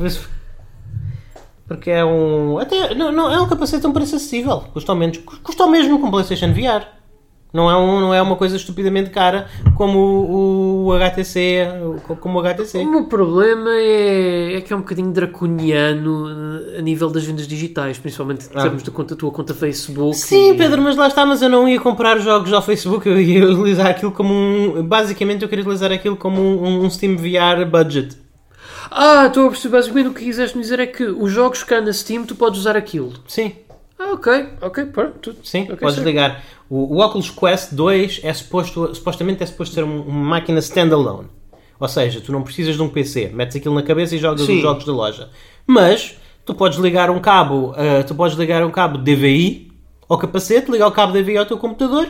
[1.68, 2.60] Porque é um.
[2.60, 4.64] Até, não, não, é um capacete a um preço acessível.
[4.74, 5.18] Custa ao menos.
[5.18, 6.86] Custa ao mesmo com o PlayStation VR.
[7.54, 11.66] Não é, um, não é uma coisa estupidamente cara como o, o HTC.
[12.10, 12.84] o- Como o O HTC.
[12.84, 16.28] meu problema é, é que é um bocadinho draconiano
[16.76, 18.62] eh, a nível das vendas digitais, principalmente em Ah.
[18.64, 20.16] termos da conta, tua conta Facebook.
[20.18, 23.20] Sim, e- Pedro, mas lá está, mas eu não ia comprar jogos ao Facebook, eu
[23.20, 24.84] ia utilizar aquilo como um.
[24.84, 28.18] Basicamente, eu queria utilizar aquilo como um, um Steam VR budget.
[28.92, 29.78] Ah, estou a perceber.
[29.78, 32.36] Basicamente o que quiseste me dizer é que os jogos que há na Steam tu
[32.36, 33.14] podes usar aquilo.
[33.28, 33.52] Sim,
[34.00, 35.36] Ah, ok, ok, pronto.
[35.44, 36.08] sim, ok, podes certo.
[36.08, 36.44] ligar.
[36.70, 41.28] O, o Oculus Quest 2 é suposto, supostamente é suposto ser um- uma máquina standalone.
[41.80, 44.56] Ou seja, tu não precisas de um PC, metes aquilo na cabeça e jogas Sim.
[44.58, 45.30] os jogos da loja.
[45.68, 49.72] Mas tu podes ligar um cabo, ah, tu podes ligar um cabo DVI
[50.08, 52.08] ao capacete, ligar o cabo DVI ao teu computador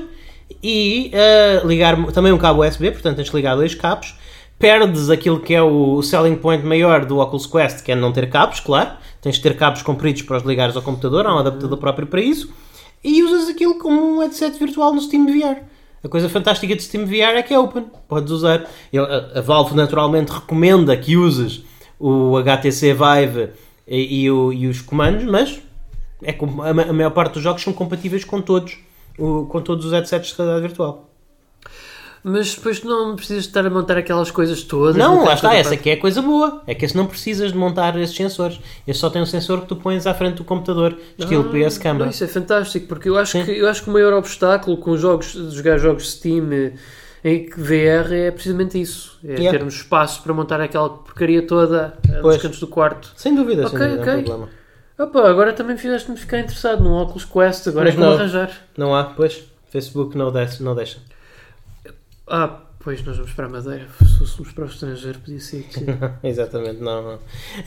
[0.62, 4.16] e ah, ligar também um cabo USB, portanto tens de ligar dois cabos.
[4.58, 8.30] Perdes aquilo que é o selling point maior do Oculus Quest, que é não ter
[8.30, 8.92] cabos, claro.
[9.22, 12.22] Tens de ter cabos compridos para os ligares ao computador, há um adaptador próprio para
[12.22, 12.50] isso.
[13.04, 15.62] E usas aquilo como um headset virtual no Steam VR.
[16.04, 17.86] A coisa fantástica de Steam VR é que é open.
[18.08, 18.66] Podes usar.
[19.36, 21.64] A Valve naturalmente recomenda que uses
[22.00, 23.50] o HTC Vive
[23.88, 25.60] e, e e os comandos, mas
[26.24, 28.78] é a, ma- a maior parte dos jogos são compatíveis com todos,
[29.18, 31.10] com todos os headsets de realidade virtual.
[32.28, 34.96] Mas depois não precisas estar a montar aquelas coisas todas.
[34.96, 36.64] Não, lá está, essa parte- aqui é a coisa boa.
[36.66, 38.60] É que esse não precisas de montar esses sensores.
[38.88, 41.84] Esse só tem um sensor que tu pões à frente do computador, estilo PS Não,
[41.84, 42.10] Camera.
[42.10, 43.46] isso é fantástico, porque eu acho, Sim.
[43.46, 46.74] que, eu acho que o maior obstáculo com jogos, de jogar jogos Steam eh,
[47.24, 49.20] em que VR é precisamente isso.
[49.24, 49.52] É Yeah.
[49.52, 52.42] termos espaço para montar aquela porcaria toda eh, nos Pois.
[52.42, 53.12] cantos do quarto.
[53.16, 54.14] Sem dúvida, sem Ok, dúvida, ok.
[54.14, 54.50] não há problema.
[54.98, 58.16] Opa, agora também fizeste-me ficar interessado num Oculus Quest, agora Mas é como não.
[58.18, 58.52] arranjar.
[58.76, 59.44] Não há, pois.
[59.70, 60.32] Facebook não.
[60.62, 60.98] Não deixa.
[62.28, 63.88] Ah, pois nós vamos para a Madeira.
[64.00, 65.86] Se fôssemos para o estrangeiro, podia ser aqui.
[66.28, 67.20] Exatamente, não.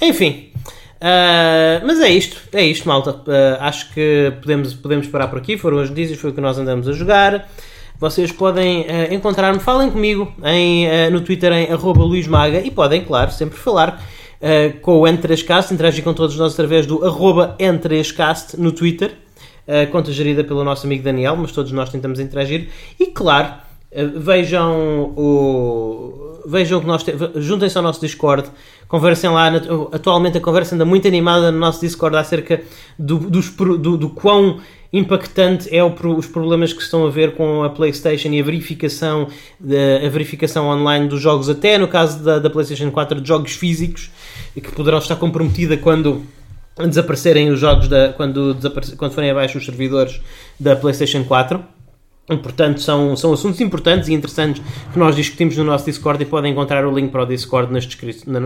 [0.03, 0.53] Enfim,
[1.01, 3.23] ah, mas é isto, é isto, malta.
[3.29, 5.57] Ah, acho que podemos, podemos parar por aqui.
[5.57, 7.49] Foram as notícias, foi o que nós andamos a jogar.
[7.99, 13.59] Vocês podem ah, encontrar-me, falem comigo em, no Twitter em luismaga e podem, claro, sempre
[13.59, 14.03] falar
[14.83, 19.13] com o N3Cast, interagir com todos nós através do arroba N3Cast no Twitter,
[19.91, 22.69] conta gerida pelo nosso amigo Daniel, mas todos nós tentamos interagir.
[23.01, 23.68] E claro, Uh,
[24.17, 28.49] vejam o vejam que nós te- juntem-se ao nosso Discord
[28.87, 29.51] conversem lá
[29.93, 32.61] atualmente a conversa anda muito animada no nosso Discord acerca
[32.99, 34.59] do, dos do, do quão
[34.93, 39.29] impactante é o os problemas que estão a ver com a Playstation e a verificação
[40.05, 44.11] a verificação online dos jogos até no caso da, da Playstation 4 de jogos físicos
[44.55, 46.23] que poderão estar comprometida quando
[46.77, 48.57] desaparecerem os jogos da, quando,
[48.97, 50.21] quando forem abaixo os servidores
[50.59, 51.63] da Playstation 4
[52.37, 56.53] Portanto, são, são assuntos importantes e interessantes que nós discutimos no nosso Discord e podem
[56.53, 57.89] encontrar o link para o Discord nas,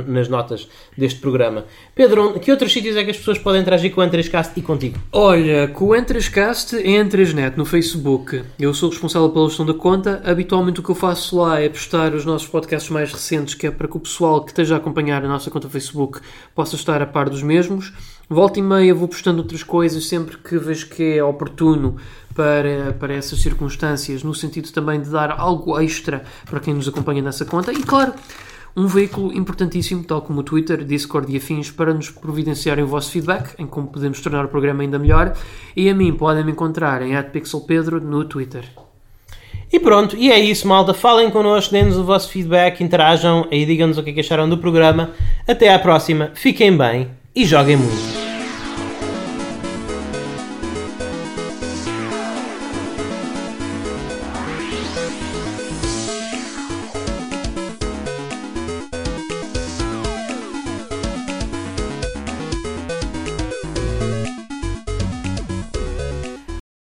[0.06, 1.64] nas notas deste programa.
[1.94, 4.98] Pedro, que outros sítios é que as pessoas podem interagir com o Entrescast e contigo?
[5.10, 8.42] Olha, com o Entrescast é Entresnet no Facebook.
[8.58, 10.22] Eu sou responsável pela gestão da conta.
[10.24, 13.70] Habitualmente o que eu faço lá é postar os nossos podcasts mais recentes, que é
[13.70, 16.20] para que o pessoal que esteja a acompanhar a nossa conta Facebook
[16.54, 17.92] possa estar a par dos mesmos.
[18.28, 21.96] Volta e meia vou postando outras coisas sempre que vejo que é oportuno
[22.34, 27.22] para, para essas circunstâncias, no sentido também de dar algo extra para quem nos acompanha
[27.22, 27.72] nessa conta.
[27.72, 28.12] E claro,
[28.74, 33.10] um veículo importantíssimo, tal como o Twitter, Discord e afins, para nos providenciarem o vosso
[33.10, 35.36] feedback em como podemos tornar o programa ainda melhor.
[35.76, 38.64] E a mim podem me encontrar em @pixelpedro no Twitter.
[39.72, 40.92] E pronto, e é isso, malta.
[40.92, 44.58] Falem connosco, deem-nos o vosso feedback, interajam e digam-nos o que, é que acharam do
[44.58, 45.10] programa.
[45.48, 48.31] Até à próxima, fiquem bem e joguem muito.